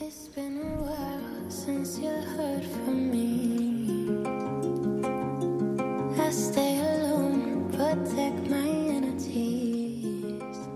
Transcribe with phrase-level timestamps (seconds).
[0.00, 1.14] It's been a.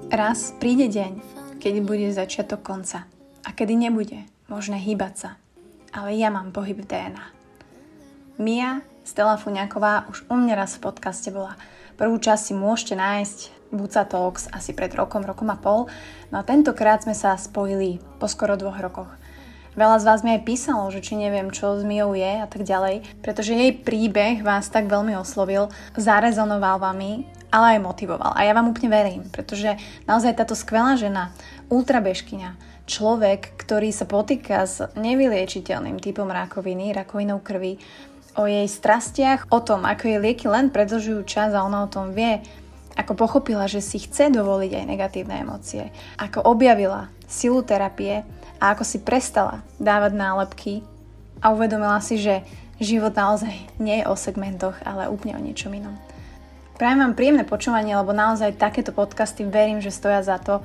[0.08, 1.12] Raz príde deň,
[1.58, 3.10] kedy bude začiatok konca
[3.42, 5.30] a kedy nebude možné hýbať sa.
[5.90, 7.22] Ale ja mám pohyb DNA.
[8.38, 11.58] Mia Stella Fuňaková už u mňa raz v podcaste bola.
[11.98, 15.87] Prvú časť si môžete nájsť Buca Talks asi pred rokom, rokom a pol.
[16.32, 19.10] No a tentokrát sme sa spojili po skoro dvoch rokoch.
[19.78, 22.66] Veľa z vás mi aj písalo, že či neviem, čo s Miou je a tak
[22.66, 28.34] ďalej, pretože jej príbeh vás tak veľmi oslovil, zarezonoval vami, ale aj motivoval.
[28.34, 29.79] A ja vám úplne verím, pretože
[30.10, 31.30] naozaj táto skvelá žena,
[31.71, 32.59] ultrabežkyňa,
[32.91, 37.79] človek, ktorý sa potýka s nevyliečiteľným typom rakoviny, rakovinou krvi,
[38.35, 42.10] o jej strastiach, o tom, ako jej lieky len predlžujú čas a ona o tom
[42.15, 42.43] vie,
[42.98, 48.27] ako pochopila, že si chce dovoliť aj negatívne emócie, ako objavila silu terapie
[48.59, 50.73] a ako si prestala dávať nálepky
[51.38, 52.43] a uvedomila si, že
[52.83, 55.95] život naozaj nie je o segmentoch, ale úplne o niečom inom.
[56.79, 60.63] Prajem vám príjemné počúvanie, lebo naozaj takéto podcasty verím, že stoja za to,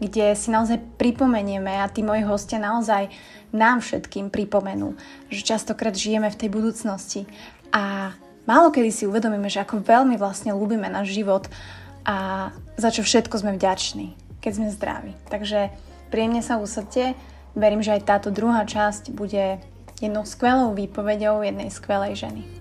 [0.00, 3.12] kde si naozaj pripomenieme a tí moji hostia naozaj
[3.52, 4.96] nám všetkým pripomenú,
[5.28, 7.28] že častokrát žijeme v tej budúcnosti
[7.68, 8.16] a
[8.48, 11.48] Málo kedy si uvedomíme, že ako veľmi vlastne ľúbime náš život
[12.04, 12.48] a
[12.80, 15.12] za čo všetko sme vďační, keď sme zdraví.
[15.28, 15.68] Takže
[16.08, 17.12] príjemne sa usadte.
[17.52, 19.58] Verím, že aj táto druhá časť bude
[20.00, 22.59] jednou skvelou výpovedou jednej skvelej ženy.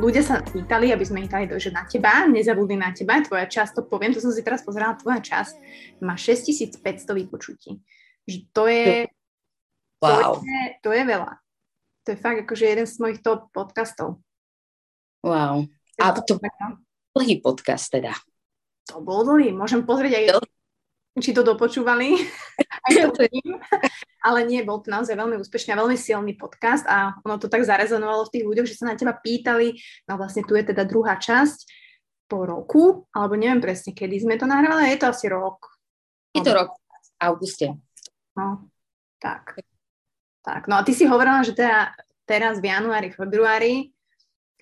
[0.00, 3.76] Ľudia sa pýtali, aby sme ich dali že na teba, nezabudli na teba, tvoja časť,
[3.76, 5.54] to poviem, to som si teraz pozerala, tvoja časť
[6.00, 7.76] má 6500 vypočutí.
[8.24, 8.88] Že to je,
[10.00, 10.34] wow.
[10.34, 11.32] to je, to je veľa.
[12.08, 14.24] To je fakt akože jeden z mojich top podcastov.
[15.20, 15.68] Wow.
[16.00, 16.40] A to
[17.12, 18.16] dlhý podcast teda.
[18.88, 20.24] To bol dlhý, môžem pozrieť aj
[21.18, 22.14] či to dopočúvali,
[22.86, 23.26] aj to
[24.22, 27.66] ale nie, bol to naozaj veľmi úspešný a veľmi silný podcast a ono to tak
[27.66, 29.74] zarezonovalo v tých ľuďoch, že sa na teba pýtali,
[30.06, 31.66] no vlastne tu je teda druhá časť
[32.30, 35.66] po roku, alebo neviem presne, kedy sme to nahrávali, je to asi rok.
[36.30, 37.74] Je to rok, v auguste.
[38.38, 38.70] No,
[39.18, 39.58] tak.
[40.40, 41.92] Tak, no a ty si hovorila, že teda
[42.24, 43.92] teraz v januári, februári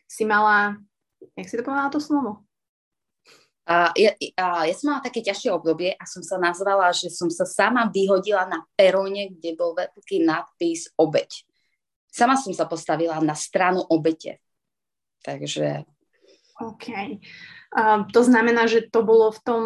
[0.09, 0.81] si mala,
[1.37, 2.48] jak si to povedala to slovo?
[3.69, 7.29] A ja, a ja som mala také ťažšie obdobie a som sa nazvala, že som
[7.29, 11.45] sa sama vyhodila na peróne, kde bol veľký nadpis obeď.
[12.09, 14.41] Sama som sa postavila na stranu obete.
[15.21, 15.85] Takže...
[16.65, 17.21] OK.
[17.77, 19.63] Uh, to znamená, že to bolo v tom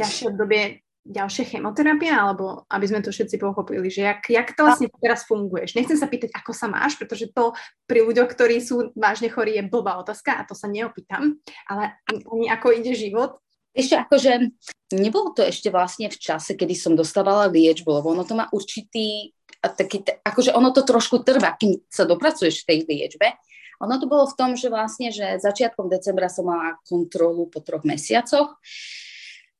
[0.00, 4.92] ťažšie obdobie ďalšia chemoterapia, alebo aby sme to všetci pochopili, že jak, jak to vlastne
[5.00, 5.72] teraz funguješ.
[5.72, 7.56] Nechcem sa pýtať, ako sa máš, pretože to
[7.88, 12.52] pri ľuďoch, ktorí sú vážne chorí, je blbá otázka a to sa neopýtam, ale ani
[12.52, 13.40] ako ide život.
[13.72, 14.52] Ešte akože
[14.92, 19.32] nebolo to ešte vlastne v čase, kedy som dostávala liečbu, lebo ono to má určitý,
[19.64, 23.32] taký, akože ono to trošku trvá, kým sa dopracuješ v tej liečbe.
[23.78, 27.86] Ono to bolo v tom, že vlastne, že začiatkom decembra som mala kontrolu po troch
[27.86, 28.58] mesiacoch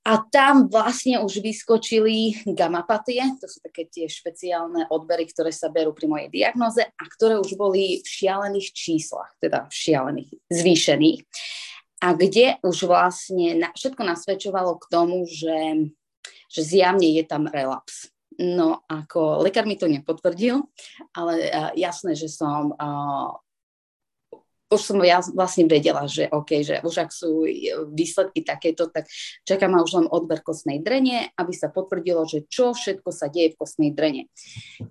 [0.09, 5.93] a tam vlastne už vyskočili gamapatie, to sú také tie špeciálne odbery, ktoré sa berú
[5.93, 11.21] pri mojej diagnoze a ktoré už boli v šialených číslach, teda v šialených, zvýšených.
[12.01, 15.93] A kde už vlastne na, všetko nasvedčovalo k tomu, že,
[16.49, 18.09] že zjavne je tam relaps.
[18.39, 20.63] No ako lekár mi to nepotvrdil,
[21.13, 23.35] ale uh, jasné, že som uh,
[24.69, 27.49] už som ja vlastne vedela, že OK, že už ak sú
[27.93, 29.09] výsledky takéto, tak
[29.49, 33.57] čaká ma už len odber kostnej drene, aby sa potvrdilo, že čo všetko sa deje
[33.57, 34.29] v kostnej drene.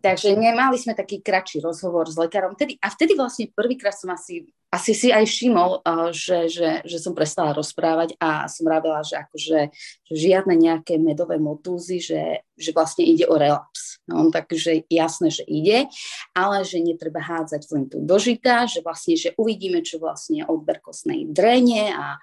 [0.01, 2.57] Takže nemali sme taký kratší rozhovor s lekárom.
[2.57, 5.79] Vtedy, a vtedy vlastne prvýkrát som asi asi si aj všimol,
[6.11, 9.71] že, že, že som prestala rozprávať a som rábila, že akože
[10.03, 14.03] že žiadne nejaké medové motúzy, že, že vlastne ide o relaps.
[14.07, 15.87] No, takže jasné, že ide,
[16.35, 21.27] ale že netreba hádzať flintu do žita, že vlastne, že uvidíme, čo vlastne odber kostnej
[21.27, 22.19] drene a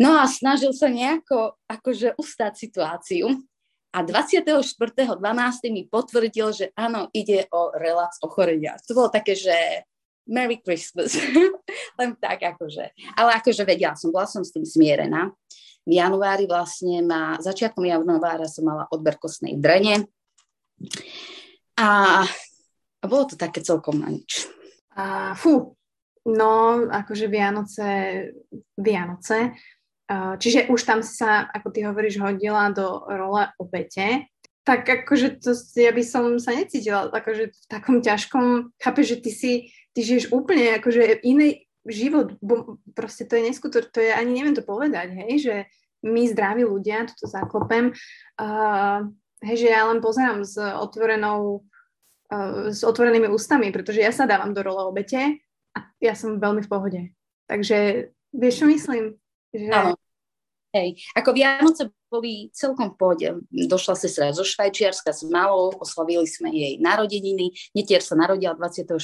[0.00, 3.32] no a snažil sa nejako akože ustáť situáciu.
[3.92, 5.20] A 24.12.
[5.68, 8.80] mi potvrdil, že áno, ide o relaps ochorenia.
[8.88, 9.84] To bolo také, že
[10.26, 11.14] Merry Christmas.
[11.98, 12.94] Len tak akože.
[13.18, 15.34] Ale akože vedela som, bola som s tým smierená.
[15.82, 20.06] V januári vlastne ma, začiatkom januára som mala odber kostnej drene.
[21.74, 22.22] A,
[23.02, 24.46] a bolo to také celkom na nič.
[24.94, 25.74] A, fú,
[26.22, 26.50] no
[26.86, 27.88] akože Vianoce,
[28.78, 29.58] Vianoce.
[30.12, 34.28] Čiže už tam sa, ako ty hovoríš, hodila do role obete.
[34.62, 39.30] tak akože to, ja by som sa necítila akože v takom ťažkom, chápeš, že ty
[39.34, 39.52] si,
[39.92, 44.54] ty žiješ úplne akože iný život, bo proste to je neskutočné, to je, ani neviem
[44.54, 45.54] to povedať, hej, že
[46.02, 47.94] my zdraví ľudia, toto zaklopem,
[48.38, 49.06] uh,
[49.42, 51.62] hej, že ja len pozerám s otvorenou,
[52.30, 55.42] uh, s otvorenými ústami, pretože ja sa dávam do role obete
[55.74, 57.00] a ja som veľmi v pohode.
[57.50, 59.04] Takže vieš, čo myslím?
[59.54, 59.70] Že...
[59.74, 59.94] Áno.
[60.72, 63.28] Hej, ako Vianoce boli celkom v pohode.
[63.52, 67.52] Došla sestra zo Švajčiarska s malou, oslavili sme jej narodeniny.
[67.76, 68.96] Netier sa narodila 24.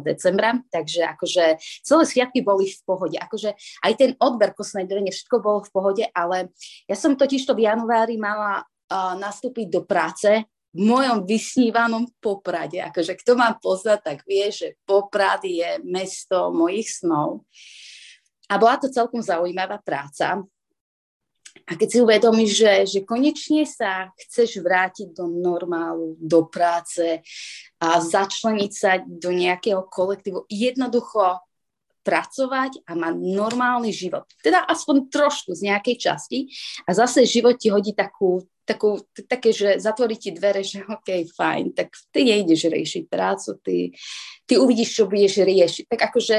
[0.00, 3.20] decembra, takže akože celé sviatky boli v pohode.
[3.20, 3.52] Akože
[3.84, 6.48] aj ten odber kosnej drene, všetko bolo v pohode, ale
[6.88, 12.80] ja som totiž to v januári mala uh, nastúpiť do práce v mojom vysnívanom Poprade.
[12.88, 17.44] Akože kto ma pozná, tak vie, že Poprad je mesto mojich snov.
[18.48, 20.40] A bola to celkom zaujímavá práca.
[21.68, 27.22] A keď si uvedomíš, že, že konečne sa chceš vrátiť do normálu, do práce
[27.78, 31.38] a začleniť sa do nejakého kolektívu, jednoducho
[32.02, 34.26] pracovať a mať normálny život.
[34.42, 36.50] Teda aspoň trošku z nejakej časti
[36.82, 38.98] a zase život ti hodí takú, takú,
[39.30, 43.94] také, že zatvorí ti dvere, že OK, fajn, tak ty nejdeš riešiť prácu, ty,
[44.50, 45.84] ty uvidíš, čo budeš riešiť.
[45.86, 46.38] Tak akože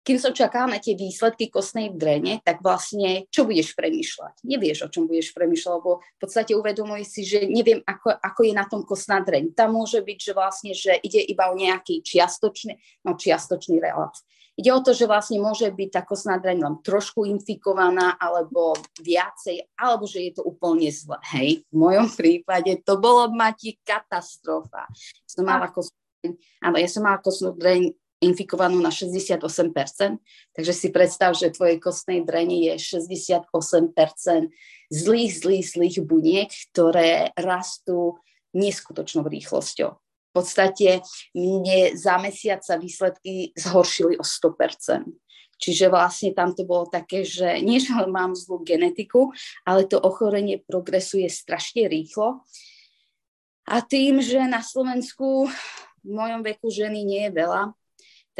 [0.00, 4.44] kým čakala na tie výsledky kostnej drene, tak vlastne čo budeš premýšľať?
[4.48, 8.52] Nevieš, o čom budeš premýšľať, lebo v podstate uvedomuj si, že neviem, ako, ako je
[8.56, 9.52] na tom kostná dreň.
[9.52, 14.24] Tam môže byť, že vlastne, že ide iba o nejaký čiastočný, no čiastočný relax.
[14.56, 19.72] Ide o to, že vlastne môže byť tá kostná dreň len trošku infikovaná, alebo viacej,
[19.76, 21.16] alebo že je to úplne zle.
[21.32, 24.88] Hej, v mojom prípade to bolo mať katastrofa.
[25.28, 25.96] Som mala kostnú
[26.60, 29.40] Áno, ja som mala kostnú dreň infikovanú na 68%,
[30.52, 33.48] takže si predstav, že tvojej kostnej dreni je 68%
[34.92, 38.20] zlých, zlých, zlých buniek, ktoré rastú
[38.52, 39.90] neskutočnou rýchlosťou.
[40.30, 41.02] V podstate
[41.34, 45.10] mne za mesiac sa výsledky zhoršili o 100%.
[45.60, 49.28] Čiže vlastne tam to bolo také, že nie, že mám zlú genetiku,
[49.68, 52.40] ale to ochorenie progresuje strašne rýchlo.
[53.68, 55.46] A tým, že na Slovensku
[56.00, 57.76] v mojom veku ženy nie je veľa,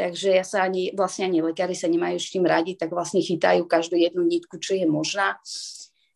[0.01, 3.69] takže ja sa ani, vlastne ani lekári sa nemajú s tým radiť, tak vlastne chytajú
[3.69, 5.37] každú jednu nitku, čo je možná.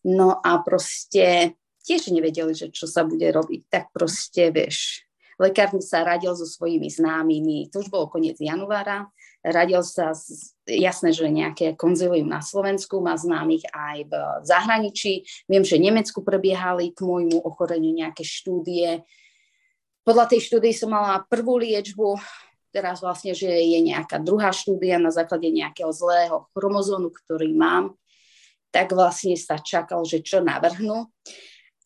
[0.01, 1.53] No a proste
[1.85, 3.69] tiež nevedeli, že čo sa bude robiť.
[3.69, 5.05] Tak proste, vieš,
[5.37, 9.05] lekár sa radil so svojimi známymi, to už bolo koniec januára,
[9.45, 14.13] radil sa, z, jasné, že nejaké konzilium na Slovensku, má známych aj v
[14.49, 15.21] zahraničí.
[15.45, 19.05] Viem, že v Nemecku prebiehali k môjmu ochoreniu nejaké štúdie.
[20.01, 22.17] Podľa tej štúdie som mala prvú liečbu,
[22.75, 27.95] teraz vlastne, že je nejaká druhá štúdia na základe nejakého zlého chromozónu, ktorý mám,
[28.75, 31.07] tak vlastne sa čakal, že čo navrhnú.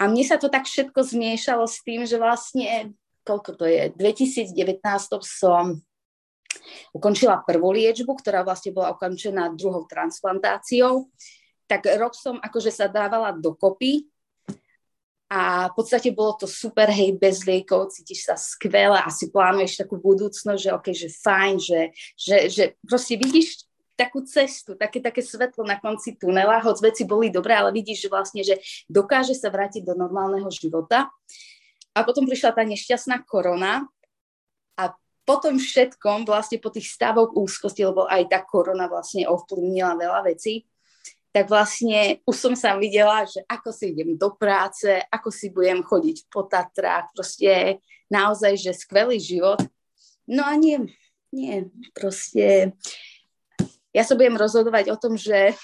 [0.02, 4.82] A mne sa to tak všetko zmiešalo s tým, že vlastne, koľko to je, 2019
[5.22, 5.78] som
[6.98, 11.14] ukončila prvú liečbu, ktorá vlastne bola ukončená druhou transplantáciou.
[11.70, 14.10] Tak rok som akože sa dávala dokopy
[15.30, 20.02] a v podstate bolo to super, hej, bez liekov, cítiš sa skvelé si plánuješ takú
[20.02, 21.80] budúcnosť, že ok, že fajn, že,
[22.18, 27.30] že, že proste vidíš takú cestu, také, také svetlo na konci tunela, hoď veci boli
[27.30, 28.56] dobré, ale vidíš, že vlastne, že
[28.88, 31.12] dokáže sa vrátiť do normálneho života.
[31.92, 33.86] A potom prišla tá nešťastná korona
[34.80, 34.96] a
[35.28, 40.64] potom všetkom, vlastne po tých stavoch úzkosti, lebo aj tá korona vlastne ovplyvnila veľa vecí,
[41.40, 45.80] tak vlastne už som sa videla, že ako si idem do práce, ako si budem
[45.80, 47.80] chodiť po Tatrách, proste
[48.12, 49.64] naozaj, že skvelý život.
[50.28, 50.92] No a nie,
[51.31, 52.76] nie, proste
[53.96, 55.56] ja sa budem rozhodovať o tom, že,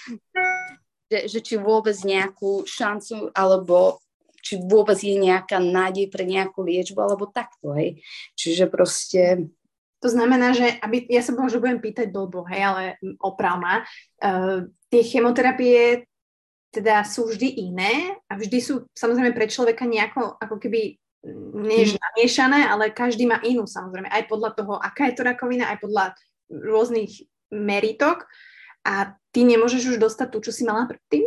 [1.12, 4.00] že, že či vôbec nejakú šancu, alebo
[4.40, 8.00] či vôbec je nejaká nádej pre nejakú liečbu, alebo takto, hej.
[8.32, 9.52] Čiže proste
[10.00, 12.82] to znamená, že aby, ja sa možno budem pýtať blbo, hej, ale
[13.20, 13.80] oprav ma.
[14.20, 16.04] Uh, tie chemoterapie
[16.70, 21.96] teda sú vždy iné a vždy sú samozrejme pre človeka nejako ako keby mm.
[21.96, 26.04] namiešané, ale každý má inú samozrejme, aj podľa toho, aká je to rakovina, aj podľa
[26.52, 28.28] rôznych meritok
[28.84, 31.24] a ty nemôžeš už dostať tú, čo si mala predtým?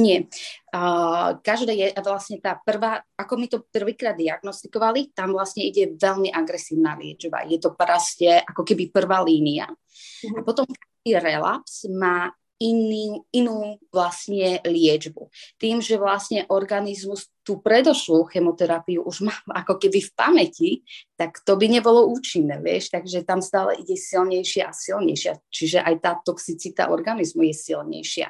[0.00, 0.26] Nie.
[0.72, 6.32] Uh, každé je vlastne tá prvá, ako mi to prvýkrát diagnostikovali, tam vlastne ide veľmi
[6.32, 7.44] agresívna liečba.
[7.44, 9.68] Je to proste ako keby prvá línia.
[9.68, 10.40] Uh-huh.
[10.40, 15.32] A potom každý relaps má iný, inú vlastne liečbu.
[15.56, 20.70] Tým, že vlastne organizmus tú predošlú chemoterapiu už má ako keby v pamäti,
[21.16, 25.94] tak to by nebolo účinné, vieš, takže tam stále ide silnejšia a silnejšia, čiže aj
[26.04, 28.28] tá toxicita organizmu je silnejšia.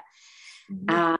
[0.70, 0.86] Mm-hmm.
[0.86, 1.18] A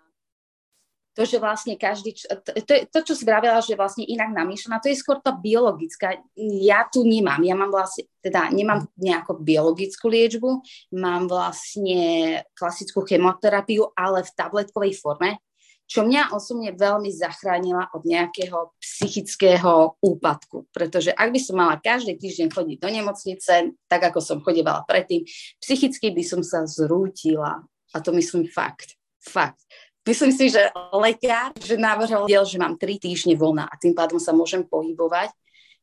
[1.21, 2.17] to, že vlastne každý,
[2.65, 6.17] to, to, čo si vravela, že vlastne inak namýšľaná, to je skôr tá biologická.
[6.41, 10.65] Ja tu nemám, ja mám vlastne, teda nemám nejakú biologickú liečbu,
[10.97, 15.37] mám vlastne klasickú chemoterapiu, ale v tabletkovej forme,
[15.85, 20.73] čo mňa osobne veľmi zachránila od nejakého psychického úpadku.
[20.73, 25.29] Pretože ak by som mala každý týždeň chodiť do nemocnice, tak ako som chodevala predtým,
[25.61, 27.61] psychicky by som sa zrútila.
[27.93, 28.97] A to myslím fakt.
[29.21, 29.61] Fakt.
[30.09, 34.33] Myslím si, že lekár, že navrhol, že mám tri týždne voľna a tým pádom sa
[34.33, 35.28] môžem pohybovať.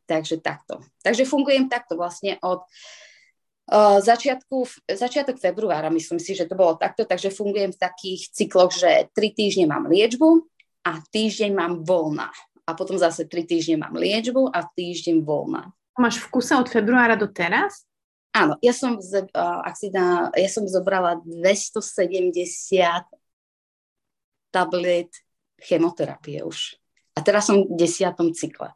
[0.07, 0.81] Takže takto.
[1.03, 7.03] Takže fungujem takto vlastne od uh, začiatku, začiatok februára, myslím si, že to bolo takto,
[7.03, 10.47] takže fungujem v takých cykloch, že tri týždne mám liečbu
[10.87, 12.31] a týždeň mám voľna.
[12.67, 15.75] A potom zase tri týždne mám liečbu a týždeň voľna.
[15.99, 17.83] Máš v kuse od februára do teraz?
[18.31, 21.83] Áno, ja som, z, uh, ak si dá, ja som zobrala 270
[24.49, 25.11] tablet
[25.57, 26.77] chemoterapie už.
[27.17, 28.73] A teraz som v desiatom cykle.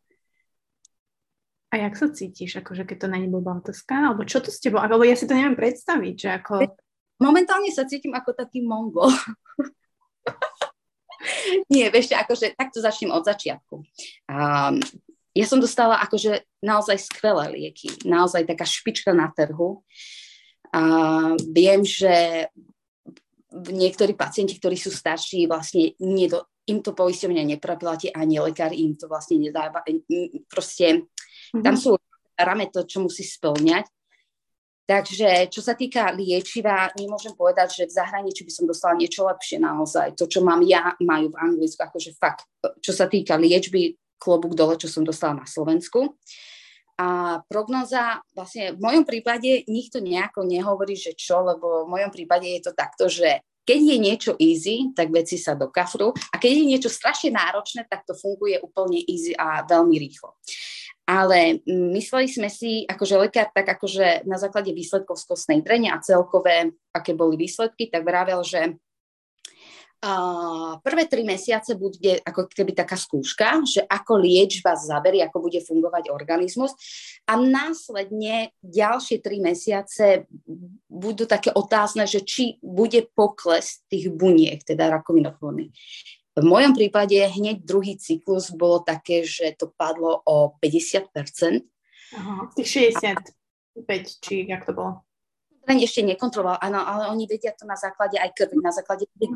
[1.72, 4.12] A jak sa cítiš, akože keď to není blbá otázka?
[4.12, 4.84] Alebo čo to s tebou?
[4.84, 6.54] Alebo ja si to neviem predstaviť, že ako...
[7.22, 9.08] Momentálne sa cítim ako taký mongol.
[11.72, 13.86] Nie, vieš, akože takto začnem od začiatku.
[14.26, 14.82] Um,
[15.32, 19.86] ja som dostala akože naozaj skvelé lieky, naozaj taká špička na trhu.
[20.74, 20.82] A
[21.46, 22.48] viem, že
[23.52, 29.12] niektorí pacienti, ktorí sú starší, vlastne nedo, im to poisťovňa nepreplatí, ani lekár im to
[29.12, 29.84] vlastne nedáva.
[30.48, 31.64] Proste mm-hmm.
[31.64, 32.00] tam sú
[32.40, 33.86] rame to, čo musí splňať.
[34.82, 39.62] Takže čo sa týka liečiva, nemôžem povedať, že v zahraničí by som dostala niečo lepšie
[39.62, 40.20] naozaj.
[40.20, 42.44] To, čo mám ja, majú v Anglicku, akože fakt,
[42.84, 46.20] čo sa týka liečby, klobúk dole, čo som dostala na Slovensku.
[47.02, 52.46] A prognoza, vlastne v mojom prípade nikto nejako nehovorí, že čo, lebo v mojom prípade
[52.46, 56.52] je to takto, že keď je niečo easy, tak veci sa do kafru a keď
[56.62, 60.38] je niečo strašne náročné, tak to funguje úplne easy a veľmi rýchlo.
[61.10, 66.02] Ale mysleli sme si, akože lekár, tak akože na základe výsledkov z kostnej drene a
[66.02, 68.78] celkové, aké boli výsledky, tak vravel, že
[70.82, 76.10] Prvé tri mesiace bude ako keby taká skúška, že ako liečba zaberie, ako bude fungovať
[76.10, 76.74] organizmus
[77.30, 80.26] a následne ďalšie tri mesiace
[80.90, 85.70] budú také otázne, že či bude pokles tých buniek, teda rakovinotvorných.
[86.34, 91.14] V mojom prípade hneď druhý cyklus bolo také, že to padlo o 50%.
[92.18, 95.06] Aha, tých 65, či jak to bolo?
[95.70, 99.30] Len ešte nekontroloval, áno, ale oni vedia to na základe aj krvi, na základe e,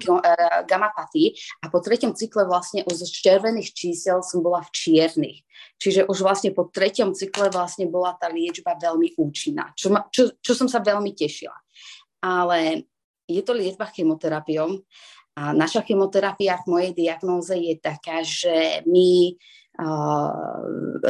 [0.65, 5.45] gamapatí a po treťom cykle vlastne z červených čísel som bola v čiernych.
[5.77, 10.33] Čiže už vlastne po treťom cykle vlastne bola tá liečba veľmi účinná, čo, ma, čo,
[10.41, 11.55] čo som sa veľmi tešila.
[12.25, 12.89] Ale
[13.29, 14.81] je to liečba chemoterapiou
[15.35, 19.35] a naša chemoterapia v mojej diagnóze je taká, že my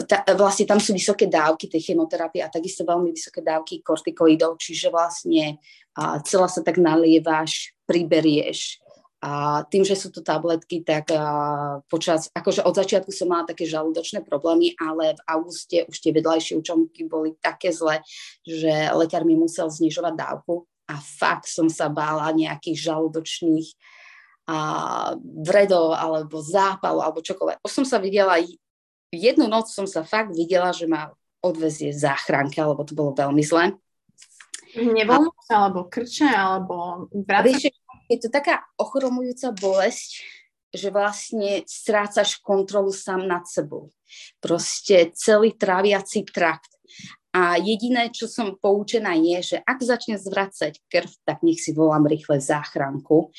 [0.09, 4.89] ta, vlastne tam sú vysoké dávky tej chemoterapie a takisto veľmi vysoké dávky kortikoidov, čiže
[4.89, 5.61] vlastne
[6.01, 8.81] uh, celá sa tak nalievaš, priberieš.
[9.25, 13.65] A tým, že sú to tabletky, tak uh, počas, akože od začiatku som mala také
[13.69, 18.01] žalúdočné problémy, ale v auguste už tie vedľajšie účinky boli také zle,
[18.45, 23.67] že lekár mi musel znižovať dávku a fakt som sa bála nejakých žalúdočných
[24.45, 24.57] a
[25.41, 27.65] vredov alebo zápalu alebo čokoľvek.
[27.65, 28.37] Už som sa videla,
[29.09, 31.09] jednu noc som sa fakt videla, že ma
[31.41, 33.73] odvezie záchranka, lebo to bolo veľmi zle.
[34.75, 37.71] Nevolnosť, sa, alebo krče, alebo Vieš,
[38.11, 40.21] je to taká ochromujúca bolesť,
[40.75, 43.89] že vlastne strácaš kontrolu sám nad sebou.
[44.43, 46.69] Proste celý tráviaci trakt.
[47.35, 52.07] A jediné, čo som poučená je, že ak začne zvracať krv, tak nech si volám
[52.07, 53.31] rýchle záchranku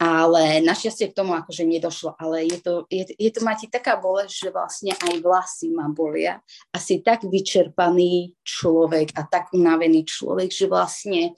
[0.00, 4.48] ale našťastie k tomu akože nedošlo, ale je to, je, je to máte taká bolesť,
[4.48, 6.40] že vlastne aj vlasy ma bolia
[6.72, 11.36] a si tak vyčerpaný človek a tak unavený človek, že vlastne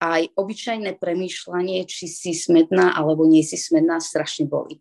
[0.00, 4.80] aj obyčajné premýšľanie, či si smedná alebo nie si smedná, strašne boli.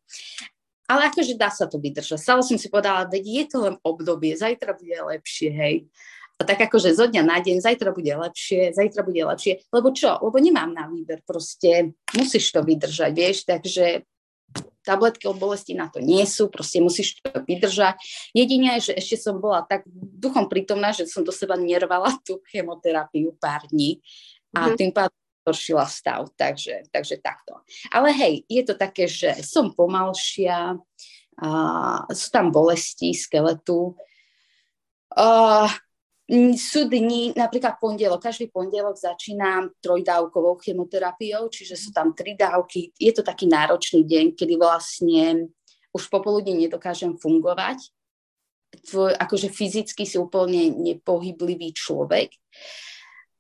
[0.88, 2.16] Ale akože dá sa to vydržať.
[2.16, 5.76] Stále som si povedala, veď je to len obdobie, zajtra bude lepšie, hej.
[6.38, 10.22] A tak akože zo dňa na deň, zajtra bude lepšie, zajtra bude lepšie, lebo čo?
[10.22, 14.06] Lebo nemám na výber, proste musíš to vydržať, vieš, takže
[14.86, 18.00] tabletky od bolesti na to nie sú, proste musíš to vydržať.
[18.32, 23.36] Jedine, že ešte som bola tak duchom prítomná, že som do seba nervala tú chemoterapiu
[23.36, 24.00] pár dní
[24.56, 24.78] a mm-hmm.
[24.80, 27.60] tým pádom zhoršila stav, takže, takže takto.
[27.92, 30.80] Ale hej, je to také, že som pomalšia,
[31.38, 31.48] a
[32.10, 33.94] sú tam bolesti skeletu,
[35.14, 35.70] uh,
[36.60, 42.92] sú dni, napríklad pondelok, každý pondelok začínam trojdávkovou chemoterapiou, čiže sú tam tri dávky.
[43.00, 45.48] Je to taký náročný deň, kedy vlastne
[45.96, 47.80] už popoludne nedokážem fungovať.
[48.92, 52.36] Tvoj, akože fyzicky si úplne nepohyblivý človek.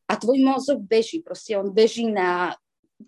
[0.07, 2.55] A tvoj mozog beží, proste on beží na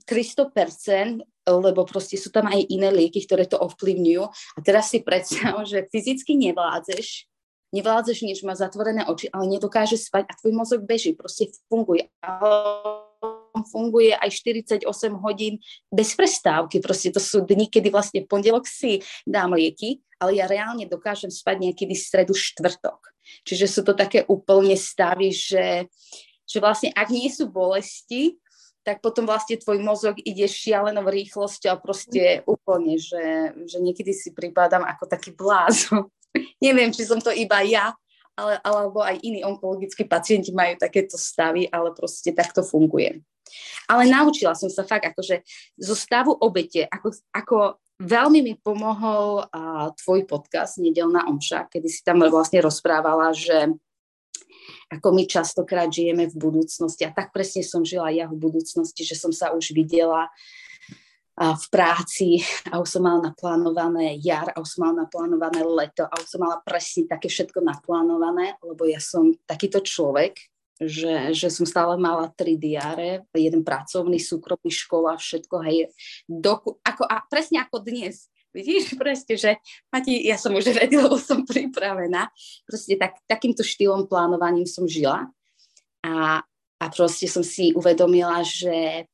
[0.03, 4.23] 300%, lebo proste sú tam aj iné lieky, ktoré to ovplyvňujú.
[4.27, 7.28] A teraz si predstav, že fyzicky nevládzeš,
[7.73, 12.09] nevládzeš nič, má zatvorené oči, ale nedokáže spať a tvoj mozog beží, proste funguje.
[13.69, 14.87] funguje aj 48
[15.19, 15.59] hodín
[15.91, 16.79] bez prestávky.
[16.79, 21.31] Proste to sú dni, kedy vlastne v pondelok si dám lieky, ale ja reálne dokážem
[21.31, 22.99] spať niekedy stredu štvrtok.
[23.45, 25.85] Čiže sú to také úplne stavy, že,
[26.49, 28.39] že vlastne ak nie sú bolesti,
[28.83, 34.33] tak potom vlastne tvoj mozog ide šialenou rýchlosťou a proste úplne, že, že niekedy si
[34.33, 36.09] pripadám ako taký blázon.
[36.65, 37.93] Neviem, či som to iba ja,
[38.39, 43.19] ale, alebo aj iní onkologickí pacienti majú takéto stavy, ale proste takto funguje.
[43.89, 45.41] Ale naučila som sa fakt, akože
[45.81, 47.57] zo stavu obete, ako, ako
[47.99, 53.73] veľmi mi pomohol uh, tvoj podcast Nedelná omša, kedy si tam vlastne rozprávala, že
[54.89, 57.05] ako my častokrát žijeme v budúcnosti.
[57.05, 60.29] A tak presne som žila ja v budúcnosti, že som sa už videla
[61.39, 66.13] v práci a už som mala naplánované jar a už som mala naplánované leto a
[66.19, 70.35] už som mala presne také všetko naplánované, lebo ja som takýto človek,
[70.79, 75.91] že, že som stále mala tri diáre, jeden pracovný, súkromný, škola, všetko, hej,
[76.27, 78.27] doku, ako, a presne ako dnes.
[78.55, 79.51] Vidíš, proste, že
[79.91, 82.31] Mati, ja som už ready, lebo som pripravená.
[82.67, 85.27] Proste tak, takýmto štýlom plánovaním som žila.
[86.03, 86.43] A,
[86.79, 89.07] a proste som si uvedomila, že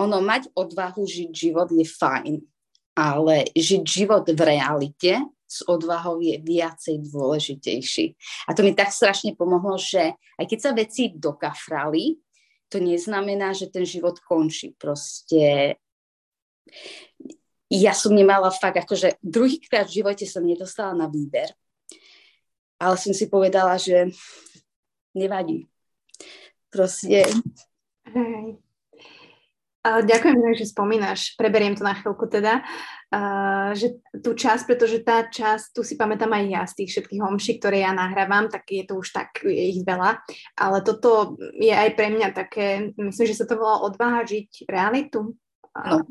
[0.00, 2.34] ono mať odvahu žiť život je fajn,
[2.96, 5.20] ale žiť život v realite
[5.52, 8.16] s odvahou je viacej dôležitejší.
[8.48, 12.16] A to mi tak strašne pomohlo, že aj keď sa veci dokafrali,
[12.72, 14.72] to neznamená, že ten život končí.
[14.80, 15.76] Proste
[17.68, 21.52] ja som nemala fakt, akože druhýkrát v živote som nedostala na výber,
[22.80, 24.08] ale som si povedala, že
[25.12, 25.68] nevadí.
[26.72, 27.28] Proste...
[28.08, 28.56] Hej.
[29.82, 32.62] Ďakujem, že spomínaš, preberiem to na chvíľku teda,
[33.74, 37.58] že tú časť, pretože tá časť, tu si pamätám aj ja z tých všetkých homší,
[37.58, 40.22] ktoré ja nahrávam, tak je to už tak, je ich veľa,
[40.54, 45.34] ale toto je aj pre mňa také, myslím, že sa to volá odvaha žiť realitu.
[45.74, 46.06] No.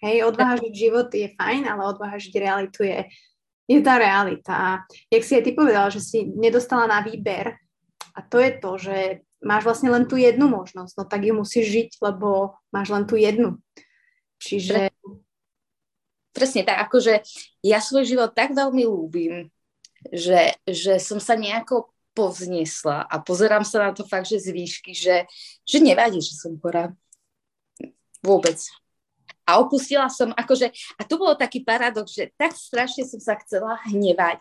[0.00, 3.04] Hej, odvaha žiť život je fajn, ale odvaha žiť realitu je,
[3.68, 4.52] je tá realita.
[4.56, 4.68] A
[5.12, 7.52] jak si aj ty povedala, že si nedostala na výber,
[8.16, 8.96] a to je to, že
[9.40, 13.16] máš vlastne len tú jednu možnosť, no tak ju musíš žiť, lebo máš len tú
[13.16, 13.56] jednu.
[14.40, 14.92] Čiže...
[16.30, 17.26] Presne tak, akože
[17.66, 19.50] ja svoj život tak veľmi ľúbim,
[20.14, 24.94] že, že som sa nejako povznesla a pozerám sa na to fakt, že z výšky,
[24.94, 25.26] že,
[25.66, 26.94] že nevadí, že som chorá.
[28.22, 28.62] Vôbec.
[29.42, 33.82] A opustila som, akože, a to bolo taký paradox, že tak strašne som sa chcela
[33.90, 34.38] hnevať,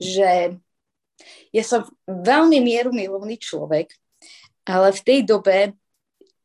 [0.00, 0.56] že
[1.52, 3.92] ja som veľmi mierumilovný človek
[4.66, 5.72] ale v tej dobe,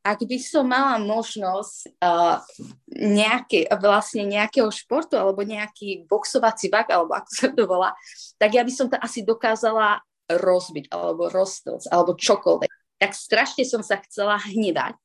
[0.02, 2.42] ak by som mala možnosť uh,
[2.90, 7.94] nejaké, vlastne nejakého športu alebo nejaký boxovací vak, alebo ako sa to volá,
[8.42, 12.70] tak ja by som to asi dokázala rozbiť alebo rozstlc alebo čokoľvek.
[13.02, 15.01] Tak strašne som sa chcela hnevať.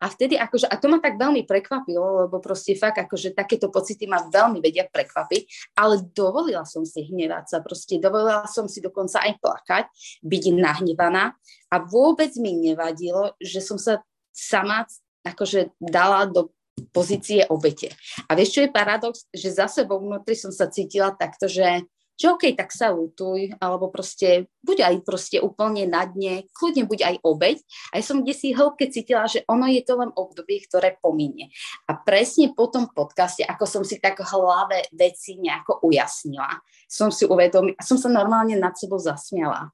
[0.00, 4.08] A vtedy akože, a to ma tak veľmi prekvapilo, lebo proste fakt akože takéto pocity
[4.08, 9.20] ma veľmi vedia prekvapiť, ale dovolila som si hnevať sa, proste dovolila som si dokonca
[9.20, 9.84] aj plakať,
[10.24, 11.36] byť nahnevaná
[11.68, 14.00] a vôbec mi nevadilo, že som sa
[14.32, 14.88] sama
[15.20, 16.48] akože dala do
[16.96, 17.92] pozície obete.
[18.24, 19.28] A vieš, čo je paradox?
[19.36, 21.84] Že zase vo vnútri som sa cítila takto, že
[22.20, 27.00] že OK, tak sa lutuj, alebo proste buď aj proste úplne na dne, kľudne buď
[27.00, 27.56] aj obeď.
[27.96, 31.48] A ja som kde si hĺbke cítila, že ono je to len obdobie, ktoré pominie.
[31.88, 37.08] A presne po tom podcaste, ako som si tak v hlave veci nejako ujasnila, som
[37.08, 39.72] si uvedomila, som sa normálne nad sebou zasmiala.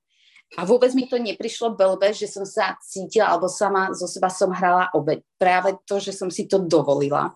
[0.54, 4.54] A vôbec mi to neprišlo blbe, že som sa cítila, alebo sama zo seba som
[4.54, 5.18] hrala obeď.
[5.34, 7.34] Práve to, že som si to dovolila.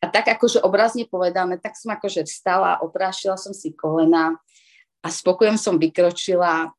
[0.00, 4.40] A tak akože obrazne povedané, tak som akože vstala, oprášila som si kolena
[5.06, 6.74] a spokojom som vykročila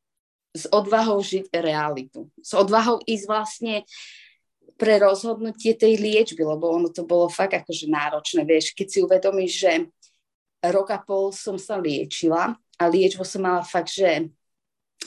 [0.51, 2.27] s odvahou žiť realitu.
[2.43, 3.75] S odvahou ísť vlastne
[4.75, 8.43] pre rozhodnutie tej liečby, lebo ono to bolo fakt akože náročné.
[8.43, 9.71] Vieš, keď si uvedomíš, že
[10.67, 14.27] rok a pol som sa liečila a liečbu som mala fakt, že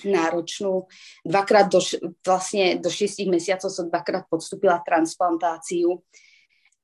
[0.00, 0.88] náročnú.
[1.26, 1.83] Dvakrát do,
[2.24, 6.00] vlastne do šiestich mesiacov som dvakrát podstúpila transplantáciu.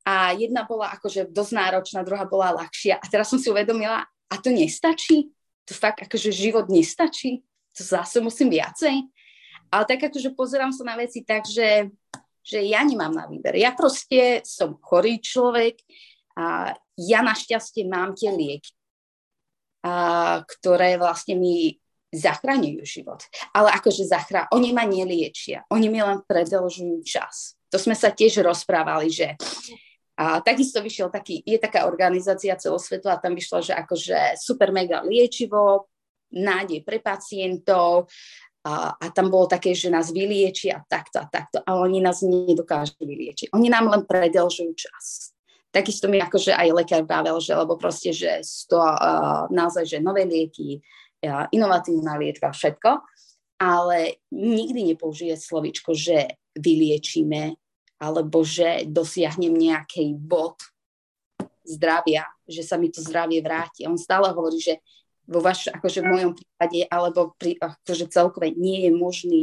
[0.06, 3.02] A jedna bola akože dosť náročná, druhá bola ľahšia.
[3.02, 5.35] A teraz som si uvedomila, a to nestačí?
[5.66, 7.42] To fakt akože život nestačí?
[7.76, 9.02] To zase musím viacej?
[9.70, 11.90] Ale tak akože pozerám sa na veci tak, že,
[12.46, 13.58] že ja nemám na výber.
[13.58, 15.82] Ja proste som chorý človek
[16.38, 18.72] a ja našťastie mám tie lieky,
[19.82, 21.76] a, ktoré vlastne mi
[22.14, 23.26] zachraňujú život.
[23.50, 27.58] Ale akože zachrá, oni ma neliečia, oni mi len predlžujú čas.
[27.74, 29.34] To sme sa tiež rozprávali, že
[30.16, 35.92] a takisto vyšiel taký, je taká organizácia celosvetová, tam vyšlo, že akože super mega liečivo,
[36.32, 38.08] nádej pre pacientov
[38.66, 42.98] a, a tam bolo také, že nás vyliečia takto a takto, ale oni nás nedokážu
[42.98, 43.54] vyliečiť.
[43.54, 45.36] Oni nám len predelžujú čas.
[45.70, 50.24] Takisto mi akože aj lekár vravel, že lebo proste, že to uh, naozaj, že nové
[50.24, 50.80] lieky,
[51.28, 53.04] uh, inovatívna liečba, všetko,
[53.60, 57.54] ale nikdy nepoužije slovičko, že vyliečíme
[57.96, 60.60] alebo že dosiahnem nejaký bod
[61.66, 63.88] zdravia, že sa mi to zdravie vráti.
[63.88, 64.78] On stále hovorí, že
[65.26, 69.42] vo vaš, akože v mojom prípade, alebo pri, akože celkové nie je možný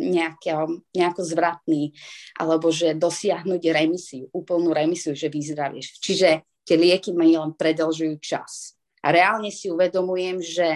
[0.00, 1.94] nejaký, nejako zvratný,
[2.40, 6.00] alebo že dosiahnuť remisiu, úplnú remisiu, že vyzdravieš.
[6.00, 8.74] Čiže tie lieky mi len predlžujú čas.
[9.04, 10.70] A reálne si uvedomujem, že,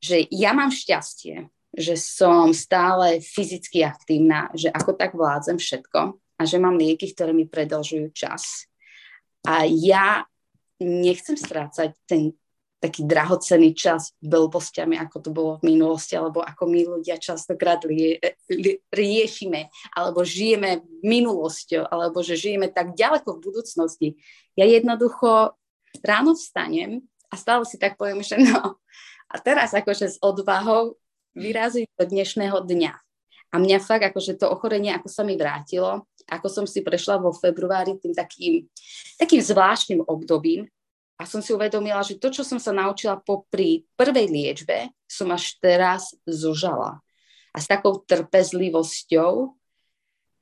[0.00, 6.42] že ja mám šťastie, že som stále fyzicky aktívna, že ako tak vládzem všetko a
[6.46, 8.70] že mám lieky, ktoré mi predlžujú čas.
[9.44, 10.24] A ja
[10.80, 12.34] nechcem strácať ten
[12.84, 18.20] taký drahocený čas blbostiami, ako to bolo v minulosti, alebo ako my ľudia častokrát lie,
[18.92, 24.08] riešime, alebo žijeme minulosťou, alebo že žijeme tak ďaleko v budúcnosti.
[24.52, 25.56] Ja jednoducho
[26.04, 28.76] ráno vstanem a stále si tak poviem, že no,
[29.32, 31.00] a teraz akože s odvahou
[31.34, 32.94] vyraziť do dnešného dňa.
[33.54, 37.30] A mňa fakt, akože to ochorenie, ako sa mi vrátilo, ako som si prešla vo
[37.30, 38.66] februári tým takým,
[39.14, 40.66] takým zvláštnym obdobím
[41.14, 45.54] a som si uvedomila, že to, čo som sa naučila popri prvej liečbe, som až
[45.62, 46.98] teraz zožala.
[47.54, 49.54] A s takou trpezlivosťou,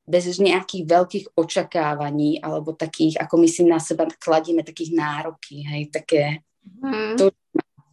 [0.08, 5.92] bez nejakých veľkých očakávaní, alebo takých, ako my si na seba kladíme, takých nároky, hej,
[5.92, 6.40] také...
[6.80, 7.20] Mm.
[7.20, 7.30] To,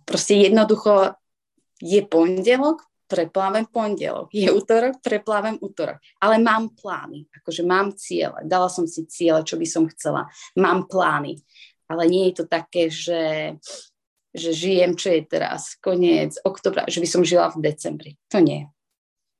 [0.07, 1.19] proste jednoducho
[1.83, 4.29] je pondelok, preplávam pondelok.
[4.29, 5.97] Je útorok, preplávam útorok.
[6.21, 8.45] Ale mám plány, akože mám ciele.
[8.45, 10.29] Dala som si ciele, čo by som chcela.
[10.53, 11.41] Mám plány.
[11.89, 13.57] Ale nie je to také, že,
[14.29, 18.11] že žijem, čo je teraz, koniec oktobra, že by som žila v decembri.
[18.29, 18.69] To nie.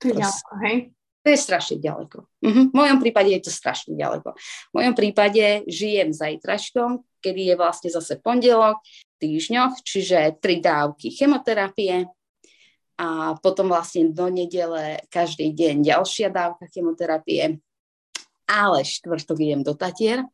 [0.01, 0.77] To je ďaleko, hej?
[1.19, 2.25] To je strašne ďaleko.
[2.25, 2.65] Uh-huh.
[2.71, 4.33] V mojom prípade je to strašne ďaleko.
[4.71, 8.79] V mojom prípade žijem zajtraškom, kedy je vlastne zase pondelok,
[9.19, 12.07] týždňoch, čiže tri dávky chemoterapie,
[12.99, 17.63] a potom vlastne do nedele každý deň ďalšia dávka chemoterapie,
[18.43, 20.27] ale štvrtok idem do Tatier.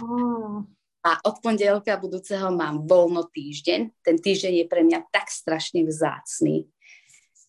[0.00, 0.64] Oh.
[1.04, 4.00] A od pondelka budúceho mám voľno týždeň.
[4.00, 6.64] Ten týždeň je pre mňa tak strašne vzácný,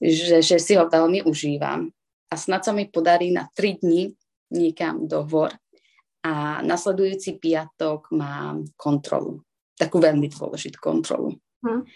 [0.03, 1.87] že, že si ho veľmi užívam.
[2.29, 4.13] A snad sa mi podarí na 3 dní
[4.51, 5.55] niekam do vor.
[6.27, 9.47] A nasledujúci piatok mám kontrolu.
[9.79, 11.39] Takú veľmi dôležitú kontrolu.
[11.63, 11.87] Hm.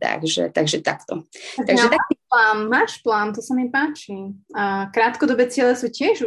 [0.00, 1.28] Takže, takže takto.
[1.60, 2.00] Tak takže tak...
[2.24, 4.32] plán, máš plán, to sa mi páči.
[4.56, 6.24] A krátkodobé ciele sú tiež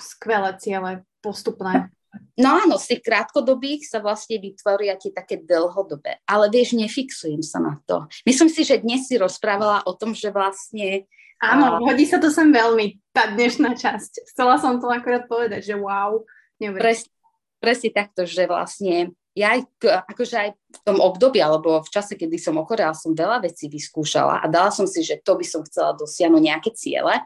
[0.00, 1.92] skvelé ciele, postupné.
[2.40, 7.60] No áno, z tých krátkodobých sa vlastne vytvoria tie také dlhodobé, ale vieš, nefixujem sa
[7.60, 8.08] na to.
[8.24, 11.04] Myslím si, že dnes si rozprávala o tom, že vlastne...
[11.36, 11.84] Áno, a...
[11.84, 14.32] hodí sa to sem veľmi, tá dnešná časť.
[14.32, 16.24] Chcela som to akorát povedať, že wow.
[16.56, 17.12] Presne,
[17.60, 19.68] presne takto, že vlastne ja aj,
[20.08, 24.40] akože aj v tom období, alebo v čase, kedy som ochorela, som veľa vecí vyskúšala
[24.40, 27.20] a dala som si, že to by som chcela dosiahnuť nejaké ciele.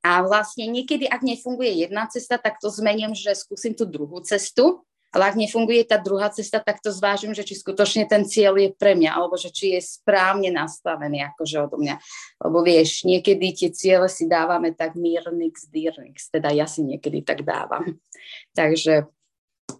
[0.00, 4.84] A vlastne niekedy, ak nefunguje jedna cesta, tak to zmením, že skúsim tú druhú cestu.
[5.14, 8.74] Ale ak nefunguje tá druhá cesta, tak to zvážim, že či skutočne ten cieľ je
[8.74, 12.02] pre mňa, alebo že či je správne nastavený akože odo mňa.
[12.42, 17.46] Lebo vieš, niekedy tie ciele si dávame tak mírnix, dírnix, teda ja si niekedy tak
[17.46, 17.94] dávam.
[18.58, 19.06] Takže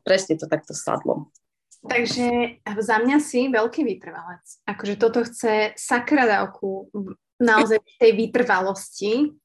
[0.07, 1.35] presne to takto sadlo.
[1.85, 4.45] Takže za mňa si veľký vytrvalec.
[4.65, 6.89] Akože toto chce sakra dávku
[7.37, 9.37] naozaj tej vytrvalosti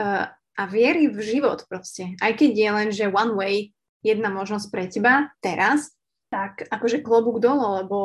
[0.00, 2.16] uh, a viery v život proste.
[2.20, 5.92] Aj keď je len, že one way, jedna možnosť pre teba teraz,
[6.32, 7.98] tak akože klobúk dolo, lebo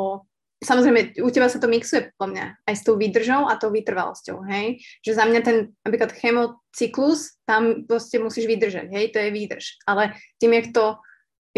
[0.60, 4.44] samozrejme u teba sa to mixuje podľa mňa aj s tou výdržou a tou vytrvalosťou,
[4.52, 4.84] hej?
[5.00, 9.04] Že za mňa ten napríklad chemocyklus, tam proste musíš vydržať, hej?
[9.14, 9.64] To je výdrž.
[9.88, 11.00] Ale tým, jak to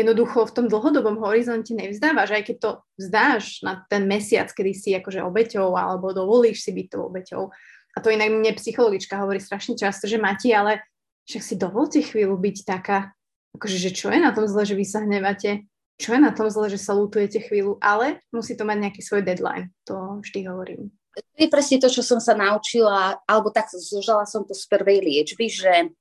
[0.01, 4.91] jednoducho v tom dlhodobom horizonte nevzdávaš, aj keď to vzdáš na ten mesiac, kedy si
[4.97, 7.53] akože obeťou alebo dovolíš si byť tou obeťou.
[7.95, 10.81] A to inak mne psychologička hovorí strašne často, že Mati, ale
[11.27, 13.13] však si dovolte chvíľu byť taká,
[13.55, 15.67] akože, že čo je na tom zle, že vy sa hnevate,
[16.01, 19.21] čo je na tom zle, že sa lutujete chvíľu, ale musí to mať nejaký svoj
[19.21, 20.89] deadline, to vždy hovorím.
[21.13, 25.03] to je presne to, čo som sa naučila, alebo tak zožala som to z prvej
[25.03, 25.93] liečby, že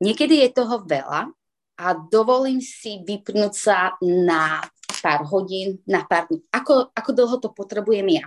[0.00, 1.30] niekedy je toho veľa
[1.78, 4.62] a dovolím si vypnúť sa na
[5.02, 6.40] pár hodín, na pár dní.
[6.54, 8.26] Ako, ako dlho to potrebujem ja.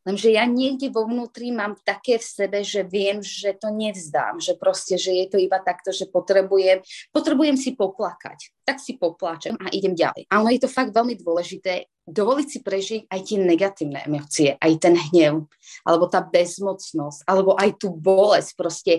[0.00, 4.56] Lenže ja niekde vo vnútri mám také v sebe, že viem, že to nevzdám, že
[4.56, 6.80] proste, že je to iba takto, že potrebujem,
[7.12, 8.48] potrebujem si poplakať.
[8.64, 10.24] Tak si popláčem a idem ďalej.
[10.32, 14.96] A je to fakt veľmi dôležité dovoliť si prežiť aj tie negatívne emócie, aj ten
[14.98, 15.46] hnev,
[15.86, 18.92] alebo tá bezmocnosť, alebo aj tú bolesť, proste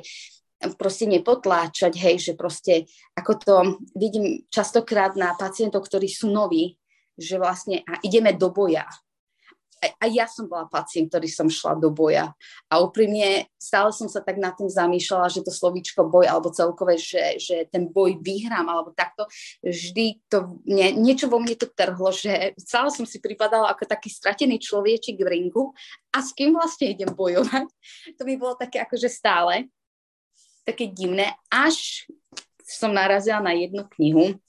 [0.78, 2.86] proste nepotláčať, hej, že proste,
[3.18, 3.56] ako to
[3.98, 6.78] vidím častokrát na pacientov, ktorí sú noví,
[7.18, 8.86] že vlastne a ideme do boja,
[9.82, 12.38] a ja som bola pacient, ktorý som šla do boja.
[12.70, 17.02] A úprimne stále som sa tak nad tým zamýšľala, že to slovíčko boj, alebo celkové,
[17.02, 19.26] že, že ten boj vyhrám, alebo takto,
[19.66, 24.14] vždy to, nie, niečo vo mne to trhlo, že stále som si pripadala ako taký
[24.14, 25.74] stratený človečik v ringu
[26.14, 27.66] a s kým vlastne idem bojovať.
[28.22, 29.66] To mi bolo také akože stále
[30.72, 32.08] také divné, až
[32.64, 34.40] som narazila na jednu knihu,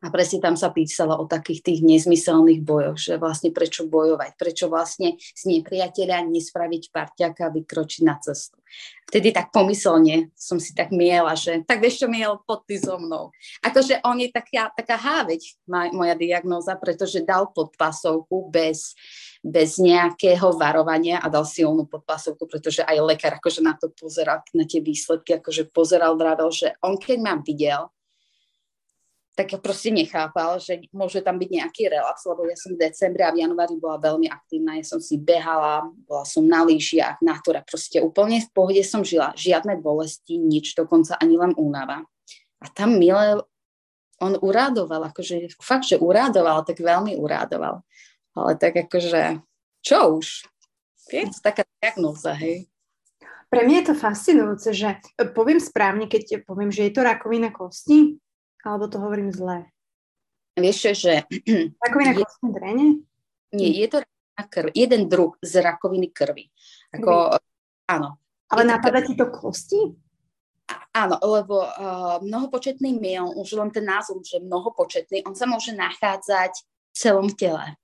[0.00, 4.72] a presne tam sa písalo o takých tých nezmyselných bojoch, že vlastne prečo bojovať, prečo
[4.72, 8.56] vlastne z nepriateľa nespraviť parťaka a vykročiť na cestu.
[9.12, 12.96] Vtedy tak pomyselne som si tak miela, že tak vieš čo miel pod ty so
[12.96, 13.28] mnou.
[13.60, 15.58] Akože on je taká, taká háveď,
[15.92, 18.94] moja diagnóza, pretože dal podpasovku bez,
[19.44, 24.64] bez nejakého varovania a dal silnú podpasovku, pretože aj lekár akože na to pozeral, na
[24.64, 27.90] tie výsledky, akože pozeral, vravel, že on keď ma videl,
[29.38, 33.22] tak ja proste nechápal, že môže tam byť nejaký relax, lebo ja som v decembri
[33.22, 37.62] a v januári bola veľmi aktívna, ja som si behala, bola som na lyžiach, natura,
[37.62, 42.02] proste úplne v pohode som žila, žiadne bolesti, nič, dokonca ani len únava.
[42.60, 43.40] A tam milé,
[44.20, 47.80] on urádoval, akože fakt, že urádoval, tak veľmi urádoval.
[48.36, 49.40] Ale tak akože,
[49.80, 50.44] čo už?
[51.10, 52.68] Je to taká diagnóza, hej.
[53.50, 55.02] Pre mňa je to fascinujúce, že
[55.34, 58.20] poviem správne, keď poviem, že je to rakovina kosti,
[58.64, 59.68] alebo to hovorím zle?
[60.58, 61.12] Vieš čo, že...
[61.84, 62.86] Rakovina kostnej drene?
[63.50, 63.98] Nie, je to
[64.40, 66.48] krv, jeden druh z rakoviny krvi.
[66.96, 67.36] Ako,
[67.90, 68.16] áno.
[68.50, 69.78] Ale napadá ti to kosti?
[70.94, 76.52] Áno, lebo uh, mnohopočetný miel, už len ten názov, že mnohopočetný, on sa môže nachádzať
[76.62, 77.74] v celom tele.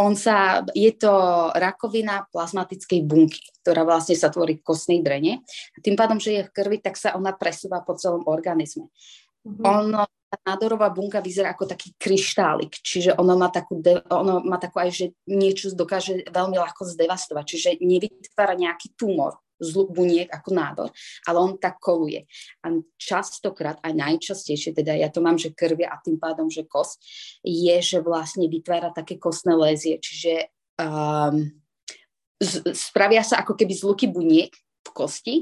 [0.00, 1.12] On sa, je to
[1.52, 5.44] rakovina plazmatickej bunky, ktorá vlastne sa tvorí v kostnej drene.
[5.76, 8.88] A tým pádom, že je v krvi, tak sa ona presúva po celom organizme.
[9.44, 9.60] Mm-hmm.
[9.60, 14.62] Ono tá nádorová bunka vyzerá ako taký kryštálik, čiže ono má takú, de, ono má
[14.62, 20.50] takú aj, že niečo dokáže veľmi ľahko zdevastovať, čiže nevytvára nejaký tumor z buniek ako
[20.54, 20.88] nádor,
[21.28, 22.24] ale on tak koluje.
[22.64, 27.02] A častokrát, aj najčastejšie, teda ja to mám, že krvia a tým pádom, že kost,
[27.44, 30.48] je, že vlastne vytvára také kostné lézie, čiže
[30.80, 31.52] um,
[32.40, 35.34] z, spravia sa ako keby z luky buniek v kosti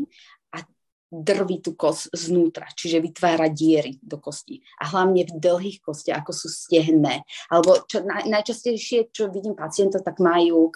[1.08, 4.60] drví tú kost znútra, čiže vytvára diery do kosti.
[4.84, 7.24] A hlavne v dlhých kostiach, ako sú stehné.
[7.48, 10.68] Alebo čo naj, najčastejšie, čo vidím pacientov, tak majú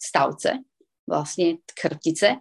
[0.00, 0.64] stavce,
[1.04, 2.40] vlastne krtice.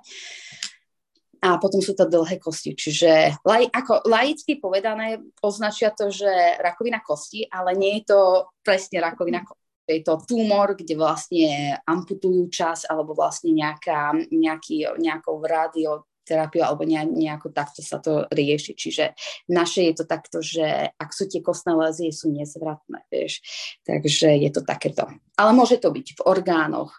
[1.38, 2.74] A potom sú to dlhé kosti.
[2.74, 6.32] Čiže laj, ako laicky povedané označia to, že
[6.64, 8.22] rakovina kosti, ale nie je to
[8.64, 9.66] presne rakovina kosti.
[9.88, 16.84] Je to tumor, kde vlastne amputujú čas alebo vlastne nejaká, nejaký, nejakou radio, terapiu alebo
[16.84, 18.76] nejako takto sa to rieši.
[18.76, 19.16] Čiže
[19.48, 23.40] naše je to takto, že ak sú tie kostné lézie, sú nezvratné, vieš.
[23.88, 25.08] Takže je to takéto.
[25.40, 26.92] Ale môže to byť v orgánoch,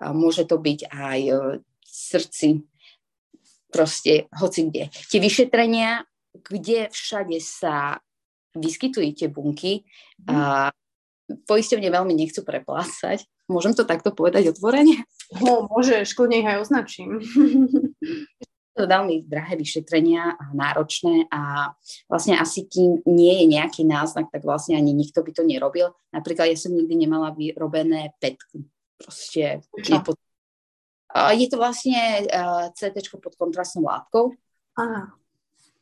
[0.00, 2.48] môže to byť aj e, v srdci,
[3.68, 4.88] proste hoci kde.
[5.10, 7.98] Tie vyšetrenia, kde všade sa
[8.54, 9.86] vyskytujú tie bunky,
[10.26, 10.70] a
[11.46, 13.22] poisťovne veľmi nechcú preplácať.
[13.50, 15.02] Môžem to takto povedať otvorene?
[15.42, 17.18] No, môžeš, kľudne ich aj označím.
[18.80, 21.76] to veľmi drahé vyšetrenia a náročné a
[22.08, 25.92] vlastne asi kým nie je nejaký náznak, tak vlastne ani nikto by to nerobil.
[26.16, 28.64] Napríklad ja som nikdy nemala vyrobené petku.
[28.96, 30.16] Proste nepod...
[31.36, 34.32] Je to vlastne uh, CT pod kontrastnou látkou.
[34.80, 35.12] Aha.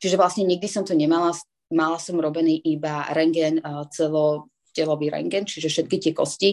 [0.03, 1.31] Čiže vlastne nikdy som to nemala.
[1.71, 6.49] Mala som robený iba rengen, uh, celo telový rengen, čiže všetky tie kosti.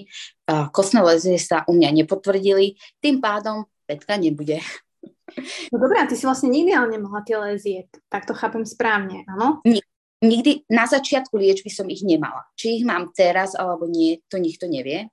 [0.73, 4.59] Kostné lezie sa u mňa nepotvrdili, tým pádom petka nebude.
[5.75, 9.27] No dobré, a ty si vlastne nikdy ale nemohla tie lézie, tak to chápem správne,
[9.27, 9.59] áno?
[10.23, 12.47] Nikdy na začiatku liečby som ich nemala.
[12.57, 15.13] Či ich mám teraz alebo nie, to nikto nevie.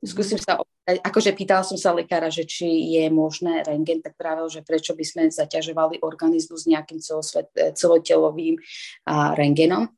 [0.00, 0.44] Skúsim mm.
[0.44, 4.64] sa opýtať, akože pýtala som sa lekára, že či je možné rengen, tak práve, že
[4.64, 8.60] prečo by sme zaťažovali organizmus nejakým celosvet, celotelovým
[9.08, 9.88] a, rengenom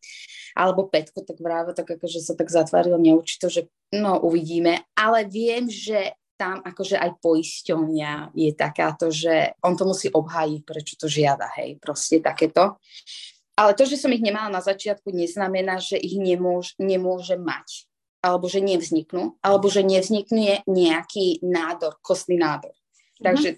[0.53, 5.65] alebo petko, tak práve tak akože sa tak zatvárilo neurčito, že no uvidíme, ale viem,
[5.73, 6.13] že
[6.43, 11.79] tam akože aj poisťovňa je takáto, že on to musí obhájiť, prečo to žiada, hej,
[11.79, 12.83] proste takéto.
[13.55, 17.87] Ale to, že som ich nemala na začiatku, neznamená, že ich nemôž, nemôže mať.
[18.19, 19.39] Alebo že nevzniknú.
[19.39, 22.75] Alebo že nevznikne nejaký nádor, kostný nádor.
[22.75, 23.23] Mm-hmm.
[23.23, 23.49] Takže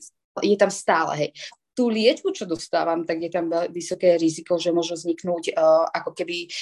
[0.45, 1.31] je tam stále, hej.
[1.73, 6.53] Tú liečbu, čo dostávam, tak je tam vysoké riziko, že môžu vzniknúť uh, ako keby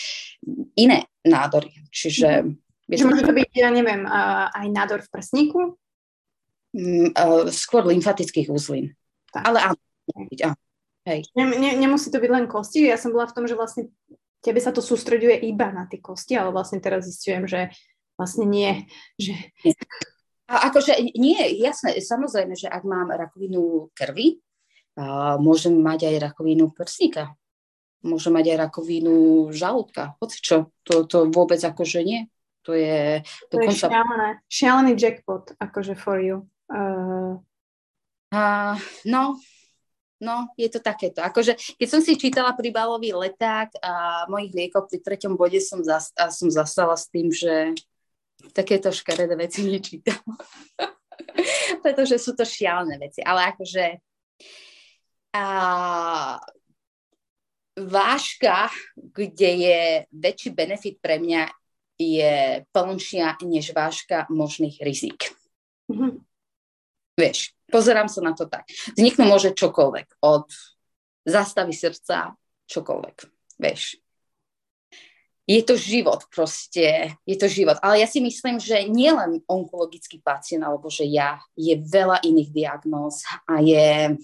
[0.79, 1.75] iné nádory.
[1.91, 2.47] Čiže...
[2.47, 2.61] Mm-hmm.
[2.83, 5.82] Vieš, že môže to byť, ja neviem, uh, aj nádor v prsníku?
[6.73, 8.49] Mm, uh, skôr lymfatických.
[9.33, 9.43] Tak.
[9.45, 9.79] Ale áno,
[10.41, 10.57] áno.
[11.03, 11.27] Hej.
[11.35, 12.87] Ne, ne, nemusí to byť len kosti.
[12.87, 13.91] Ja som bola v tom, že vlastne
[14.41, 17.75] tebe sa to sústreďuje iba na tie kosti, ale vlastne teraz zistujem, že
[18.15, 18.87] vlastne nie.
[19.19, 19.35] Že...
[20.47, 24.39] A akože nie, jasné, samozrejme, že ak mám rakovinu krvi,
[24.93, 27.33] a môžem mať aj rakovinu prsníka.
[28.05, 30.21] Môžem mať aj rakovinu žalúdka.
[30.21, 32.29] Hoci čo, to, to vôbec akože nie.
[32.69, 33.25] To je...
[33.49, 33.89] To dokonca...
[33.89, 34.29] je šialené.
[34.53, 36.45] Šialený jackpot, akože for you.
[36.71, 37.41] Uh...
[38.33, 39.37] Uh, no,
[40.23, 41.19] No, je to takéto.
[41.19, 46.15] Akože, keď som si čítala príbalový leták a mojich liekov pri treťom bode som, zas,
[46.15, 47.75] a som zastala s tým, že
[48.55, 50.23] takéto škaredé veci nečítam.
[51.83, 53.19] Pretože sú to šialené veci.
[53.19, 53.99] Ale akože
[55.35, 55.45] a,
[57.83, 59.81] váška, kde je
[60.15, 61.51] väčší benefit pre mňa,
[61.99, 65.35] je plnšia než váška možných rizik.
[67.13, 68.69] Vieš, Pozerám sa na to tak.
[68.93, 70.21] Vzniknú môže čokoľvek.
[70.29, 70.45] Od
[71.25, 72.37] zastavy srdca,
[72.69, 73.17] čokoľvek.
[73.57, 73.97] Vieš.
[75.49, 77.81] Je to život proste, je to život.
[77.83, 83.27] Ale ja si myslím, že nielen onkologický pacient, alebo že ja, je veľa iných diagnóz
[83.49, 84.15] a je,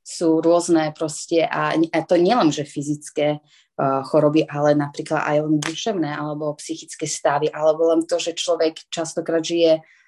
[0.00, 5.60] sú rôzne proste, a, a to nielen, že fyzické uh, choroby, ale napríklad aj len
[5.60, 10.01] duševné, alebo psychické stavy, alebo len to, že človek častokrát žije v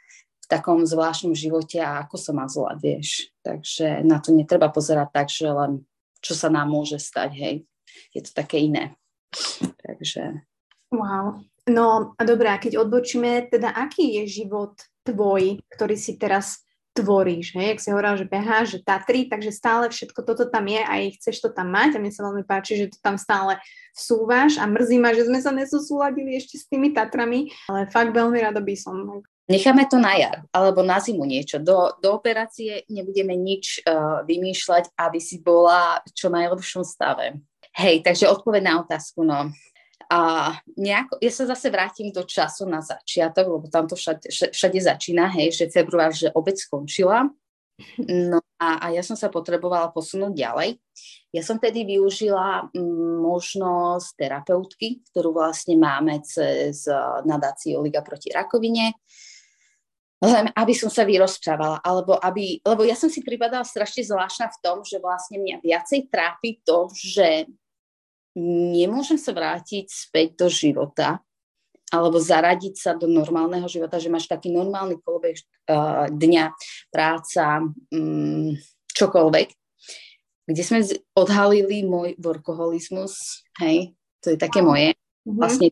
[0.55, 3.35] takom zvláštnom živote a ako sa má zla, vieš.
[3.43, 5.83] Takže na to netreba pozerať tak, že len
[6.23, 7.55] čo sa nám môže stať, hej.
[8.14, 8.95] Je to také iné.
[9.83, 10.47] Takže...
[10.95, 11.43] Wow.
[11.67, 16.64] No a dobré, a keď odbočíme, teda aký je život tvoj, ktorý si teraz
[16.95, 17.75] tvoríš, hej?
[17.75, 21.43] Jak si hovorila, že beháš, že Tatry, takže stále všetko toto tam je a chceš
[21.43, 23.59] to tam mať a mne sa veľmi páči, že to tam stále
[23.90, 28.38] vsúvaš a mrzí ma, že sme sa nesosúladili ešte s tými Tatrami, ale fakt veľmi
[28.38, 31.61] rado by som Necháme to na jar alebo na zimu niečo.
[31.61, 37.44] Do, do operácie nebudeme nič uh, vymýšľať, aby si bola v čo najlepšom stave.
[37.76, 39.52] Hej, takže odpoveď na otázku, no.
[40.09, 40.20] A
[40.78, 45.28] nejako, ja sa zase vrátim do času na začiatok, lebo tam to všade, všade začína,
[45.37, 47.28] hej, že február, že obec skončila.
[47.98, 50.78] No a, a ja som sa potrebovala posunúť ďalej.
[51.35, 56.87] Ja som tedy využila mm, možnosť terapeutky, ktorú vlastne máme cez
[57.26, 58.94] nadáciu Liga proti rakovine
[60.25, 64.61] len aby som sa vyrozprávala, alebo aby, lebo ja som si pripadala strašne zvláštna v
[64.65, 67.45] tom, že vlastne mňa viacej trápi to, že
[68.75, 71.21] nemôžem sa vrátiť späť do života,
[71.93, 75.39] alebo zaradiť sa do normálneho života, že máš taký normálny kolobeh
[75.71, 76.51] uh, dňa,
[76.91, 77.63] práca,
[77.95, 78.51] um,
[78.91, 79.49] čokoľvek,
[80.51, 80.83] kde sme
[81.15, 84.97] odhalili môj workoholizmus, hej, to je také moje.
[85.25, 85.39] Mm-hmm.
[85.39, 85.69] Vlastne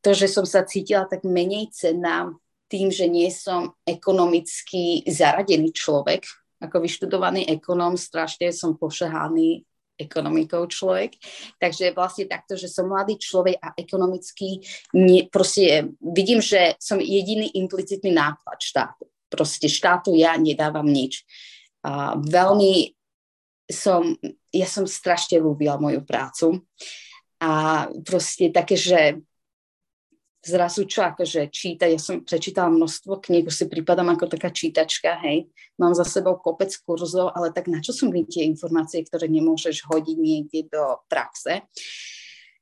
[0.00, 2.32] to, že som sa cítila tak menej cenná
[2.70, 6.22] tým, že nie som ekonomicky zaradený človek,
[6.62, 9.66] ako vyštudovaný ekonóm, strašne som pošehaný
[10.00, 11.18] ekonomikou človek.
[11.60, 14.64] Takže vlastne takto, že som mladý človek a ekonomicky
[14.96, 19.04] nie, proste vidím, že som jediný implicitný náklad štátu.
[19.28, 21.28] Proste štátu ja nedávam nič.
[21.84, 22.96] A veľmi
[23.68, 24.16] som,
[24.50, 26.64] ja som strašne ľúbila moju prácu.
[27.40, 29.20] A proste také, že
[30.40, 35.20] zrazu čo akože číta, ja som prečítala množstvo kníh, už si pripadám ako taká čítačka,
[35.20, 39.28] hej, mám za sebou kopec kurzov, ale tak na čo sú mi tie informácie, ktoré
[39.28, 41.60] nemôžeš hodiť niekde do praxe?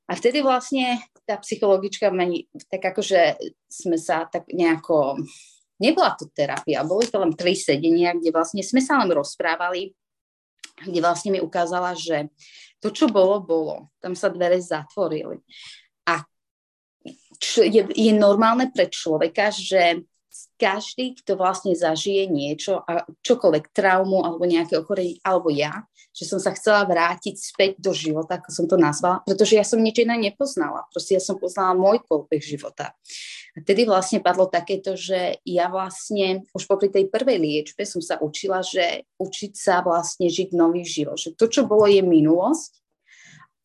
[0.08, 3.38] A vtedy vlastne tá psychologička meni, tak akože
[3.68, 5.22] sme sa tak nejako,
[5.78, 9.94] nebola to terapia, boli to len tri sedenia, kde vlastne sme sa len rozprávali,
[10.82, 12.26] kde vlastne mi ukázala, že
[12.80, 13.90] to, čo bolo, bolo.
[13.98, 15.42] Tam sa dvere zatvorili
[17.38, 20.02] čo je, je normálne pre človeka, že
[20.58, 26.42] každý, kto vlastne zažije niečo, a čokoľvek, traumu alebo nejaké ochorenie, alebo ja, že som
[26.42, 30.18] sa chcela vrátiť späť do života, ako som to nazvala, pretože ja som nič iné
[30.18, 30.90] nepoznala.
[30.90, 32.90] Proste ja som poznala môj kolbeh života.
[33.54, 38.18] A tedy vlastne padlo takéto, že ja vlastne už popri tej prvej liečbe som sa
[38.18, 41.18] učila, že učiť sa vlastne žiť nový život.
[41.18, 42.82] Že to, čo bolo, je minulosť,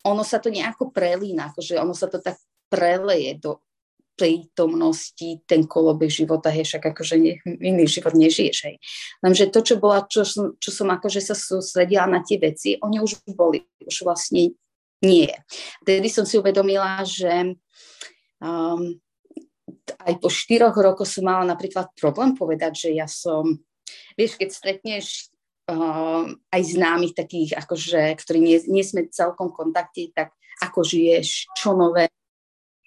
[0.06, 2.38] ono sa to nejako prelína, akože ono sa to tak
[2.74, 3.62] preleje do
[4.14, 8.76] prítomnosti ten kolobeh života, hej, však akože ne, iný život nežiješ, hej.
[9.22, 13.02] Lenže to, čo bola, čo som, čo som akože sa sústredila na tie veci, oni
[13.02, 14.54] už boli, už vlastne
[15.02, 15.30] nie.
[15.82, 17.58] Tedy som si uvedomila, že
[18.38, 18.94] um,
[20.06, 23.58] aj po štyroch rokoch som mala napríklad problém povedať, že ja som,
[24.14, 25.06] vieš, keď stretneš
[25.74, 30.30] uh, aj známych takých, akože, ktorí nie, nie sme celkom v kontakte, tak
[30.62, 32.14] ako žiješ, čo nové,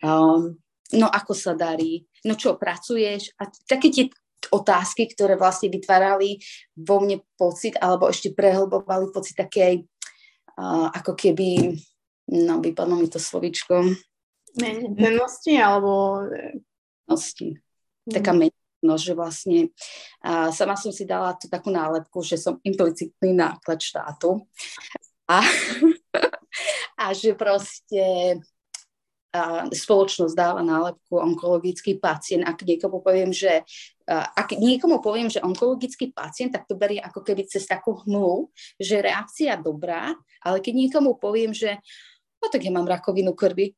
[0.03, 0.53] um,
[0.93, 4.05] no ako sa darí, no čo pracuješ a také tie
[4.51, 6.39] otázky, ktoré vlastne vytvárali
[6.77, 9.83] vo mne pocit, alebo ešte prehlbovali pocit takej,
[10.55, 11.75] uh, ako keby,
[12.31, 13.83] no vypadlo mi to slovičko.
[14.95, 16.23] Mennosti, alebo...
[17.05, 17.59] Mennosti.
[18.07, 18.39] Taká mm.
[18.79, 19.59] mennosť, že vlastne
[20.23, 24.47] uh, sama som si dala tú takú nálepku, že som implicitný náklad štátu.
[25.27, 25.43] A,
[27.03, 28.39] a že proste
[29.69, 32.47] spoločnosť dáva nálepku onkologický pacient.
[32.47, 33.61] Ak niekomu poviem, že
[34.09, 38.47] ak niekomu poviem, že onkologický pacient, tak to berie ako keby cez takú hmlu,
[38.79, 41.75] že reakcia dobrá, ale keď niekomu poviem, že
[42.39, 43.75] no tak ja mám rakovinu krvi,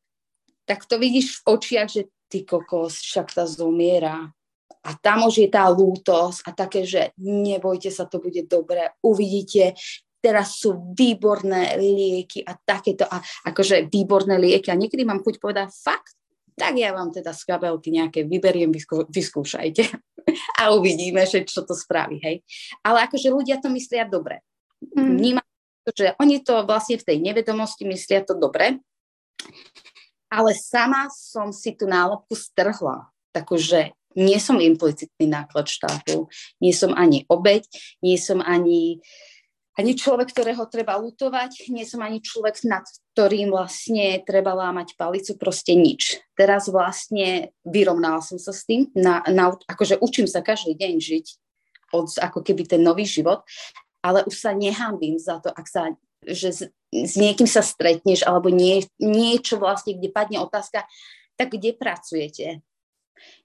[0.69, 4.29] tak to vidíš v očiach, že ty kokos, však tá zomiera.
[4.85, 9.75] A tam už je tá lútosť a také, že nebojte sa, to bude dobré, uvidíte,
[10.19, 14.69] teraz sú výborné lieky a takéto, a akože výborné lieky.
[14.69, 16.19] A niekedy mám chuť povedať, fakt,
[16.59, 19.83] tak ja vám teda z kabelky nejaké vyberiem, vyskú, vyskúšajte
[20.59, 22.43] a uvidíme, že čo to spraví, hej.
[22.83, 24.43] Ale akože ľudia to myslia dobre.
[24.83, 25.15] Mm.
[25.15, 25.47] Vnímam,
[25.95, 28.83] že oni to vlastne v tej nevedomosti myslia to dobre,
[30.29, 36.27] ale sama som si tú nálepku strhla, takže nie som implicitný náklad štátu,
[36.59, 37.65] nie som ani obeď,
[38.03, 39.38] nie som ani uh,
[39.79, 42.83] ani človek, ktorého treba lutovať, nie som ani človek, nad
[43.15, 46.19] ktorým vlastne treba lámať palicu, proste nič.
[46.35, 51.25] Teraz vlastne vyrovnala som sa s tým, na, na, akože učím sa každý deň žiť
[51.95, 53.47] od ako keby ten nový život,
[54.03, 55.95] ale už sa nehambím za to, ak sa,
[56.27, 56.61] že s,
[56.91, 60.83] s niekým sa stretneš, alebo nie, niečo vlastne, kde padne otázka,
[61.39, 62.59] tak kde pracujete?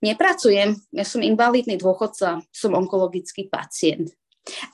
[0.03, 4.11] Nepracujem, ja som invalidný dôchodca, som onkologický pacient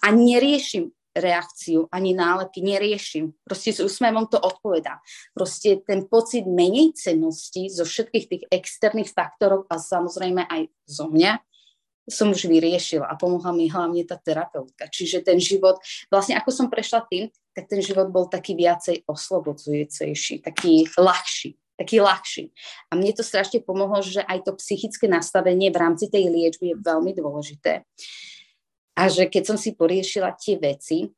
[0.05, 3.37] a neriešim reakciu, ani nálepky, neriešim.
[3.45, 4.99] Proste s úsmevom to odpovedá.
[5.37, 11.39] Proste ten pocit menej cennosti zo všetkých tých externých faktorov a samozrejme aj zo mňa
[12.11, 14.91] som už vyriešila a pomohla mi hlavne tá terapeutka.
[14.91, 15.79] Čiže ten život,
[16.11, 21.97] vlastne ako som prešla tým, tak ten život bol taký viacej oslobodzujúcejší, taký ľahší taký
[21.97, 22.53] ľahší.
[22.93, 26.77] A mne to strašne pomohlo, že aj to psychické nastavenie v rámci tej liečby je
[26.77, 27.89] veľmi dôležité.
[29.01, 31.09] A že keď som si poriešila tie veci,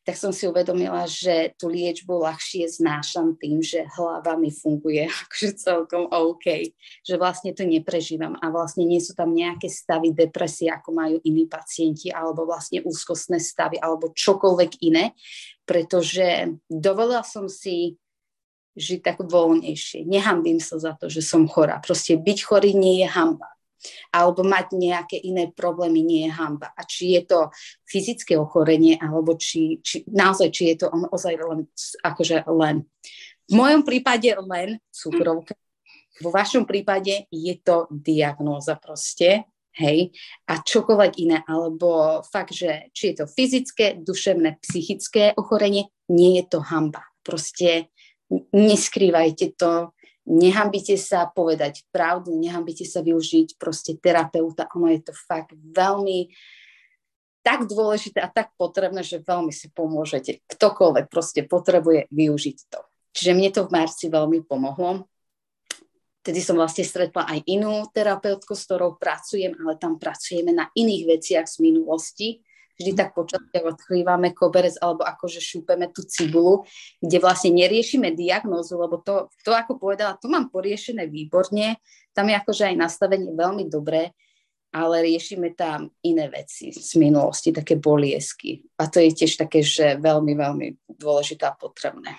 [0.00, 5.58] tak som si uvedomila, že tú liečbu ľahšie znášam tým, že hlava mi funguje akože
[5.58, 10.94] celkom OK, že vlastne to neprežívam a vlastne nie sú tam nejaké stavy depresie, ako
[10.94, 15.12] majú iní pacienti, alebo vlastne úzkostné stavy, alebo čokoľvek iné,
[15.68, 18.00] pretože dovolila som si
[18.78, 20.06] žiť tak voľnejšie.
[20.06, 21.82] Nehambím sa za to, že som chorá.
[21.82, 23.50] Proste byť chorý nie je hamba
[24.12, 26.72] alebo mať nejaké iné problémy nie je hamba.
[26.76, 27.38] A či je to
[27.88, 31.66] fyzické ochorenie, alebo či, či naozaj, či je to on ozaj len,
[32.04, 32.84] akože len.
[33.50, 35.58] V mojom prípade len cukrovka,
[36.20, 39.48] vo vašom prípade je to diagnóza proste,
[39.80, 40.12] hej,
[40.50, 46.44] a čokoľvek iné, alebo fakt, že či je to fyzické, duševné, psychické ochorenie, nie je
[46.52, 47.06] to hamba.
[47.24, 47.88] Proste
[48.52, 49.96] neskrývajte to,
[50.28, 56.28] nehambite sa povedať pravdu, nehambite sa využiť proste terapeuta, ono je to fakt veľmi
[57.40, 60.44] tak dôležité a tak potrebné, že veľmi si pomôžete.
[60.44, 62.80] Ktokoľvek proste potrebuje využiť to.
[63.16, 65.08] Čiže mne to v marci veľmi pomohlo.
[66.20, 71.16] Tedy som vlastne stretla aj inú terapeutku, s ktorou pracujem, ale tam pracujeme na iných
[71.16, 72.44] veciach z minulosti,
[72.80, 76.64] vždy tak počasie odkrývame koberec alebo akože šúpeme tú cibulu,
[77.04, 81.76] kde vlastne neriešime diagnózu, lebo to, to ako povedala, to mám poriešené výborne,
[82.16, 84.16] tam je akože aj nastavenie veľmi dobré,
[84.72, 88.64] ale riešime tam iné veci z minulosti, také boliesky.
[88.80, 92.16] A to je tiež také, že veľmi, veľmi dôležité a potrebné.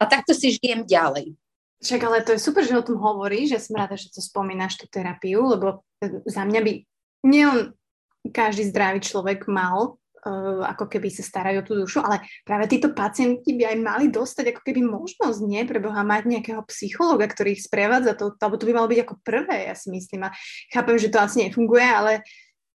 [0.00, 1.34] A takto si žijem ďalej.
[1.82, 4.80] Však ale to je super, že o tom hovoríš, že som rada, že to spomínaš,
[4.80, 5.84] tú terapiu, lebo
[6.24, 6.72] za mňa by
[7.26, 7.76] nielen
[8.30, 9.96] každý zdravý človek mal
[10.26, 14.06] uh, ako keby sa starajú o tú dušu, ale práve títo pacienti by aj mali
[14.10, 18.58] dostať ako keby možnosť, nie, pre Boha, mať nejakého psychologa, ktorý ich sprevádza, to, alebo
[18.58, 20.26] to by malo byť ako prvé, ja si myslím.
[20.26, 20.34] A
[20.74, 22.24] chápem, že to asi nefunguje, ale...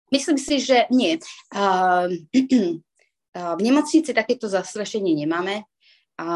[0.09, 1.21] Myslím si, že nie.
[1.53, 2.09] Uh,
[3.37, 5.69] uh, v nemocnici takéto zastrašenie nemáme.
[6.19, 6.29] A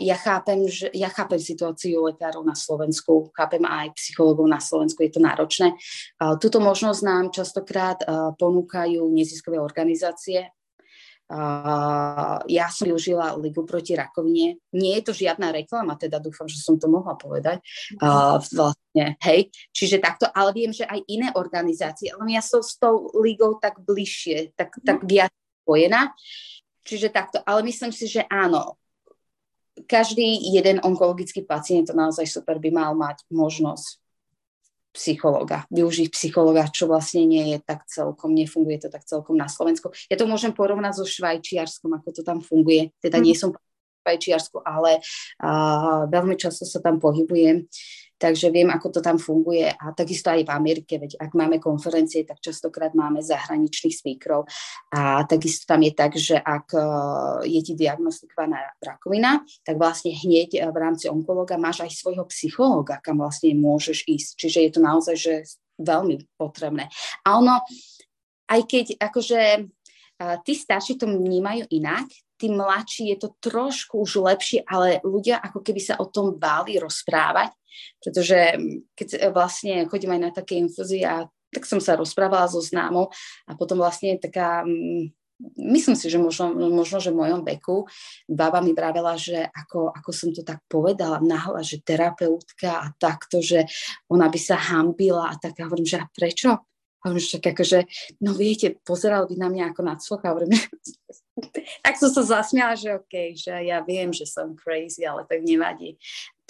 [0.00, 5.12] ja chápem, že, ja chápem situáciu lekárov na Slovensku, chápem aj psychologov na Slovensku, je
[5.12, 5.76] to náročné.
[6.40, 8.00] Tuto možnosť nám častokrát
[8.40, 10.48] ponúkajú neziskové organizácie,
[11.26, 14.62] Uh, ja som využila Ligu proti rakovine.
[14.78, 17.58] Nie je to žiadna reklama, teda dúfam, že som to mohla povedať.
[17.98, 19.50] Uh, vlastne, hej.
[19.74, 23.82] Čiže takto, ale viem, že aj iné organizácie, ale ja som s tou ligou tak
[23.82, 25.06] bližšie, tak, tak mhm.
[25.10, 25.32] viac
[25.66, 26.14] spojená.
[26.86, 28.78] Čiže takto, ale myslím si, že áno,
[29.84, 34.00] každý jeden onkologický pacient, to naozaj super, by mal mať možnosť
[34.96, 39.92] psychologa, využiť psychologa, čo vlastne nie je tak celkom, nefunguje to tak celkom na Slovensku.
[40.08, 42.96] Ja to môžem porovnať so Švajčiarskom, ako to tam funguje.
[43.04, 43.40] Teda nie mhm.
[43.44, 43.60] som v
[44.00, 45.04] Švajčiarsku, ale
[45.44, 47.68] uh, veľmi často sa tam pohybujem
[48.16, 52.24] takže viem, ako to tam funguje a takisto aj v Amerike, veď ak máme konferencie,
[52.24, 54.48] tak častokrát máme zahraničných speakerov
[54.92, 56.80] a takisto tam je tak, že ak e,
[57.44, 62.98] je ti diagnostikovaná rakovina, tak vlastne hneď e, v rámci onkologa máš aj svojho psychológa,
[63.04, 64.30] kam vlastne môžeš ísť.
[64.40, 65.34] Čiže je to naozaj že
[65.76, 66.88] veľmi potrebné.
[67.28, 67.60] A ono,
[68.48, 69.62] aj keď akože e,
[70.40, 75.64] tí starší to vnímajú inak, tí mladší je to trošku už lepšie, ale ľudia ako
[75.64, 77.52] keby sa o tom báli rozprávať,
[78.00, 78.56] pretože
[78.96, 83.08] keď vlastne chodím aj na také infúzie a tak som sa rozprávala so známou
[83.48, 84.66] a potom vlastne taká,
[85.56, 87.88] myslím si, že možno, možno že v mojom veku
[88.28, 93.40] baba mi vravela, že ako, ako som to tak povedala nahla, že terapeutka a takto,
[93.40, 93.64] že
[94.12, 96.60] ona by sa hambila a tak ja hovorím, že a prečo?
[97.06, 97.78] Hovorím, že tak akože,
[98.18, 100.58] no viete, pozeral by na mňa ako na hovorím,
[101.86, 105.94] tak som sa zasmiala, že OK, že ja viem, že som crazy, ale tak nevadí.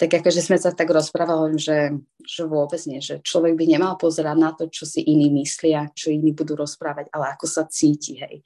[0.01, 1.93] Tak akože sme sa tak rozprávali, že,
[2.25, 6.09] že vôbec nie, že človek by nemal pozerať na to, čo si iní myslia, čo
[6.09, 8.41] iní budú rozprávať, ale ako sa cíti, hej.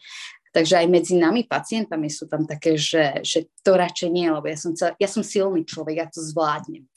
[0.52, 4.60] Takže aj medzi nami pacientami sú tam také, že, že to radšej nie, lebo ja
[4.60, 6.92] som, celá, ja som silný človek, ja to zvládnem.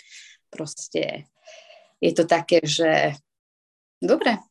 [0.51, 1.31] Proste
[2.03, 3.15] je to také, že
[4.03, 4.43] dobre,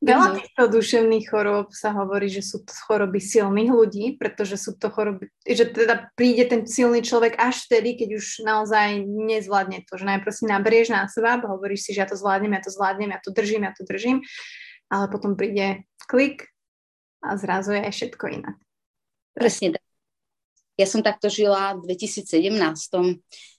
[0.00, 4.88] Veľa týchto duševných chorób sa hovorí, že sú to choroby silných ľudí, pretože sú to
[4.88, 10.08] choroby, že teda príde ten silný človek až vtedy, keď už naozaj nezvládne to, že
[10.08, 13.20] najprv si naberieš na seba, hovoríš si, že ja to zvládnem, ja to zvládnem, ja
[13.20, 14.24] to držím, ja to držím,
[14.88, 16.48] ale potom príde klik
[17.20, 18.56] a zrazu je aj všetko inak.
[19.36, 19.84] Presne tak.
[20.80, 22.56] Ja som takto žila v 2017.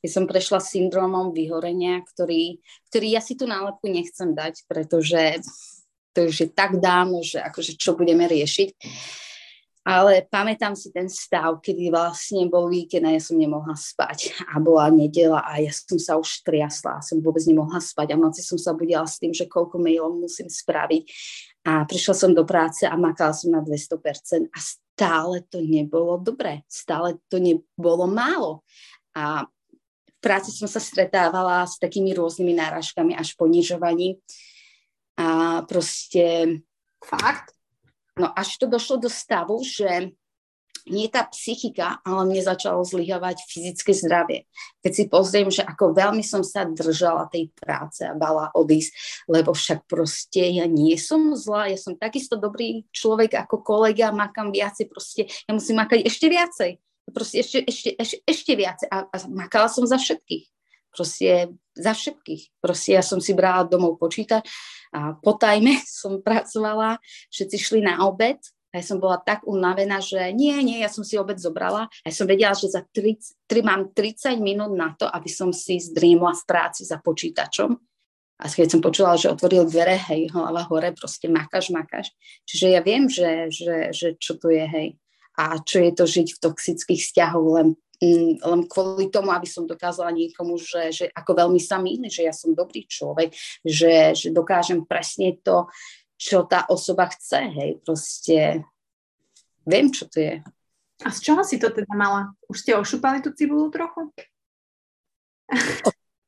[0.01, 5.37] Ja som prešla syndromom vyhorenia, ktorý, ktorý ja si tú nálepku nechcem dať, pretože
[6.11, 8.69] to už je tak dávno, že akože čo budeme riešiť.
[9.81, 14.29] Ale pamätám si ten stav, kedy vlastne bol víkend a ja som nemohla spať.
[14.53, 17.01] A bola nedela a ja som sa už triasla.
[17.01, 20.21] Som vôbec nemohla spať a v noci som sa budila s tým, že koľko mailov
[20.21, 21.03] musím spraviť.
[21.65, 26.61] A prišla som do práce a makala som na 200% a stále to nebolo dobré,
[26.69, 28.61] stále to nebolo málo.
[29.17, 34.21] A v práci som sa stretávala s takými rôznymi náražkami až ponižovaním
[35.21, 36.57] a proste...
[37.01, 37.53] Fakt?
[38.17, 40.13] No až to došlo do stavu, že
[40.89, 44.49] nie tá psychika, ale mne začalo zlyhovať fyzické zdravie.
[44.81, 49.53] Keď si pozriem, že ako veľmi som sa držala tej práce a bala odísť, lebo
[49.53, 54.89] však proste ja nie som zlá, ja som takisto dobrý človek ako kolega, makám viacej,
[54.89, 56.71] proste ja musím makať ešte viacej.
[57.11, 58.87] Proste ešte, ešte, ešte, ešte viacej.
[58.89, 60.60] A, a makala som za všetkých.
[60.91, 62.59] Proste za všetkých.
[62.59, 64.43] Proste ja som si brala domov počítať
[64.91, 66.99] a po tajme som pracovala,
[67.31, 68.39] všetci šli na obed
[68.71, 72.05] a ja som bola tak unavená, že nie, nie, ja som si obed zobrala a
[72.07, 75.75] ja som vedela, že za 30, 3, mám 30 minút na to, aby som si
[75.79, 77.75] zdrímla v práci za počítačom.
[78.41, 82.09] A keď som počula, že otvoril dvere, hej, hlava hore, proste makáš, makáš.
[82.49, 84.87] Čiže ja viem, že, že, že čo to je, hej.
[85.37, 87.77] A čo je to žiť v toxických vzťahoch len
[88.41, 92.33] len kvôli tomu, aby som dokázala niekomu, že, že ako veľmi sa mýli, že ja
[92.33, 93.29] som dobrý človek,
[93.61, 95.69] že, že dokážem presne to,
[96.17, 98.65] čo tá osoba chce, hej, proste
[99.65, 100.35] viem, čo to je.
[101.01, 102.33] A z čoho si to teda mala?
[102.45, 104.13] Už ste ošupali tú cibulu trochu?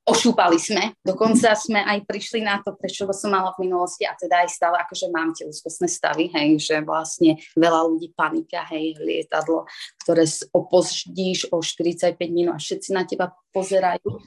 [0.04, 0.92] Ošúpali sme.
[1.00, 4.76] Dokonca sme aj prišli na to, prečo som mala v minulosti a teda aj stále
[4.84, 9.64] akože mám tie úzkostné stavy, hej, že vlastne veľa ľudí panika, hej, lietadlo,
[10.04, 14.20] ktoré opozdíš o 45 minút a všetci na teba pozerajú.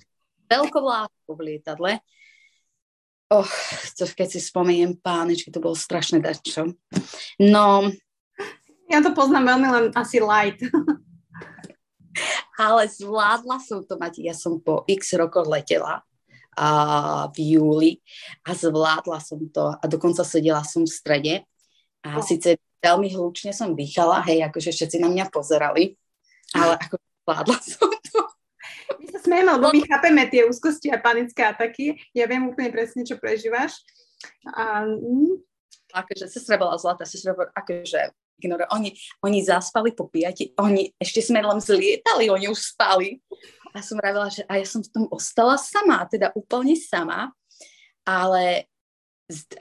[0.48, 1.92] Veľkovládko v lietadle.
[3.26, 3.50] Och,
[3.98, 6.78] to keď si spomeniem, pánečky, to bolo strašné dačo.
[7.42, 7.90] No.
[8.86, 10.62] Ja to poznám veľmi len asi light.
[12.56, 14.24] ale zvládla som to mať.
[14.24, 16.02] Ja som po x rokoch letela
[16.56, 16.68] a
[17.36, 17.92] v júli
[18.48, 21.34] a zvládla som to a dokonca sedela som v strede
[22.00, 22.24] a oh.
[22.24, 26.00] síce veľmi hlučne som dýchala, hej, akože všetci na mňa pozerali,
[26.56, 28.20] ale ako zvládla som to.
[29.02, 31.98] My sa smejeme, lebo my chápeme tie úzkosti a panické ataky.
[32.14, 33.76] Ja viem úplne presne, čo prežívaš.
[34.48, 34.86] A...
[34.86, 35.44] mm,
[35.96, 38.68] Akože sestra bola zlatá, sestra bola akože ignore.
[38.72, 38.92] Oni,
[39.24, 43.20] oni zaspali po piati, oni ešte sme len zlietali, oni už spali.
[43.76, 47.28] A som vravila, že a ja som v tom ostala sama, teda úplne sama,
[48.08, 48.64] ale,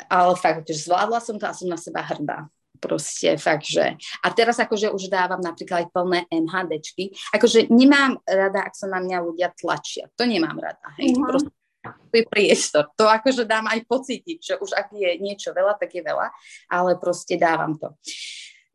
[0.08, 2.48] ale fakt, že zvládla som to a som na seba hrdá.
[2.80, 3.96] Proste fakt, že...
[4.24, 7.12] A teraz akože už dávam napríklad aj plné MHDčky.
[7.32, 10.12] Akože nemám rada, ak sa na mňa ľudia tlačia.
[10.20, 10.86] To nemám rada.
[11.00, 11.16] Hej.
[11.16, 11.24] Mhm.
[11.24, 11.52] Proste
[11.86, 12.90] to je priestor.
[12.98, 16.34] To akože dám aj pocítiť, že už ak je niečo veľa, tak je veľa,
[16.74, 17.94] ale proste dávam to.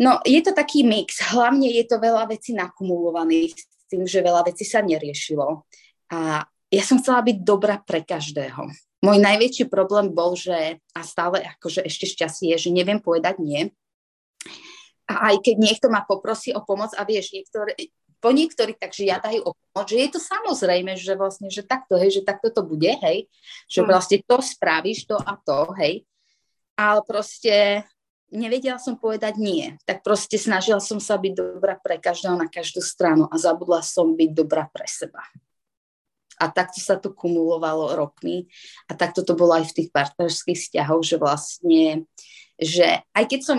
[0.01, 1.21] No, je to taký mix.
[1.21, 5.69] Hlavne je to veľa vecí nakumulovaných s tým, že veľa vecí sa neriešilo.
[6.09, 6.41] A
[6.73, 8.65] ja som chcela byť dobrá pre každého.
[9.05, 13.69] Môj najväčší problém bol, že, a stále akože ešte šťastie je, že neviem povedať nie.
[15.05, 17.77] A aj keď niekto ma poprosí o pomoc a vieš, niektoré,
[18.21, 22.21] po niektorí tak žiadajú o pomoc, že je to samozrejme, že vlastne, že takto, hej,
[22.21, 23.29] že takto to bude, hej,
[23.69, 23.89] že Hm.
[23.89, 26.05] vlastne to spravíš, to a to, hej.
[26.77, 27.85] Ale proste
[28.31, 29.77] nevedela som povedať nie.
[29.85, 34.15] Tak proste snažila som sa byť dobrá pre každého na každú stranu a zabudla som
[34.15, 35.23] byť dobrá pre seba.
[36.41, 38.49] A takto sa to kumulovalo rokmi
[38.89, 42.09] a takto to bolo aj v tých partnerských vzťahoch, že vlastne,
[42.57, 43.59] že aj keď som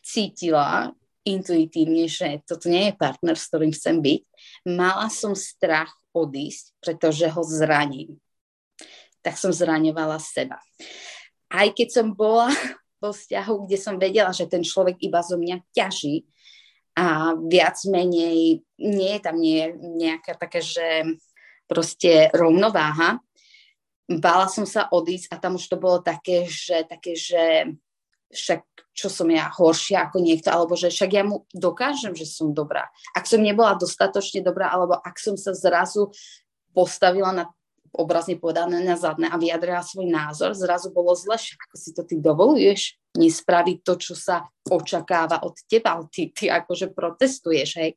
[0.00, 0.96] cítila
[1.28, 4.20] intuitívne, že toto nie je partner, s ktorým chcem byť,
[4.72, 8.16] mala som strach odísť, pretože ho zraním.
[9.20, 10.56] Tak som zraňovala seba.
[11.52, 12.48] Aj keď som bola
[13.00, 16.28] vo vzťahu, kde som vedela, že ten človek iba zo mňa ťaží
[16.94, 21.16] a viac menej nie je tam nie, nejaká taká, že
[21.64, 23.24] proste rovnováha,
[24.18, 27.72] bála som sa odísť a tam už to bolo také, že, také, že
[28.30, 32.50] však čo som ja horšia ako niekto, alebo že však ja mu dokážem, že som
[32.50, 32.90] dobrá.
[33.14, 36.10] Ak som nebola dostatočne dobrá, alebo ak som sa zrazu
[36.74, 37.44] postavila na
[37.94, 42.18] obrazne povedané na zadné a vyjadrila svoj názor, zrazu bolo zle, ako si to ty
[42.18, 47.92] dovoluješ nespraviť to, čo sa očakáva od teba, ty, ty akože protestuješ, hej.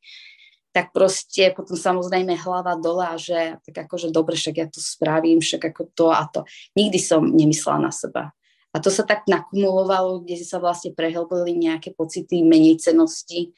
[0.74, 5.38] Tak proste potom samozrejme hlava dole a že tak akože dobre, však ja to spravím,
[5.38, 6.42] však ako to a to.
[6.74, 8.34] Nikdy som nemyslela na seba.
[8.74, 13.54] A to sa tak nakumulovalo, kde sa vlastne prehlbili nejaké pocity menej cenosti.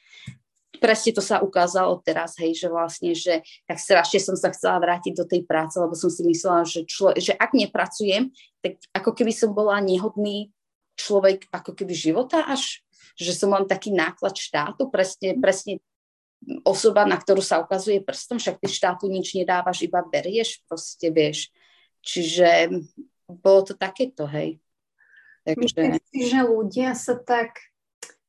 [0.77, 5.13] Presne to sa ukázalo teraz, hej, že vlastne, že tak strašne som sa chcela vrátiť
[5.15, 9.33] do tej práce, lebo som si myslela, že, člo, že ak nepracujem, tak ako keby
[9.33, 10.53] som bola nehodný
[10.95, 12.81] človek ako keby života až,
[13.19, 15.83] že som len taký náklad štátu, presne, presne
[16.63, 21.51] osoba, na ktorú sa ukazuje prstom, však ty štátu nič nedávaš, iba berieš, proste vieš.
[22.05, 22.69] Čiže
[23.25, 24.61] bolo to takéto, hej.
[25.45, 27.74] Myslím si, že ľudia sa tak...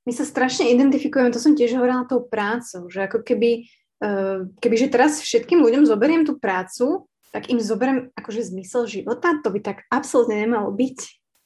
[0.07, 3.67] My sa strašne identifikujeme, to som tiež hovorila tou prácou, že ako keby,
[4.07, 9.51] uh, kebyže teraz všetkým ľuďom zoberiem tú prácu, tak im zoberiem akože zmysel života, to
[9.51, 10.99] by tak absolútne nemalo byť.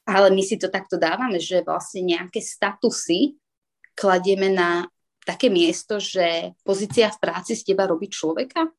[0.05, 3.37] Ale my si to takto dávame, že vlastne nejaké statusy
[3.97, 4.85] kladieme na
[5.25, 8.69] také miesto, že pozícia v práci z teba robí človeka.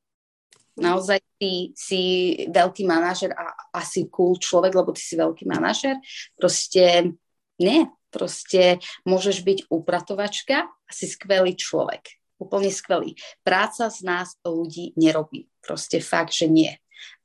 [0.72, 2.02] Naozaj ty si
[2.48, 6.00] veľký manažer a asi cool človek, lebo ty si veľký manažer.
[6.34, 7.12] Proste
[7.60, 12.20] nie, proste môžeš byť upratovačka a si skvelý človek.
[12.36, 13.16] Úplne skvelý.
[13.40, 15.48] Práca z nás ľudí nerobí.
[15.64, 16.76] Proste fakt, že nie.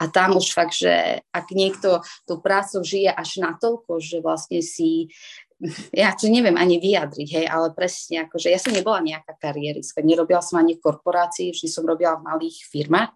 [0.01, 5.13] A tam už fakt, že ak niekto tú prácu žije až natoľko, že vlastne si
[5.93, 10.41] ja to neviem ani vyjadriť, hej, ale presne, akože ja som nebola nejaká kariéristka, nerobila
[10.41, 13.09] som ani v korporácii, vždy som robila v malých firmách,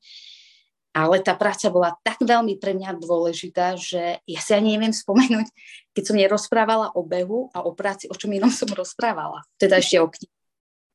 [0.91, 5.47] ale tá práca bola tak veľmi pre mňa dôležitá, že ja si ani neviem spomenúť,
[5.95, 9.43] keď som nerozprávala o behu a o práci, o čom inom som rozprávala.
[9.55, 10.31] Teda ešte o knihe.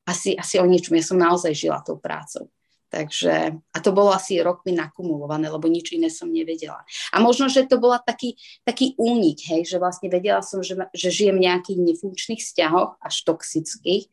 [0.07, 2.47] Asi, asi o ničom, ja som naozaj žila tou prácou.
[2.87, 6.87] Takže, a to bolo asi rokmi nakumulované, lebo nič iné som nevedela.
[7.11, 11.11] A možno, že to bola taký, taký únik, hej, že vlastne vedela som, že, že
[11.11, 14.07] žijem v nejakých nefunkčných vzťahoch, až toxických.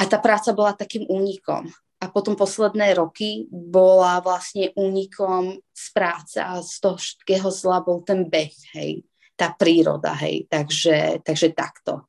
[0.00, 1.68] A tá práca bola takým únikom.
[1.98, 8.06] A potom posledné roky bola vlastne únikom z práce a z toho všetkého zla bol
[8.06, 9.02] ten beh, hej,
[9.34, 12.06] tá príroda, hej, takže, takže takto.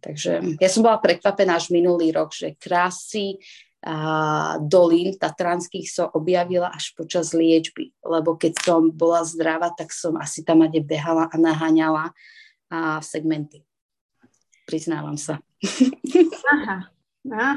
[0.00, 3.36] Takže ja som bola prekvapená až minulý rok, že krásy,
[3.86, 10.18] a dolín tatranských som objavila až počas liečby, lebo keď som bola zdravá, tak som
[10.18, 12.10] asi tam ade behala a naháňala
[12.66, 13.62] a segmenty.
[14.66, 15.38] Priznávam sa.
[16.50, 16.90] Aha,
[17.30, 17.50] aha.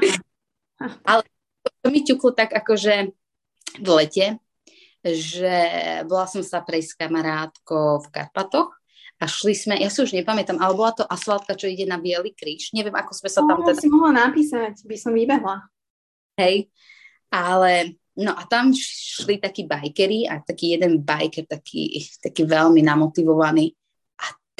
[1.02, 1.22] Ale
[1.80, 3.12] to mi ťuklo tak akože
[3.80, 4.36] v lete,
[5.00, 5.54] že
[6.04, 8.76] bola som sa prejsť s kamarátkou v Karpatoch
[9.20, 12.32] a šli sme, ja si už nepamätám, ale bola to asfaltka, čo ide na Bielý
[12.32, 12.72] kríž.
[12.72, 13.80] Neviem, ako sme sa tam teda...
[13.80, 15.68] si mohla napísať, by som vybehla.
[16.40, 16.72] Hej,
[17.28, 23.72] ale No a tam šli takí bajkery a taký jeden bajker, taký, taký veľmi namotivovaný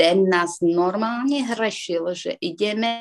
[0.01, 2.97] ten nás normálne hrešil, že ideme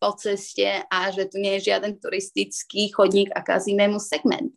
[0.00, 4.48] po ceste a že tu nie je žiaden turistický chodník a kazíme mu segment.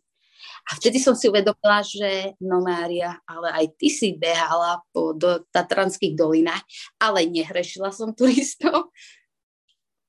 [0.72, 5.44] A vtedy som si uvedomila, že no Mária, ale aj ty si behala po do
[5.52, 6.64] Tatranských dolinách,
[6.96, 8.88] ale nehrešila som turistov.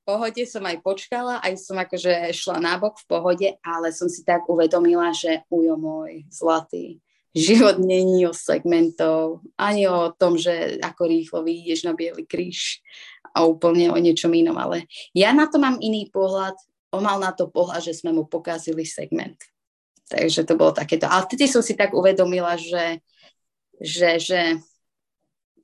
[0.08, 4.48] pohode som aj počkala, aj som akože šla nábok v pohode, ale som si tak
[4.48, 6.96] uvedomila, že ujo môj zlatý,
[7.32, 12.84] život není o segmentov, ani o tom, že ako rýchlo vyjdeš na Bielý kríž
[13.32, 14.84] a úplne o niečom inom, ale
[15.16, 16.54] ja na to mám iný pohľad,
[16.92, 19.40] on mal na to pohľad, že sme mu pokazili segment.
[20.12, 21.08] Takže to bolo takéto.
[21.08, 23.00] Ale vtedy som si tak uvedomila, že,
[23.80, 24.60] že, že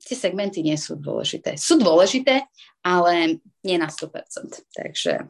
[0.01, 1.53] tie segmenty nie sú dôležité.
[1.53, 2.49] Sú dôležité,
[2.81, 4.73] ale nie na 100%.
[4.73, 5.29] Takže...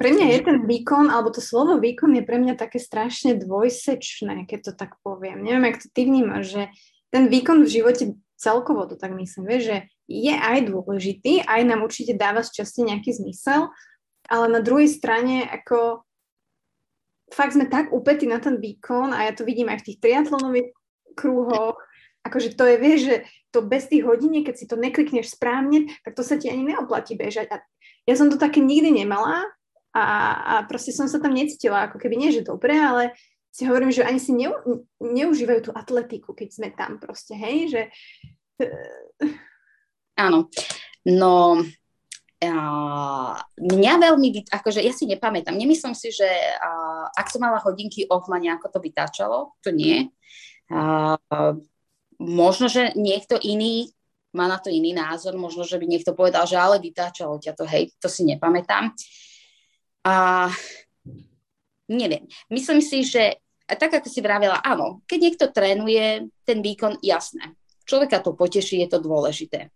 [0.00, 4.48] Pre mňa je ten výkon, alebo to slovo výkon je pre mňa také strašne dvojsečné,
[4.48, 5.44] keď to tak poviem.
[5.44, 6.62] Neviem, jak to ty vnímaš, že
[7.12, 8.04] ten výkon v živote
[8.40, 9.76] celkovo to tak myslím, vieš, že
[10.08, 13.68] je aj dôležitý, aj nám určite dáva z časti nejaký zmysel,
[14.24, 16.00] ale na druhej strane ako
[17.28, 20.72] fakt sme tak upetí na ten výkon a ja to vidím aj v tých triatlonových
[21.12, 21.76] krúhoch,
[22.24, 23.16] akože to je, vieš, že
[23.52, 27.20] to bez tých hodiniek, keď si to neklikneš správne, tak to sa ti ani neoplatí
[27.20, 27.52] bežať.
[27.52, 27.56] A
[28.08, 29.44] ja som to také nikdy nemala
[29.94, 30.04] a,
[30.42, 33.14] a proste som sa tam necítila, ako keby nie, že dobre, ale
[33.50, 34.54] si hovorím, že ani si neu,
[35.02, 37.82] neužívajú tú atletiku, keď sme tam proste, hej, že...
[40.14, 40.46] Áno,
[41.06, 41.62] no
[42.40, 48.08] Uh, mňa veľmi, akože ja si nepamätám, nemyslím si, že uh, ak som mala hodinky
[48.08, 50.08] off, ma nejako to vytáčalo, to nie.
[50.72, 51.20] Uh,
[52.16, 53.92] možno, že niekto iný
[54.32, 57.68] má na to iný názor, možno, že by niekto povedal, že ale vytáčalo ťa to,
[57.68, 58.96] hej, to si nepamätám.
[60.06, 60.48] A
[61.90, 63.36] neviem, myslím si, že
[63.66, 67.54] tak ako si vravila, áno, keď niekto trénuje ten výkon, jasné,
[67.86, 69.70] človeka to poteší, je to dôležité.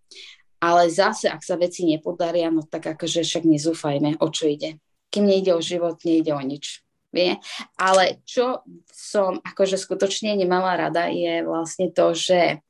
[0.59, 4.81] Ale zase, ak sa veci nepodaria, no tak akože však nezúfajme, o čo ide.
[5.13, 6.81] Kým nejde o život, nejde o nič.
[7.15, 7.39] Vie?
[7.79, 12.65] Ale čo som akože skutočne nemala rada je vlastne to, že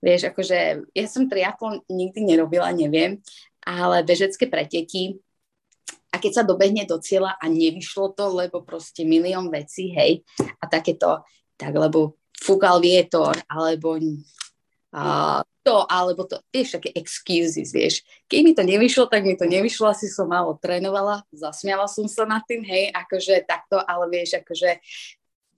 [0.00, 3.20] vieš, akože ja som triatlon nikdy nerobila, neviem,
[3.60, 5.20] ale bežecké preteky
[6.12, 10.20] a keď sa dobehne do cieľa a nevyšlo to, lebo proste milión vecí, hej,
[10.60, 11.24] a takéto,
[11.56, 13.96] tak lebo fúkal vietor, alebo
[14.92, 18.04] a, to, alebo to, vieš, také excuses, vieš.
[18.28, 22.28] Keď mi to nevyšlo, tak mi to nevyšlo, asi som málo trénovala, zasmiala som sa
[22.28, 24.84] nad tým, hej, akože takto, ale vieš, akože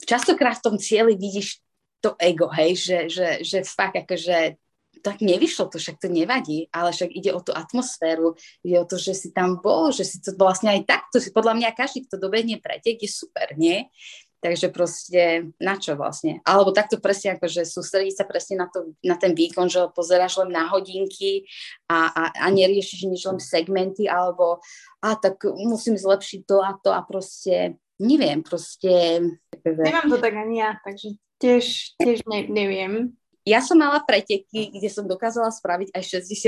[0.06, 1.58] častokrát v tom cieli vidíš
[2.04, 4.60] to ego, hej, že, že, že fakt akože
[5.04, 8.32] tak nevyšlo to, však to nevadí, ale však ide o tú atmosféru,
[8.64, 11.60] ide o to, že si tam bol, že si to vlastne aj takto, si podľa
[11.60, 13.92] mňa každý, kto dobehne pretek, je super, nie?
[14.40, 16.44] Takže proste na čo vlastne?
[16.44, 20.40] Alebo takto presne ako, že sústrediť sa presne na, to, na ten výkon, že pozeráš
[20.44, 21.48] len na hodinky
[21.88, 24.60] a, a, a neriešiš nič len segmenty, alebo
[25.00, 29.24] a tak musím zlepšiť to a to a proste neviem, proste...
[29.64, 33.16] Nemám to tak ani ja, takže tiež, tiež ne, neviem.
[33.44, 36.02] Ja som mala preteky, kde som dokázala spraviť aj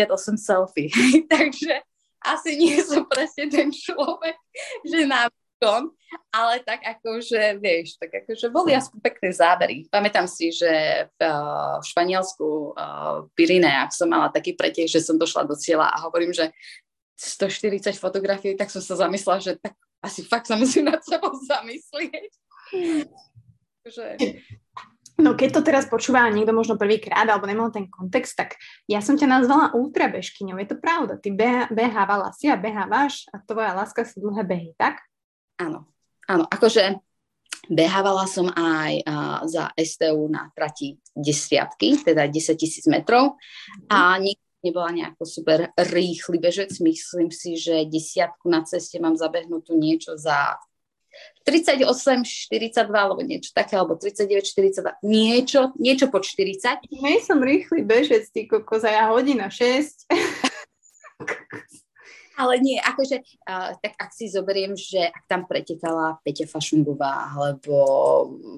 [0.08, 0.88] 68 selfie,
[1.32, 1.84] takže
[2.24, 4.36] asi nie som presne ten človek,
[4.82, 5.92] že na výkon,
[6.32, 9.76] ale tak akože, vieš, tak akože boli aspoň pekné zábery.
[9.88, 10.68] Pamätám si, že
[11.16, 11.20] v,
[11.80, 16.32] v Španielsku, v Pirineách som mala taký pretek, že som došla do cieľa a hovorím,
[16.32, 16.52] že
[17.16, 19.72] 140 fotografií, tak som sa zamyslela, že tak
[20.04, 22.30] asi fakt sa musím nad sebou zamyslieť.
[23.96, 24.06] že...
[25.16, 29.16] No keď to teraz počúva niekto možno prvýkrát alebo nemal ten kontext, tak ja som
[29.16, 31.16] ťa nazvala ultrabežkyňou, je to pravda.
[31.16, 35.00] Ty beha, behávala si a behávaš a tvoja láska sú dlhé behy, tak?
[35.56, 35.88] Áno,
[36.28, 37.00] áno, akože
[37.72, 43.40] behávala som aj uh, za STU na trati desiatky, teda 10 tisíc metrov
[43.88, 46.76] a nikdy nebola nejako super rýchly bežec.
[46.82, 50.60] Myslím si, že desiatku na ceste mám zabehnutú niečo za
[51.46, 51.86] 38,
[52.26, 56.82] 42 alebo niečo také, alebo 39, 42, niečo, niečo po 40.
[56.90, 60.10] Nie som rýchly bežec, ty kokos, a ja hodina 6.
[62.36, 63.16] Ale nie, akože,
[63.48, 67.76] uh, tak ak si zoberiem, že ak tam pretekala Peťa Fašungová, alebo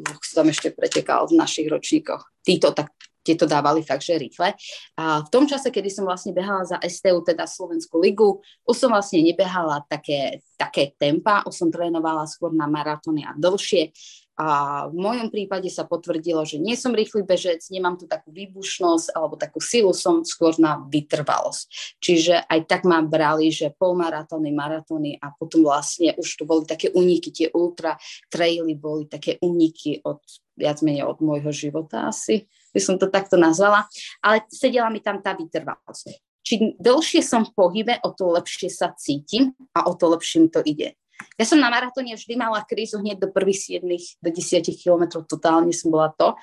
[0.02, 2.90] kto tam ešte pretekal v našich ročníkoch, títo tak
[3.29, 4.57] tieto dávali fakt, že rýchle.
[4.97, 8.89] A v tom čase, kedy som vlastne behala za STU, teda Slovenskú ligu, už som
[8.89, 13.93] vlastne nebehala také, také tempa, už som trénovala skôr na maratóny a dlhšie.
[14.39, 19.11] a v mojom prípade sa potvrdilo, že nie som rýchly bežec, nemám tu takú výbušnosť
[19.18, 21.99] alebo takú silu, som skôr na vytrvalosť.
[21.99, 26.95] Čiže aj tak ma brali, že polmaratóny, maratóny a potom vlastne už to boli také
[26.95, 27.99] uniky, tie ultra
[28.31, 30.22] traily boli také uniky od
[30.55, 32.47] viac menej od môjho života asi,
[32.79, 33.91] by som to takto nazvala,
[34.22, 36.22] ale sedela mi tam tá vytrvalosť.
[36.47, 40.49] Čím dlhšie som v pohybe, o to lepšie sa cítim a o to lepšie mi
[40.49, 40.95] to ide.
[41.35, 45.74] Ja som na maratóne vždy mala krízu hneď do prvých 7, do 10 kilometrov, totálne
[45.74, 46.39] som bola to.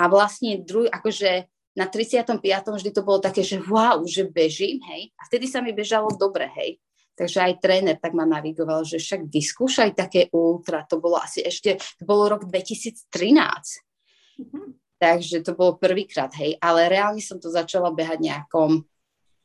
[0.00, 2.40] A vlastne druhý, akože na 35.
[2.40, 5.12] vždy to bolo také, že wow, že bežím, hej.
[5.20, 6.80] A vtedy sa mi bežalo dobre, hej.
[7.14, 10.82] Takže aj tréner tak ma navigoval, že však vyskúšaj také ultra.
[10.90, 13.06] To bolo asi ešte, to bolo rok 2013.
[13.14, 14.66] Mm-hmm.
[14.98, 16.56] Takže to bolo prvýkrát, hej.
[16.62, 18.86] Ale reálne som to začala behať nejakom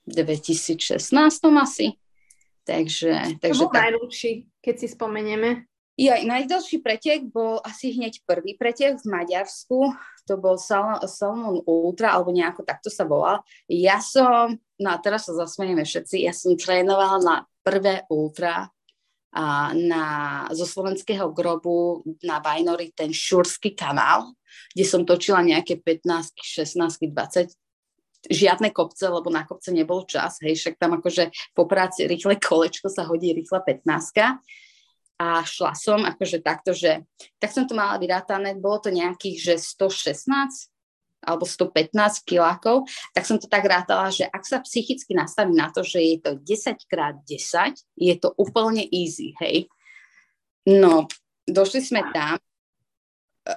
[0.06, 1.02] 2016
[1.60, 1.98] asi.
[2.66, 3.90] Takže, takže to bol tak.
[3.90, 4.32] najdlhší,
[4.62, 5.66] keď si spomenieme.
[6.00, 9.92] Ja, najdlhší pretek bol asi hneď prvý pretek v Maďarsku.
[10.32, 13.44] To bol Sal- Salomon Ultra, alebo nejako takto sa volal.
[13.68, 17.36] Ja som, no a teraz sa zasmejeme všetci, ja som trénovala na
[17.66, 18.72] prvé Ultra
[19.76, 20.04] na,
[20.50, 24.34] zo slovenského grobu na Vajnori ten Šurský kanál,
[24.74, 27.54] kde som točila nejaké 15, 16, 20
[28.28, 32.92] žiadne kopce, lebo na kopce nebol čas, hej, však tam akože po práci rýchle kolečko
[32.92, 34.44] sa hodí rýchle 15
[35.20, 37.08] a šla som akože takto, že
[37.40, 40.79] tak som to mala vyrátané, bolo to nejakých, že 116
[41.20, 45.84] alebo 115 kilákov, tak som to tak rátala, že ak sa psychicky nastavím na to,
[45.84, 49.68] že je to 10 krát 10, je to úplne easy, hej.
[50.68, 51.08] No,
[51.48, 52.40] došli sme tam,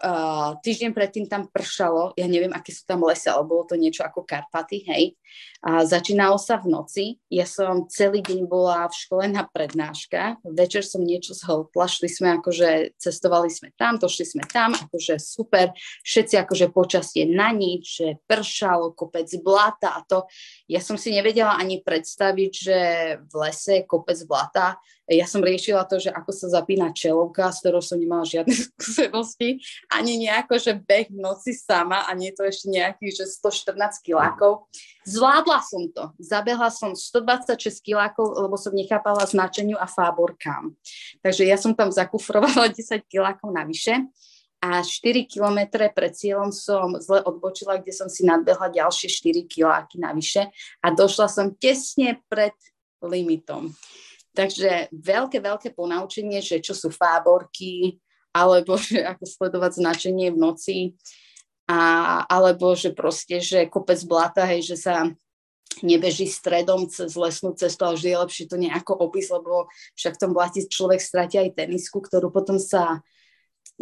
[0.01, 4.03] uh, týždeň predtým tam pršalo, ja neviem, aké sú tam lesy, ale bolo to niečo
[4.03, 5.12] ako Karpaty, hej.
[5.62, 10.82] A začínalo sa v noci, ja som celý deň bola v škole na prednáška, večer
[10.82, 15.70] som niečo zhltla, šli sme akože, cestovali sme tam, došli sme tam, akože super,
[16.03, 20.26] všetci akože počasie na nič, že pršalo, kopec blata a to,
[20.66, 22.78] ja som si nevedela ani predstaviť, že
[23.22, 27.82] v lese kopec blata, ja som riešila to, že ako sa zapína čelovka, s ktorou
[27.82, 29.59] som nemala žiadne skúsenosti,
[29.90, 34.70] ani nejako, že beh v noci sama a nie to ešte nejakých, že 114 kilákov.
[35.03, 36.14] Zvládla som to.
[36.22, 40.70] Zabehla som 126 kilákov, lebo som nechápala značeniu a fáborkám.
[41.26, 44.07] Takže ja som tam zakufrovala 10 kilákov navyše
[44.62, 49.98] a 4 kilometre pred cieľom som zle odbočila, kde som si nadbehla ďalšie 4 kiláky
[49.98, 50.46] navyše
[50.78, 52.55] a došla som tesne pred
[53.03, 53.74] limitom.
[54.33, 58.01] Takže veľké, veľké ponaučenie, že čo sú fáborky,
[58.33, 60.78] alebo že ako sledovať značenie v noci,
[61.68, 65.09] a, alebo že proste, že kopec blata, hej, že sa
[65.80, 70.20] nebeží stredom cez lesnú cestu a vždy je lepšie to nejako obísť, lebo však v
[70.20, 73.01] tom blati človek stratí aj tenisku, ktorú potom sa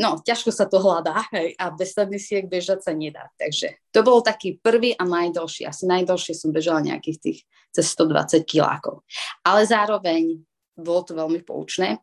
[0.00, 3.28] no, ťažko sa to hľadá, hej, a bez tenisiek bežať sa nedá.
[3.36, 5.68] Takže to bol taký prvý a najdlhší.
[5.68, 7.38] Asi najdlhšie som bežala nejakých tých
[7.70, 9.04] cez 120 kilákov.
[9.44, 10.40] Ale zároveň
[10.74, 12.00] bolo to veľmi poučné.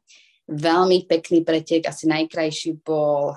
[0.47, 3.35] Veľmi pekný pretek, asi najkrajší bol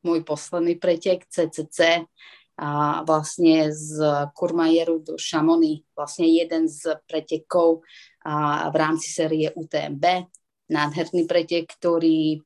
[0.00, 2.08] môj posledný pretek CCC
[2.60, 4.00] a vlastne z
[4.32, 7.84] Kurmajeru do Šamony, vlastne jeden z pretekov
[8.24, 10.28] a v rámci série UTMB,
[10.72, 12.40] nádherný pretek, ktorý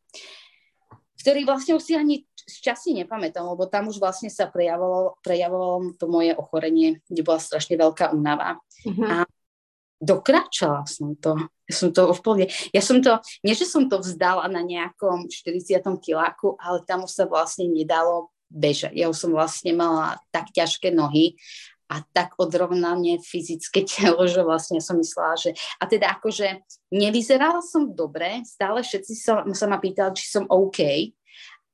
[1.21, 5.97] ktorý vlastne už si ani z časti nepamätám, lebo tam už vlastne sa prejavovalo, prejavovalo
[5.97, 8.61] to moje ochorenie, kde bola strašne veľká únava.
[8.85, 9.05] Uh-huh.
[9.09, 9.15] A
[9.97, 11.41] dokráčala som to.
[11.65, 12.47] Ja som to v pohode.
[12.77, 15.81] Ja som to, nie že som to vzdala na nejakom 40.
[16.05, 18.93] kiláku, ale tam už sa vlastne nedalo bežať.
[18.93, 21.41] Ja už som vlastne mala tak ťažké nohy
[21.95, 25.55] a tak odrovnané fyzické telo, že vlastne som myslela, že...
[25.79, 31.15] A teda akože nevyzerala som dobre, stále všetci sa, sa ma pýtali, či som OK,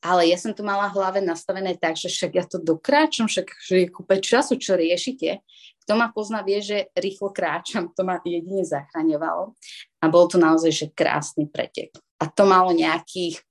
[0.01, 3.49] ale ja som to mala v hlave nastavené tak, že však ja to dokráčam, však
[3.65, 5.45] že je kúpe času, čo riešite.
[5.85, 9.57] Kto ma pozná, vie, že rýchlo kráčam, to ma jedine zachraňovalo.
[10.01, 11.93] A bol to naozaj, že krásny pretek.
[12.17, 13.45] A to malo nejakých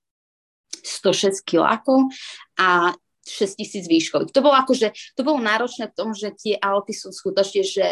[0.82, 2.10] 106 kilákov
[2.58, 2.94] a
[3.26, 4.32] 6 tisíc výškových.
[4.32, 7.86] To bolo akože, to bolo náročné v tom, že tie Alpy sú skutočne, že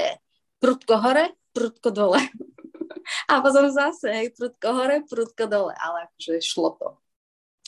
[0.59, 2.21] prudko hore, prudko dole.
[3.31, 6.89] A potom zase, hej, prudko hore, prudko dole, ale akože šlo to.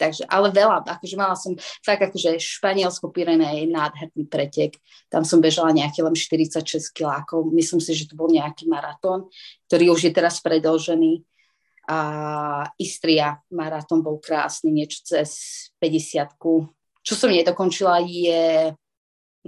[0.01, 1.53] Takže, ale veľa, akože mala som
[1.85, 4.81] fakt akože Španielsko Pirenej, nádherný pretek,
[5.13, 6.65] tam som bežala nejaký len 46
[6.97, 9.29] kilákov, myslím si, že to bol nejaký maratón,
[9.69, 11.21] ktorý už je teraz predlžený
[11.93, 11.99] a
[12.81, 15.29] Istria maratón bol krásny, niečo cez
[15.85, 16.41] 50
[17.11, 18.71] Čo som nedokončila je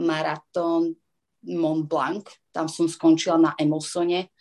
[0.02, 0.98] maratón
[1.46, 4.34] Mont Blanc, tam som skončila na Emulsone,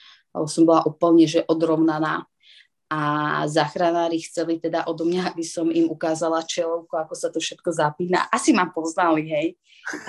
[0.50, 2.26] som bola úplne že odrovnaná
[2.90, 3.02] a
[3.46, 8.26] záchranári chceli teda odo mňa, aby som im ukázala čelovku, ako sa to všetko zapína.
[8.34, 9.48] Asi ma poznali, hej.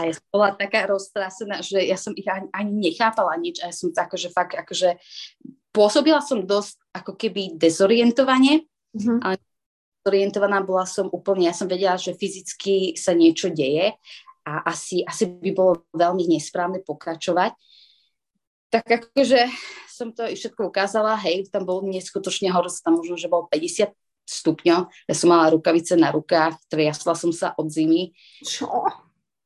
[0.01, 3.71] A ja som bola taká roztrasená, že ja som ich ani, ani nechápala nič a
[3.71, 4.99] ja som tak, akože fakt, akože
[5.71, 8.67] pôsobila som dosť ako keby dezorientovane,
[8.99, 9.19] mm-hmm.
[9.21, 9.39] ale
[10.07, 13.95] orientovaná bola som úplne, ja som vedela, že fyzicky sa niečo deje
[14.43, 17.55] a asi, asi by bolo veľmi nesprávne pokračovať.
[18.73, 19.47] Tak akože
[19.87, 23.93] som to všetko ukázala, hej, tam bol neskutočne horúco, tam možno, že bol 50
[24.27, 28.17] stupňov, ja som mala rukavice na rukách, triasla som sa od zimy.
[28.43, 28.67] Čo?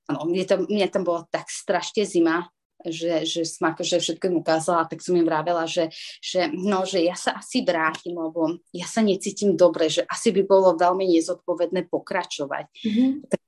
[0.07, 2.47] Áno, mne tam, mne tam bola tak strašne zima,
[2.85, 5.89] že, že som akože všetko im ukázala, tak som im vravela, že,
[6.21, 10.43] že, no, že ja sa asi vrátim, lebo ja sa necítim dobre, že asi by
[10.45, 12.67] bolo veľmi nezodpovedné pokračovať.
[12.85, 13.11] Mm-hmm.
[13.33, 13.41] Tak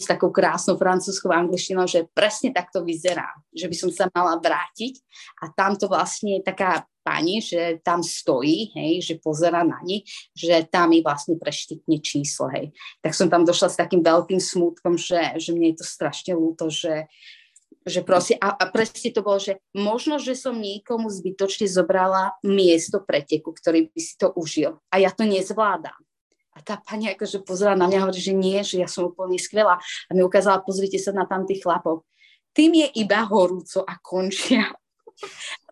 [0.00, 4.96] s takou krásnou francúzskou angličtinou, že presne takto vyzerá, že by som sa mala vrátiť
[5.44, 10.04] a tam to vlastne je taká pani, že tam stojí, hej, že pozera na ni,
[10.32, 12.72] že tam mi vlastne preštikne číslo, hej.
[13.00, 16.68] Tak som tam došla s takým veľkým smútkom, že, že mne je to strašne ľúto,
[16.68, 17.08] že,
[17.84, 23.00] že proste, a, a presne to bolo, že možno, že som niekomu zbytočne zobrala miesto
[23.00, 25.96] preteku, ktorý by si to užil a ja to nezvládam.
[26.50, 29.38] A tá pani akože pozerala na mňa a hovorí, že nie, že ja som úplne
[29.38, 29.78] skvelá.
[29.80, 32.04] A mi ukázala, pozrite sa na tam tých chlapov.
[32.50, 34.66] Tým je iba horúco a končia.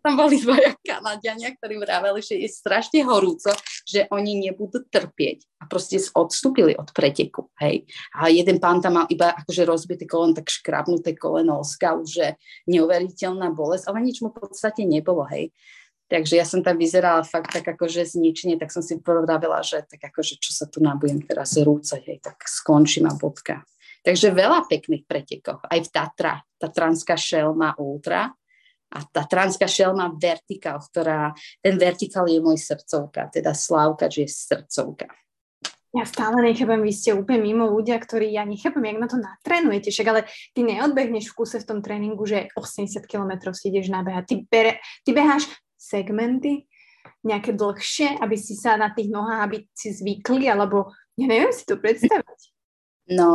[0.08, 3.52] Tam boli dvaja Kanadiania, ktorí vraveli, že je strašne horúco,
[3.84, 5.44] že oni nebudú trpieť.
[5.60, 7.52] A proste odstúpili od preteku.
[7.60, 7.84] Hej.
[8.16, 12.40] A jeden pán tam mal iba akože rozbité koleno, tak škrabnuté koleno, skav, že
[12.72, 15.28] neuveriteľná bolesť, ale nič mu v podstate nebolo.
[15.28, 15.52] Hej.
[16.08, 20.08] Takže ja som tam vyzerala fakt tak akože zničenie, tak som si povedala, že tak
[20.08, 23.60] akože čo sa tu nabudem teraz rúcať, hej, tak skončím a bodka.
[24.00, 25.68] Takže veľa pekných pretekov.
[25.68, 28.32] Aj v Tatra, Tatranská šelma ultra
[28.88, 35.12] a Tatranská šelma vertikál, ktorá, ten vertikál je môj srdcovka, teda Slávka, že je srdcovka.
[35.96, 39.88] Ja stále nechápem, vy ste úplne mimo ľudia, ktorí ja nechápem, jak na to natrénujete,
[39.88, 40.20] však ale
[40.52, 44.24] ty neodbehneš v kuse v tom tréningu, že 80 km si ideš nabehať.
[44.28, 45.48] Ty, bere, ty beháš
[45.80, 46.68] segmenty,
[47.24, 51.64] nejaké dlhšie, aby si sa na tých nohách, aby si zvykli, alebo ja neviem si
[51.64, 52.40] to predstaviť.
[53.16, 53.32] No,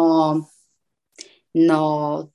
[1.58, 1.82] no,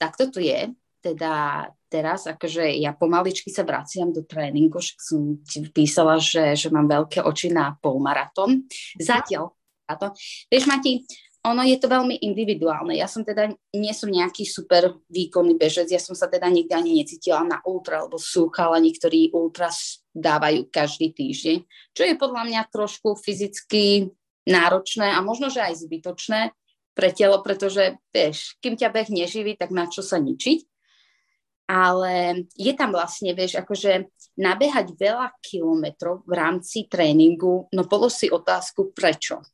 [0.02, 0.74] takto to je.
[0.98, 6.68] Teda teraz, akože ja pomaličky sa vraciam do tréningu, však som ti písala, že, že
[6.68, 8.68] mám veľké oči na polmaratón.
[9.01, 9.51] Zatiaľ.
[9.97, 10.12] to.
[10.53, 11.03] Vieš, Mati,
[11.49, 12.93] ono je to veľmi individuálne.
[12.99, 16.93] Ja som teda, nie som nejaký super výkonný bežec, ja som sa teda nikdy ani
[17.01, 19.72] necítila na ultra, lebo sú chalani, ktorí ultra
[20.12, 21.59] dávajú každý týždeň,
[21.95, 24.12] čo je podľa mňa trošku fyzicky
[24.45, 26.53] náročné a možno, že aj zbytočné
[26.99, 30.66] pre telo, pretože vieš, kým ťa beh neživí, tak na čo sa ničiť.
[31.68, 34.08] Ale je tam vlastne, vieš, akože
[34.40, 39.44] nabehať veľa kilometrov v rámci tréningu, no polo si otázku, prečo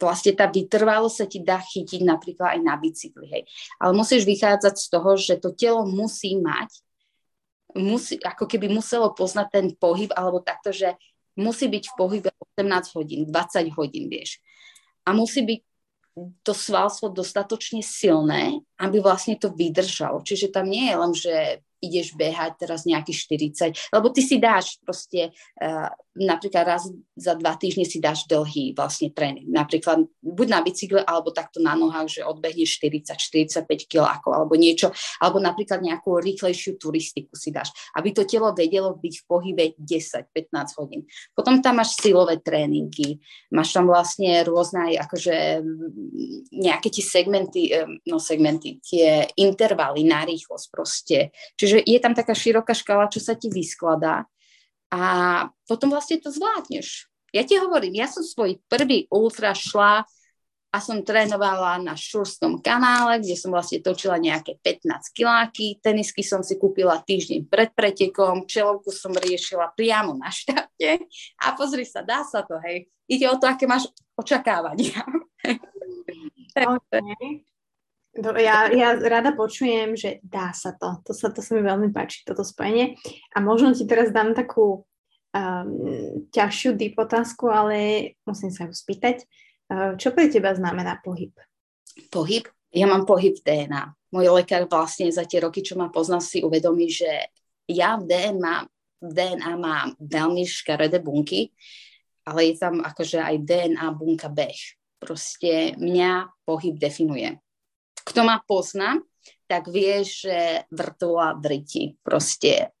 [0.00, 3.42] vlastne tá vytrvalosť sa ti dá chytiť napríklad aj na bicykli, hej.
[3.76, 6.72] Ale musíš vychádzať z toho, že to telo musí mať,
[7.76, 10.96] musí, ako keby muselo poznať ten pohyb, alebo takto, že
[11.36, 14.40] musí byť v pohybe 18 hodín, 20 hodín, vieš.
[15.04, 15.60] A musí byť
[16.42, 20.20] to svalstvo dostatočne silné, aby vlastne to vydržalo.
[20.24, 21.34] Čiže tam nie je len, že
[21.80, 25.88] ideš behať teraz nejaký 40, lebo ty si dáš proste, uh,
[26.18, 29.46] napríklad raz za dva týždne si dáš dlhý vlastne tréning.
[29.46, 34.90] Napríklad buď na bicykle, alebo takto na nohách, že odbehneš 40-45 kg alebo niečo,
[35.22, 40.78] alebo napríklad nejakú rýchlejšiu turistiku si dáš, aby to telo vedelo byť v pohybe 10-15
[40.82, 41.06] hodín.
[41.30, 43.22] Potom tam máš silové tréningy,
[43.54, 45.62] máš tam vlastne rôzne akože
[46.50, 47.70] nejaké tie segmenty,
[48.10, 51.30] no segmenty, tie intervaly na rýchlosť proste.
[51.54, 54.26] Čiže je tam taká široká škala, čo sa ti vyskladá
[54.90, 55.02] a
[55.66, 57.10] potom vlastne to zvládneš.
[57.30, 60.02] Ja ti hovorím, ja som svoj prvý ultra šla
[60.70, 65.82] a som trénovala na Šurskom kanále, kde som vlastne točila nejaké 15 kiláky.
[65.82, 71.06] Tenisky som si kúpila týždeň pred pretekom, čelovku som riešila priamo na štarte
[71.42, 72.86] a pozri sa, dá sa to, hej.
[73.10, 75.02] Ide o to, aké máš očakávania.
[76.50, 77.46] Okay.
[78.18, 80.98] Ja, ja rada počujem, že dá sa to.
[81.06, 82.98] To sa, to sa mi veľmi páči, toto spojenie.
[83.30, 84.82] A možno ti teraz dám takú
[85.30, 89.22] um, ťažšiu deep otázku, ale musím sa ju spýtať.
[89.70, 91.30] Uh, čo pre teba znamená pohyb?
[92.10, 92.50] Pohyb?
[92.74, 93.94] Ja mám pohyb DNA.
[94.10, 97.30] Môj lekár vlastne za tie roky, čo ma pozná, si uvedomí, že
[97.70, 98.56] ja v DNA,
[99.06, 101.54] v DNA mám veľmi škaredé bunky,
[102.26, 104.58] ale je tam akože aj DNA bunka beh.
[104.98, 107.38] Proste mňa pohyb definuje
[108.10, 108.98] kto ma pozná,
[109.46, 111.94] tak vie, že vrtola vrti.
[112.02, 112.74] Proste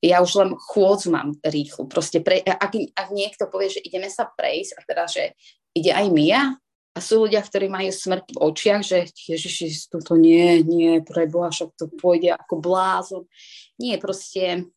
[0.00, 1.90] ja už len chôdzu mám rýchlu.
[1.90, 5.34] Proste pre, ak, ak niekto povie, že ideme sa prejsť a teraz, že
[5.74, 6.54] ide aj Mia
[6.94, 11.74] a sú ľudia, ktorí majú smrť v očiach, že ježiši, toto nie, nie, preboha, však
[11.74, 13.22] to pôjde ako blázon.
[13.78, 14.70] Nie, proste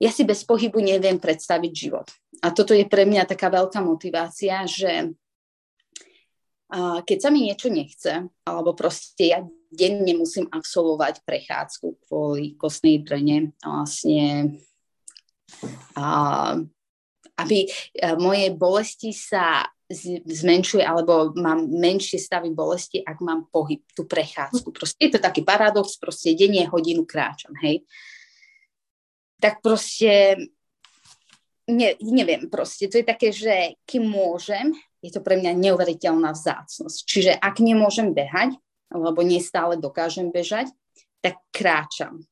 [0.00, 2.08] ja si bez pohybu neviem predstaviť život.
[2.44, 5.16] A toto je pre mňa taká veľká motivácia, že
[7.06, 9.38] keď sa mi niečo nechce, alebo proste ja
[9.70, 14.58] denne musím absolvovať prechádzku kvôli kostnej drene, vlastne
[15.94, 16.58] a,
[17.38, 17.70] aby
[18.18, 19.70] moje bolesti sa
[20.24, 24.72] zmenšuje alebo mám menšie stavy bolesti, ak mám pohyb, tú prechádzku.
[24.72, 27.84] Proste je to taký paradox, proste denne hodinu kráčam, hej.
[29.38, 30.40] Tak proste
[31.68, 34.72] ne, neviem proste, to je také, že kým môžem,
[35.04, 36.98] je to pre mňa neuveriteľná vzácnosť.
[37.04, 38.56] Čiže ak nemôžem behať,
[38.88, 40.72] lebo nestále dokážem bežať,
[41.20, 42.24] tak kráčam.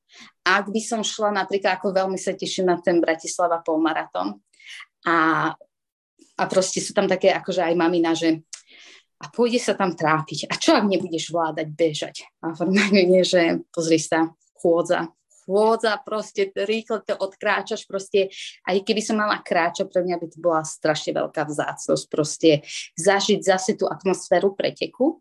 [0.45, 4.41] Ak by som šla napríklad, ako veľmi sa teším na ten Bratislava polmaratón
[5.05, 5.49] a,
[6.37, 8.41] a proste sú tam také akože aj mamina, že
[9.23, 10.51] a pôjde sa tam trápiť.
[10.51, 12.27] A čo ak nebudeš vládať bežať?
[12.43, 15.15] A normálne, že pozri sa, chôdza,
[15.45, 18.33] chôdza, proste rýchlo to odkráčaš, proste
[18.67, 22.67] aj keby som mala kráčať, pre mňa by to bola strašne veľká vzácnosť, proste
[22.99, 25.21] zažiť zase tú atmosféru preteku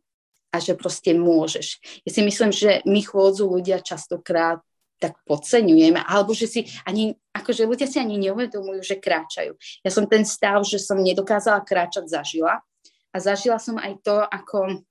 [0.52, 1.80] a že proste môžeš.
[2.04, 4.62] Ja si myslím, že my chôdzu ľudia častokrát
[5.02, 9.58] tak podceňujeme, alebo že si ani, akože ľudia si ani neuvedomujú, že kráčajú.
[9.82, 12.62] Ja som ten stav, že som nedokázala kráčať, zažila
[13.10, 14.86] a zažila som aj to, ako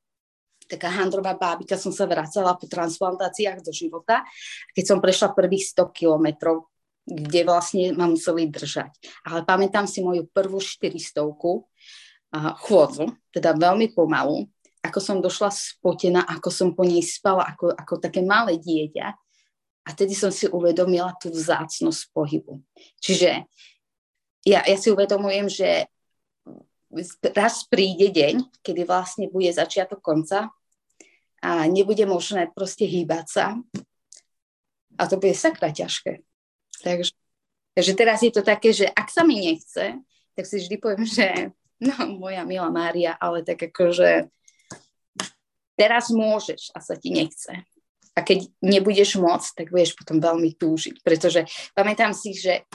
[0.70, 4.22] taká handrová bábika, som sa vracala po transplantáciách do života,
[4.70, 6.70] keď som prešla prvých 100 kilometrov,
[7.10, 8.94] kde vlastne ma museli držať.
[9.26, 11.18] Ale pamätám si moju prvú 400
[12.62, 14.46] chôdzu, teda veľmi pomalu,
[14.80, 19.06] ako som došla spotená, ako som po nej spala, ako, ako také malé dieťa.
[19.84, 22.62] A tedy som si uvedomila tú vzácnosť pohybu.
[23.02, 23.44] Čiže
[24.46, 25.90] ja, ja si uvedomujem, že
[27.34, 30.52] raz príde deň, kedy vlastne bude začiatok konca
[31.40, 33.46] a nebude možné proste hýbať sa.
[35.00, 36.20] A to bude sakra ťažké.
[36.84, 37.16] Takže,
[37.72, 39.96] takže teraz je to také, že ak sa mi nechce,
[40.36, 41.52] tak si vždy poviem, že
[41.86, 44.28] no, moja milá Mária, ale tak akože
[45.80, 47.64] teraz môžeš a sa ti nechce.
[48.12, 51.00] A keď nebudeš môcť, tak budeš potom veľmi túžiť.
[51.00, 52.68] Pretože pamätám si, že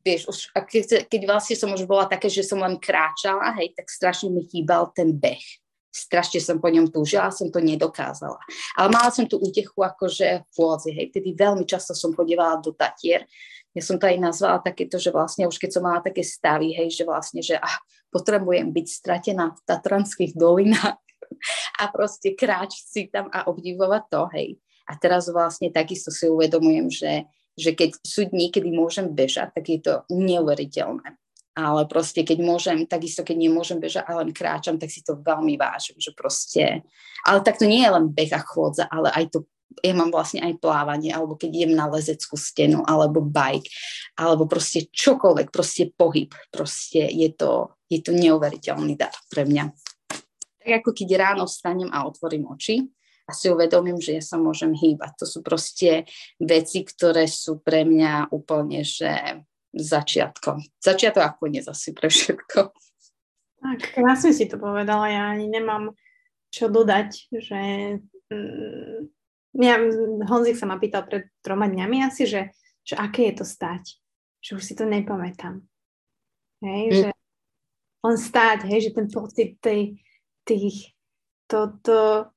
[0.00, 3.92] vieš, už, keď, keď vlastne som už bola také, že som len kráčala, hej, tak
[3.92, 5.65] strašne mi chýbal ten beh
[5.96, 8.36] strašne som po ňom túžila, som to nedokázala.
[8.76, 12.76] Ale mala som tú útechu akože v pôdzi, hej, tedy veľmi často som chodievala do
[12.76, 13.24] Tatier.
[13.72, 16.92] Ja som to aj nazvala takéto, že vlastne už keď som mala také stavy, hej,
[16.92, 17.80] že vlastne, že ah,
[18.12, 21.00] potrebujem byť stratená v tatranských dolinách
[21.80, 24.48] a proste kráčať si tam a obdivovať to, hej.
[24.86, 27.12] A teraz vlastne takisto si uvedomujem, že,
[27.58, 31.18] že keď sú dní, kedy môžem bežať, tak je to neuveriteľné
[31.56, 35.56] ale proste keď môžem, takisto keď nemôžem bežať a len kráčam, tak si to veľmi
[35.56, 36.84] vážim, že proste,
[37.24, 39.38] ale tak to nie je len beh a chôdza, ale aj to,
[39.80, 43.72] ja mám vlastne aj plávanie, alebo keď idem na lezeckú stenu, alebo bike,
[44.20, 49.72] alebo proste čokoľvek, proste pohyb, proste je to, je to neuveriteľný dar pre mňa.
[50.60, 52.84] Tak ako keď ráno vstanem a otvorím oči,
[53.26, 55.18] a si uvedomím, že ja sa môžem hýbať.
[55.18, 56.06] To sú proste
[56.38, 59.42] veci, ktoré sú pre mňa úplne, že
[59.76, 60.64] začiatkom.
[60.80, 62.72] Začiatok a koniec asi pre všetko.
[63.60, 65.12] Tak, krásne si to povedala.
[65.12, 65.92] Ja ani nemám
[66.52, 67.60] čo dodať, že
[68.32, 68.98] mm,
[69.60, 69.76] ja,
[70.28, 72.52] Honzik sa ma pýtal pred troma dňami asi, že,
[72.84, 74.00] že aké je to stať.
[74.40, 75.64] Že už si to nepamätám.
[76.64, 76.96] Hej, mm.
[76.96, 77.08] že
[78.06, 79.98] on stáť, hej, že ten pocit tej,
[80.46, 80.94] tých,
[81.50, 82.30] toto,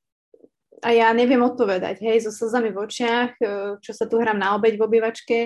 [0.80, 3.46] a ja neviem odpovedať, hej, so slzami v očiach, e,
[3.84, 5.38] čo sa tu hrám na obeď v obývačke,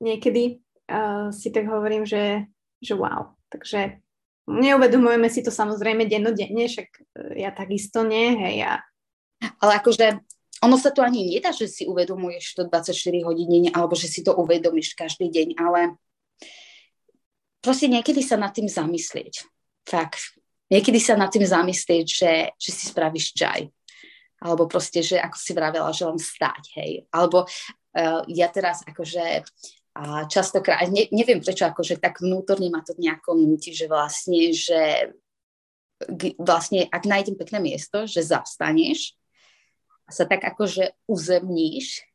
[0.00, 2.46] niekedy uh, si tak hovorím, že,
[2.78, 3.34] že wow.
[3.50, 3.98] Takže
[4.46, 8.54] neuvedomujeme si to samozrejme dennodenne, však uh, ja takisto nie, hej.
[8.66, 8.72] Ja...
[9.60, 10.20] Ale akože
[10.60, 12.92] ono sa to ani nedá, že si uvedomuješ to 24
[13.24, 15.96] hodín alebo že si to uvedomíš každý deň, ale
[17.64, 19.48] proste niekedy sa nad tým zamyslieť.
[19.88, 20.36] Fakt.
[20.68, 23.72] Niekedy sa nad tým zamyslieť, že, že si spravíš čaj.
[24.40, 26.92] Alebo proste, že ako si vravela, že len stať, hej.
[27.12, 27.48] Alebo
[28.30, 29.42] ja teraz akože
[29.90, 35.10] a častokrát, ne, neviem prečo, akože tak vnútorne ma to nejako núti, že vlastne, že
[36.38, 39.18] vlastne, ak nájdem pekné miesto, že zastaneš
[40.06, 42.06] a sa tak akože uzemníš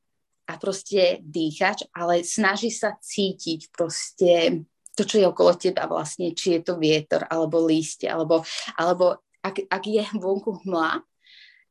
[0.47, 4.63] a proste dýchaš, ale snaží sa cítiť proste
[4.95, 8.47] to, čo je okolo teba vlastne, či je to vietor, alebo lístie, alebo,
[8.79, 11.03] alebo ak, ak je vonku hmla,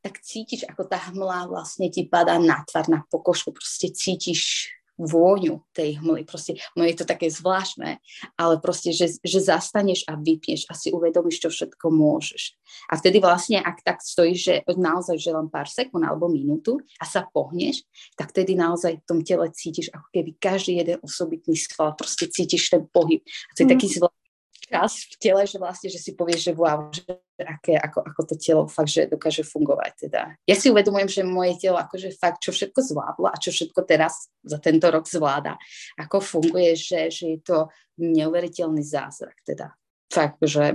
[0.05, 5.59] tak cítiš, ako tá hmla vlastne ti padá na tvar, na pokožku, proste cítiš vôňu
[5.75, 6.23] tej hmly.
[6.23, 7.99] Proste, no je to také zvláštne,
[8.39, 12.55] ale proste, že, že zastaneš a vypneš a si uvedomíš, čo všetko môžeš.
[12.91, 17.05] A vtedy vlastne, ak tak stojíš, že naozaj že len pár sekúnd alebo minútu a
[17.09, 17.83] sa pohneš,
[18.15, 22.71] tak vtedy naozaj v tom tele cítiš, ako keby každý jeden osobitný sval, proste cítiš
[22.71, 23.25] ten pohyb.
[23.51, 23.75] A to je mm.
[23.75, 24.24] taký zvláštny
[24.65, 27.05] čas v tele, že vlastne, že si povieš, že wow, že
[27.41, 30.09] aké, ako, ako to telo fakt, že dokáže fungovať.
[30.09, 30.35] Teda.
[30.49, 34.33] Ja si uvedomujem, že moje telo akože fakt, čo všetko zvládlo a čo všetko teraz
[34.43, 35.61] za tento rok zvláda,
[36.01, 37.59] ako funguje, že, že je to
[38.01, 39.37] neuveriteľný zázrak.
[39.45, 39.77] Teda.
[40.11, 40.75] Fakt, že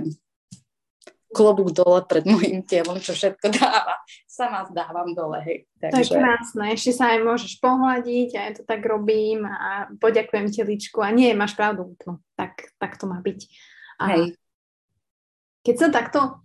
[1.30, 3.94] klobúk dole pred môjim telom, čo všetko dáva.
[4.26, 5.58] Sama dávam dole, hej.
[5.78, 5.94] Takže...
[5.94, 10.50] To je krásne, ešte sa aj môžeš pohľadiť a ja to tak robím a poďakujem
[10.50, 13.40] teličku a nie, máš pravdu, no, tak, tak to má byť.
[14.00, 14.40] Hej.
[15.60, 16.40] Keď sa takto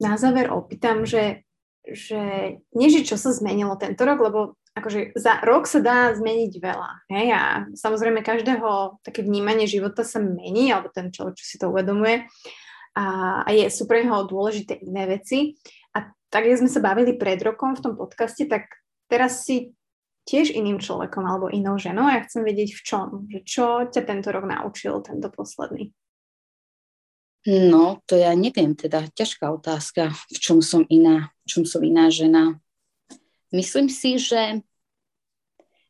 [0.00, 1.44] na záver opýtam, že,
[1.84, 2.20] že
[2.72, 4.38] neži, čo sa zmenilo tento rok, lebo
[4.78, 6.90] akože za rok sa dá zmeniť veľa.
[7.10, 7.26] Hej?
[7.34, 7.42] A
[7.74, 12.24] samozrejme každého také vnímanie života sa mení, alebo ten človek, čo si to uvedomuje.
[12.94, 13.04] A,
[13.44, 15.58] a je, sú pre neho dôležité iné veci.
[15.94, 18.70] A tak, keď sme sa bavili pred rokom v tom podcaste, tak
[19.10, 19.74] teraz si
[20.28, 23.06] tiež iným človekom alebo inou ženou a ja chcem vedieť v čom.
[23.32, 25.90] Že čo ťa tento rok naučil, tento posledný?
[27.48, 32.12] No, to ja neviem, teda ťažká otázka, v čom som iná, v čom som iná
[32.12, 32.60] žena.
[33.48, 34.60] Myslím si, že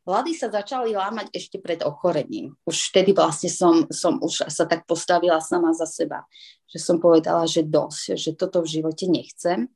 [0.09, 2.57] Hľady sa začali lámať ešte pred ochorením.
[2.65, 6.25] Už vtedy vlastne som, som už sa tak postavila sama za seba,
[6.65, 9.69] že som povedala, že dosť, že toto v živote nechcem.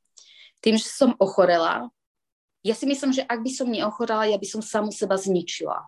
[0.65, 1.93] Tým, že som ochorela,
[2.65, 5.85] ja si myslím, že ak by som neochorela, ja by som samu seba zničila.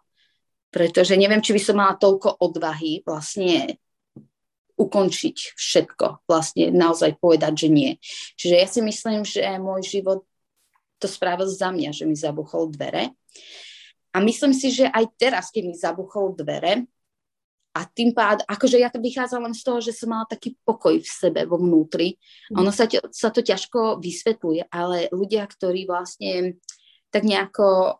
[0.68, 3.80] Pretože neviem, či by som mala toľko odvahy vlastne
[4.74, 7.90] ukončiť všetko, vlastne naozaj povedať, že nie.
[8.34, 10.26] Čiže ja si myslím, že môj život
[10.98, 13.14] to spravil za mňa, že mi zabuchol dvere.
[14.14, 16.86] A myslím si, že aj teraz, keď mi zabuchol dvere,
[17.74, 20.94] a tým pád, akože ja to vychádzam len z toho, že som mala taký pokoj
[20.94, 22.14] v sebe, vo vnútri.
[22.54, 22.62] Mm.
[22.62, 26.62] Ono sa, sa to ťažko vysvetľuje, ale ľudia, ktorí vlastne
[27.10, 27.98] tak nejako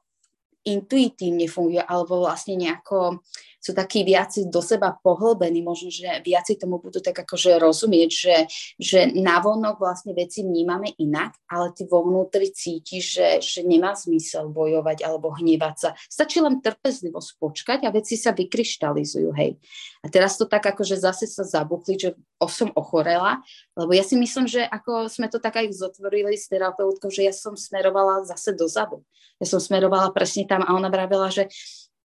[0.63, 3.19] intuitívne fungujú, alebo vlastne nejako
[3.65, 8.37] sú takí viaci do seba pohlbení, možno, že viaci tomu budú tak akože rozumieť, že,
[8.77, 14.53] že navonok vlastne veci vnímame inak, ale ty vo vnútri cítiš, že, že nemá zmysel
[14.53, 15.89] bojovať alebo hnevať sa.
[15.97, 19.57] Stačí len trpezlivo spočkať a veci sa vykryštalizujú, hej.
[20.05, 22.11] A teraz to tak akože zase sa zabuchli, že
[22.45, 23.41] som ochorela,
[23.73, 27.33] lebo ja si myslím, že ako sme to tak aj zotvorili s terapeutkou, že ja
[27.33, 29.01] som smerovala zase dozadu.
[29.41, 31.49] Ja som smerovala presne tam a ona vravela, že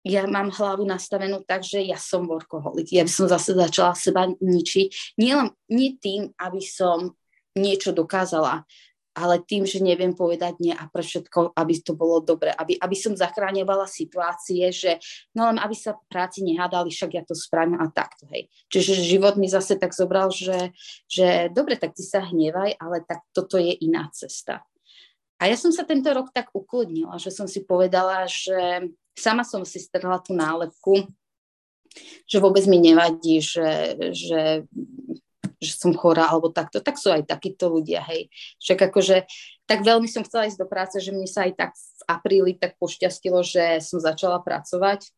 [0.06, 2.94] ja mám hlavu nastavenú tak, že ja som workoholik.
[2.94, 5.18] Ja by som zase začala seba ničiť.
[5.20, 7.18] Nie, len, nie tým, aby som
[7.58, 8.64] niečo dokázala,
[9.18, 12.94] ale tým, že neviem povedať nie a pre všetko, aby to bolo dobre, aby, aby
[12.94, 15.02] som zachráňovala situácie, že
[15.34, 18.46] no len aby sa práci nehádali, však ja to spravím a takto, hej.
[18.70, 20.70] Čiže život mi zase tak zobral, že,
[21.10, 24.62] že dobre, tak ty sa hnevaj, ale tak toto je iná cesta.
[25.42, 29.66] A ja som sa tento rok tak ukludnila, že som si povedala, že sama som
[29.66, 31.10] si strhla tú nálepku,
[32.30, 34.64] že vôbec mi nevadí, že, že,
[35.58, 36.80] že som chorá alebo takto.
[36.80, 38.30] Tak sú aj takíto ľudia, hej.
[38.62, 39.26] Však akože
[39.66, 42.78] tak veľmi som chcela ísť do práce, že mne sa aj tak v apríli tak
[42.78, 45.10] pošťastilo, že som začala pracovať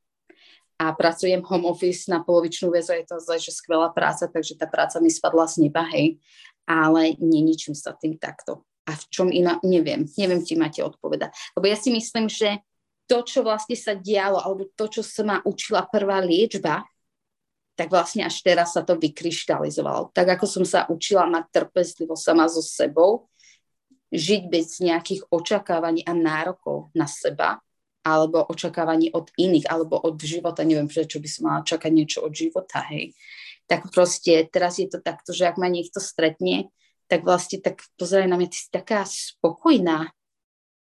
[0.79, 4.63] a pracujem home office na polovičnú väzu, je to zle, že skvelá práca, takže tá
[4.63, 6.23] práca mi spadla z neba, hej.
[6.63, 8.63] Ale neničím sa tým takto.
[8.87, 11.35] A v čom iná, neviem, neviem ti máte odpovedať.
[11.53, 12.63] Lebo ja si myslím, že
[13.09, 16.85] to, čo vlastne sa dialo, alebo to, čo sa ma učila prvá liečba,
[17.73, 20.13] tak vlastne až teraz sa to vykryštalizovalo.
[20.13, 23.31] Tak ako som sa učila mať trpezlivo sama so sebou,
[24.13, 27.57] žiť bez nejakých očakávaní a nárokov na seba,
[28.05, 32.33] alebo očakávaní od iných, alebo od života, neviem, prečo by som mala čakať niečo od
[32.35, 33.15] života, hej.
[33.69, 36.73] Tak proste teraz je to takto, že ak ma niekto stretne,
[37.09, 40.09] tak vlastne tak pozeraj na mňa, ty si taká spokojná,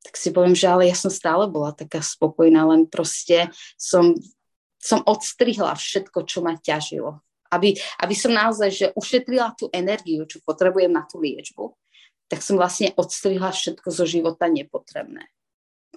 [0.03, 4.15] tak si poviem, že ale ja som stále bola taká spokojná, len proste som,
[4.79, 7.19] som odstrihla všetko, čo ma ťažilo.
[7.49, 11.73] Aby, aby som naozaj že ušetrila tú energiu, čo potrebujem na tú liečbu,
[12.29, 15.25] tak som vlastne odstrihla všetko zo života nepotrebné.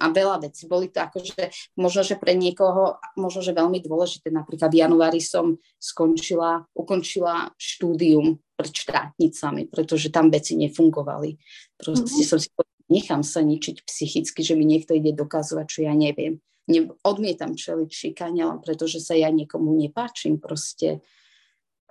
[0.01, 0.65] A veľa vecí.
[0.65, 4.33] Boli to akože, možno, že pre niekoho, možno, že veľmi dôležité.
[4.33, 11.37] Napríklad v januári som skončila, ukončila štúdium pred štátnicami, pretože tam veci nefungovali.
[11.77, 12.29] Proste mm-hmm.
[12.33, 12.49] som si
[12.87, 16.39] nechám sa ničiť psychicky, že mi niekto ide dokazovať, čo ja neviem.
[16.63, 21.03] Ne, odmietam čeliť šikane, len pretože sa ja niekomu nepáčim proste.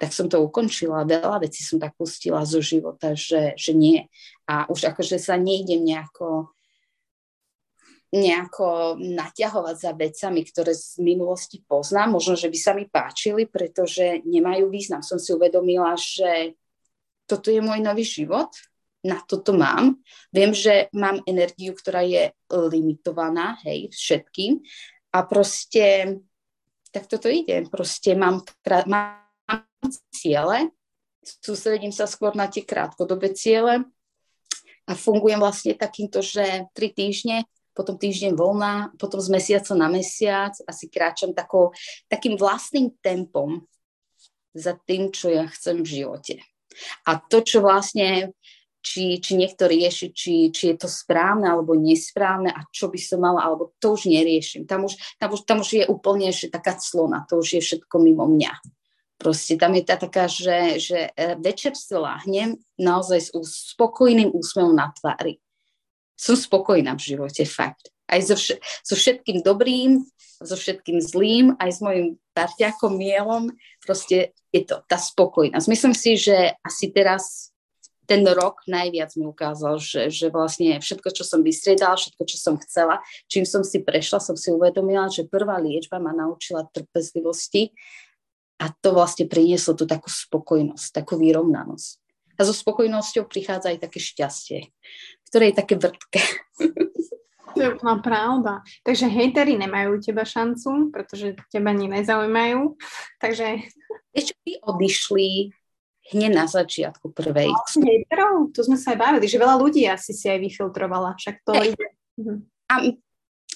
[0.00, 1.04] Tak som to ukončila.
[1.04, 4.08] Veľa vecí som tak pustila zo života, že, že nie.
[4.48, 6.50] A už akože sa nejdem nejako
[8.12, 12.20] nejako naťahovať za vecami, ktoré z minulosti poznám.
[12.20, 15.00] Možno, že by sa mi páčili, pretože nemajú význam.
[15.00, 16.60] Som si uvedomila, že
[17.24, 18.52] toto je môj nový život,
[19.02, 19.98] na toto mám.
[20.30, 24.62] Viem, že mám energiu, ktorá je limitovaná, hej, všetkým.
[25.12, 26.18] A proste,
[26.94, 27.66] tak toto ide.
[27.68, 28.46] Proste mám,
[28.86, 29.26] mám
[30.14, 30.70] ciele,
[31.22, 33.86] sústredím sa skôr na tie krátkodobé ciele
[34.86, 40.52] a fungujem vlastne takýmto, že tri týždne potom týždeň voľná, potom z mesiaca na mesiac
[40.68, 41.72] asi kráčam takou,
[42.04, 43.64] takým vlastným tempom
[44.52, 46.34] za tým, čo ja chcem v živote.
[47.08, 48.36] A to, čo vlastne,
[48.82, 53.22] či, či niekto rieši, či, či je to správne alebo nesprávne a čo by som
[53.22, 54.66] mala, alebo to už neriešim.
[54.66, 57.94] Tam už, tam už, tam už je úplne že taká clona, to už je všetko
[58.02, 58.52] mimo mňa.
[59.22, 64.74] Proste tam je tá taká, že, že e, večer si láhnem naozaj s spokojným úsmevom
[64.74, 65.38] na tvári
[66.22, 67.90] som spokojná v živote, fakt.
[68.06, 70.06] Aj so, vš- so všetkým dobrým,
[70.38, 73.50] so všetkým zlým, aj s mojim parťakom Mielom,
[73.82, 75.66] proste je to tá spokojnosť.
[75.66, 77.51] Myslím si, že asi teraz
[78.06, 82.54] ten rok najviac mi ukázal, že, že vlastne všetko, čo som vystriedala, všetko, čo som
[82.58, 82.98] chcela,
[83.30, 87.70] čím som si prešla, som si uvedomila, že prvá liečba ma naučila trpezlivosti
[88.58, 91.98] a to vlastne prinieslo tú takú spokojnosť, takú vyrovnanosť.
[92.38, 94.58] A so spokojnosťou prichádza aj také šťastie,
[95.30, 96.22] ktoré je také vrtké.
[97.52, 98.52] To je úplná pravda.
[98.80, 102.80] Takže hejtery nemajú teba šancu, pretože teba ani nezaujímajú.
[103.20, 103.60] Takže...
[104.12, 105.56] Ešte by odišli
[106.10, 107.54] hneď na začiatku prvej.
[107.78, 108.50] Hejterov?
[108.56, 111.14] To sme sa aj bavili, že veľa ľudí asi si aj vyfiltrovala.
[111.14, 111.70] Však to hey.
[111.70, 111.86] ide.
[112.18, 112.34] Mhm.
[112.72, 112.74] A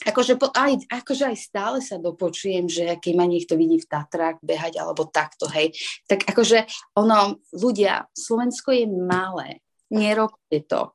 [0.06, 4.78] akože, aj, akože aj stále sa dopočujem, že keď ma niekto vidí v Tatrách behať
[4.78, 5.74] alebo takto, hej,
[6.06, 10.94] tak akože ono, ľudia, Slovensko je malé, nerobte to.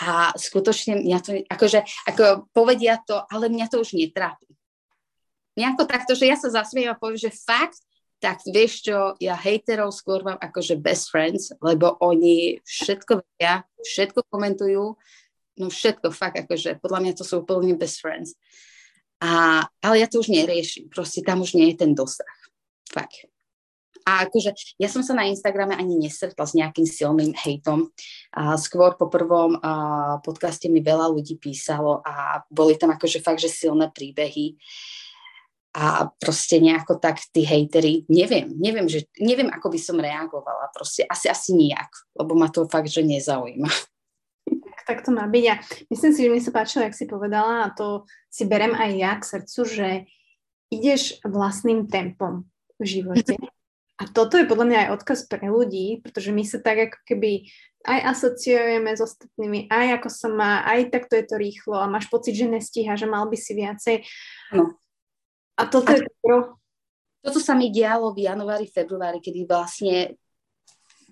[0.00, 4.48] A skutočne mňa to, akože, ako povedia to, ale mňa to už netrápi.
[5.58, 7.84] Nejako takto, že ja sa zasmiem a poviem, že fakt,
[8.20, 14.28] tak vieš čo, ja hejterov skôr mám akože best friends, lebo oni všetko vedia, všetko
[14.28, 14.94] komentujú,
[15.56, 18.36] no všetko, fakt, akože podľa mňa to sú úplne best friends.
[19.20, 22.28] A, ale ja to už neriešim, proste tam už nie je ten dosah.
[22.92, 23.28] Fakt.
[24.08, 27.92] A akože ja som sa na Instagrame ani nestretla s nejakým silným hejtom.
[28.32, 33.44] A skôr po prvom a, podcaste mi veľa ľudí písalo a boli tam akože fakt,
[33.44, 34.56] že silné príbehy.
[35.70, 40.66] A proste nejako tak tí hejteri, neviem, neviem, že, neviem, ako by som reagovala.
[40.74, 43.70] Proste asi, asi nijak, lebo ma to fakt, že nezaujíma
[44.90, 45.44] tak to má byť.
[45.46, 45.54] A
[45.94, 49.12] myslím si, že mi sa páčilo, jak si povedala, a to si berem aj ja
[49.14, 49.88] k srdcu, že
[50.74, 52.50] ideš vlastným tempom
[52.82, 53.38] v živote.
[54.00, 57.46] A toto je podľa mňa aj odkaz pre ľudí, pretože my sa tak ako keby
[57.84, 62.08] aj asociujeme s ostatnými, aj ako sa má, aj takto je to rýchlo a máš
[62.08, 63.96] pocit, že nestíha, že mal by si viacej.
[64.56, 64.74] No.
[65.60, 66.56] A toto je to...
[67.20, 70.16] Toto sa mi dialo v januári, februári, kedy vlastne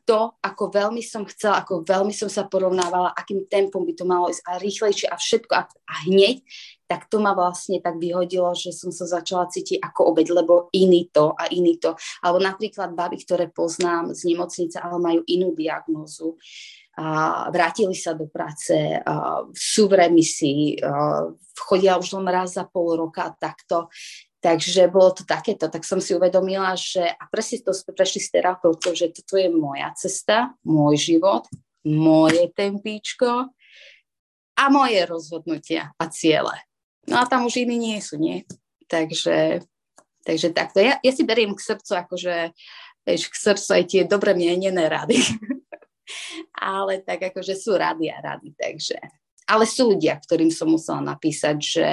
[0.09, 4.33] to, ako veľmi som chcela, ako veľmi som sa porovnávala, akým tempom by to malo
[4.33, 6.41] ísť a rýchlejšie a všetko a, a hneď,
[6.89, 11.13] tak to ma vlastne tak vyhodilo, že som sa začala cítiť ako obeď, lebo iný
[11.13, 11.93] to a iný to.
[12.25, 16.41] Alebo napríklad baby, ktoré poznám z nemocnice, ale majú inú diagnózu,
[16.99, 22.67] a vrátili sa do práce, a sú v remisii, a chodia už len raz za
[22.67, 23.87] pol roka takto.
[24.39, 28.31] Takže bolo to takéto, tak som si uvedomila, že a presne to sme prešli s
[28.31, 31.51] terapeutou, že toto je moja cesta, môj život,
[31.83, 33.51] moje tempíčko
[34.55, 36.55] a moje rozhodnutia a ciele.
[37.11, 38.47] No a tam už iní nie sú, nie?
[38.87, 39.67] Takže,
[40.23, 40.79] takže takto.
[40.79, 42.35] Ja, ja si beriem k srdcu, akože
[43.03, 45.19] vieš, k srdcu aj tie dobre mienené rady.
[46.55, 48.99] ale tak akože sú rady a rady, takže.
[49.49, 51.89] Ale sú ľudia, ktorým som musela napísať, že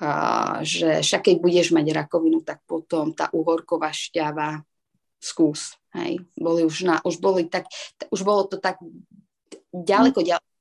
[0.00, 4.62] a, že však keď budeš mať rakovinu, tak potom tá uhorková šťava
[5.22, 5.78] skús.
[5.94, 6.26] Hej.
[6.34, 7.70] Boli už, na, už, boli tak,
[8.10, 8.82] už bolo to tak
[9.70, 10.54] ďaleko, ďaleko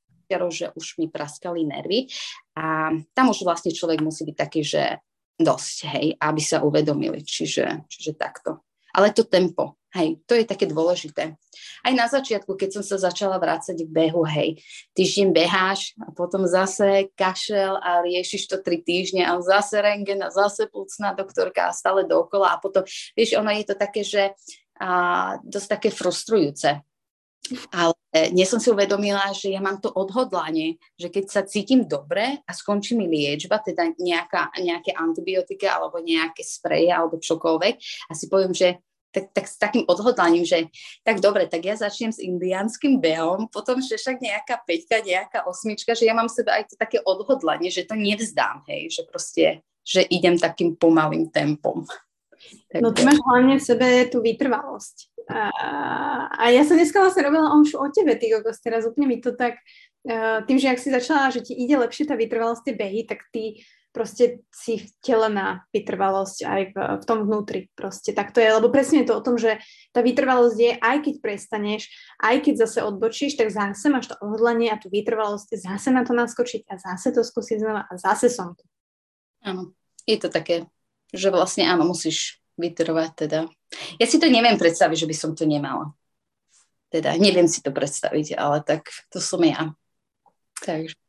[0.49, 2.09] že už mi praskali nervy
[2.57, 4.97] a tam už vlastne človek musí byť taký, že
[5.37, 7.21] dosť, hej, aby sa uvedomili.
[7.21, 8.65] Čiže, čiže takto.
[8.93, 11.37] Ale to tempo, Hej, to je také dôležité.
[11.85, 14.57] Aj na začiatku, keď som sa začala vrácať v behu, hej,
[14.97, 20.33] týždeň beháš a potom zase kašel a riešiš to tri týždne a zase rengen a
[20.33, 22.81] zase plúcná doktorka a stále dookola a potom,
[23.13, 24.33] vieš, ono je to také, že
[24.81, 26.81] a, dosť také frustrujúce.
[27.69, 27.93] Ale
[28.31, 32.51] nie som si uvedomila, že ja mám to odhodlanie, že keď sa cítim dobre a
[32.55, 37.75] skončí mi liečba, teda nejaká, nejaké antibiotika alebo nejaké spreje alebo čokoľvek
[38.09, 38.79] a si poviem, že
[39.13, 40.67] tak, tak s takým odhodlaním, že
[41.05, 45.93] tak dobre, tak ja začnem s indiánskym behom, potom že však nejaká peťka, nejaká osmička,
[45.93, 49.61] že ja mám v sebe aj to také odhodlanie, že to nevzdám, hej, že proste,
[49.85, 51.85] že idem takým pomalým tempom.
[52.75, 55.13] No ty máš hlavne v sebe tú vytrvalosť.
[55.31, 55.47] A,
[56.27, 59.31] a ja som dneska vlastne robila už o tebe, ty kokos, teraz úplne mi to
[59.31, 59.55] tak,
[60.09, 63.23] uh, tým, že ak si začala, že ti ide lepšie tá vytrvalosť tie behy, tak
[63.31, 63.63] ty
[63.93, 67.69] proste si vtelená vytrvalosť aj v, v tom vnútri.
[67.77, 69.61] Proste tak to je, lebo presne je to o tom, že
[69.93, 74.73] tá vytrvalosť je, aj keď prestaneš, aj keď zase odbočíš, tak zase máš to odhodlanie
[74.73, 78.57] a tú vytrvalosť zase na to naskočiť a zase to skúsiť znova a zase som
[78.57, 78.65] tu.
[79.45, 79.77] Áno,
[80.09, 80.65] je to také,
[81.13, 83.39] že vlastne áno, musíš vytrvať teda.
[84.01, 85.93] Ja si to neviem predstaviť, že by som to nemala.
[86.89, 89.73] Teda neviem si to predstaviť, ale tak to som ja.
[90.61, 91.02] Takže.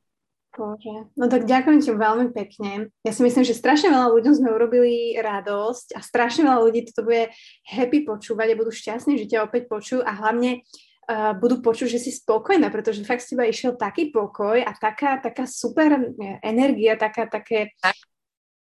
[0.55, 1.10] Bože.
[1.18, 2.94] No tak ďakujem ti veľmi pekne.
[3.02, 7.10] Ja si myslím, že strašne veľa ľuďom sme urobili radosť a strašne veľa ľudí toto
[7.10, 7.35] bude
[7.66, 10.62] happy počúvať a budú šťastní, že ťa opäť počujú a hlavne
[11.10, 15.18] uh, budú počuť, že si spokojná, pretože fakt z teba išiel taký pokoj a taká,
[15.18, 17.74] taká super energia, taká, také...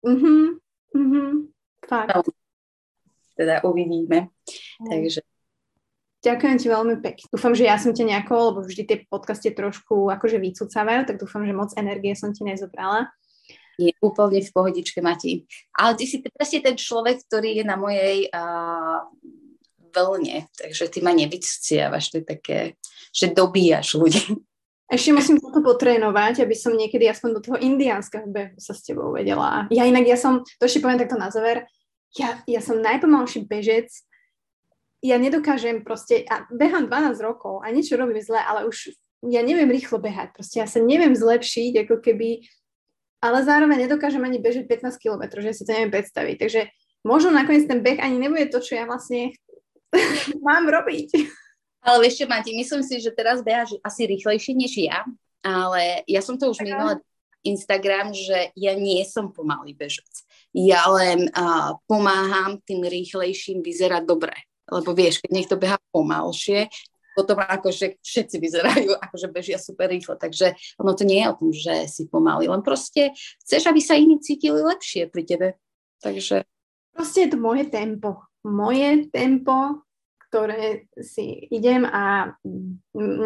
[0.03, 0.59] Mhm,
[0.97, 1.53] mhm,
[1.85, 2.09] fakt.
[2.09, 2.21] No,
[3.37, 4.29] teda uvidíme.
[4.81, 4.89] Mm.
[4.89, 5.21] Takže
[6.23, 7.25] Ďakujem ti veľmi pekne.
[7.27, 11.43] Dúfam, že ja som ťa nejako, lebo vždy tie podcasty trošku akože vycúcavajú, tak dúfam,
[11.43, 13.11] že moc energie som ti nezobrala.
[13.75, 15.43] Je úplne v pohodičke, Mati.
[15.75, 19.03] Ale ty si presne ten človek, ktorý je na mojej uh,
[19.91, 22.57] vlne, takže ty ma nevycciavaš, to je také,
[23.11, 24.39] že dobíjaš ľudí.
[24.87, 29.11] Ešte musím toto potrénovať, aby som niekedy aspoň do toho indiánskeho behu sa s tebou
[29.11, 29.65] vedela.
[29.73, 31.65] Ja inak, ja som, to ešte poviem takto na záver,
[32.13, 33.89] ja, ja som najpomalší bežec,
[35.03, 38.95] ja nedokážem proste, a behám 12 rokov a niečo robím zle, ale už
[39.27, 42.47] ja neviem rýchlo behať, proste ja sa neviem zlepšiť, ako keby,
[43.19, 46.61] ale zároveň nedokážem ani bežať 15 km, že si to neviem predstaviť, takže
[47.03, 49.35] možno nakoniec ten beh ani nebude to, čo ja vlastne
[50.47, 51.07] mám robiť.
[51.83, 55.03] Ale vieš čo, Mati, myslím si, že teraz beháš asi rýchlejšie než ja,
[55.43, 57.03] ale ja som to už minula
[57.43, 60.07] Instagram, že ja nie som pomalý bežec.
[60.55, 64.31] Ja len uh, pomáham tým rýchlejším vyzerať dobre
[64.69, 66.71] lebo vieš, keď niekto beha pomalšie,
[67.13, 71.49] potom akože všetci vyzerajú, akože bežia super rýchlo, takže ono to nie je o tom,
[71.53, 73.13] že si pomalý, len proste
[73.45, 75.47] chceš, aby sa iní cítili lepšie pri tebe,
[76.01, 76.43] takže...
[76.93, 78.21] Proste je to moje tempo.
[78.45, 79.81] Moje tempo,
[80.29, 82.33] ktoré si idem a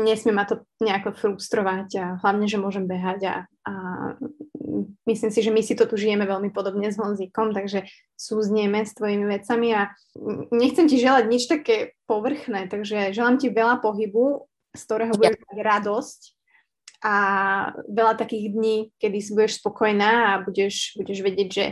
[0.04, 3.36] nesmie ma to nejako frustrovať a hlavne, že môžem behať a,
[3.68, 3.72] a
[5.04, 7.84] myslím si, že my si to tu žijeme veľmi podobne s Honzíkom, takže
[8.16, 9.92] súznieme s tvojimi vecami a
[10.56, 15.60] nechcem ti želať nič také povrchné, takže želám ti veľa pohybu, z ktorého budeš mať
[15.60, 16.22] radosť
[17.04, 17.16] a
[17.92, 21.66] veľa takých dní, kedy si budeš spokojná a budeš, budeš vedieť, že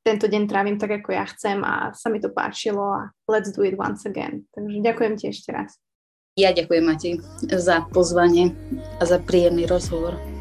[0.00, 3.60] tento deň trávim tak, ako ja chcem a sa mi to páčilo a let's do
[3.60, 4.48] it once again.
[4.56, 5.76] Takže ďakujem ti ešte raz.
[6.40, 7.20] Ja ďakujem, Mati,
[7.52, 8.56] za pozvanie
[8.96, 10.39] a za príjemný rozhovor.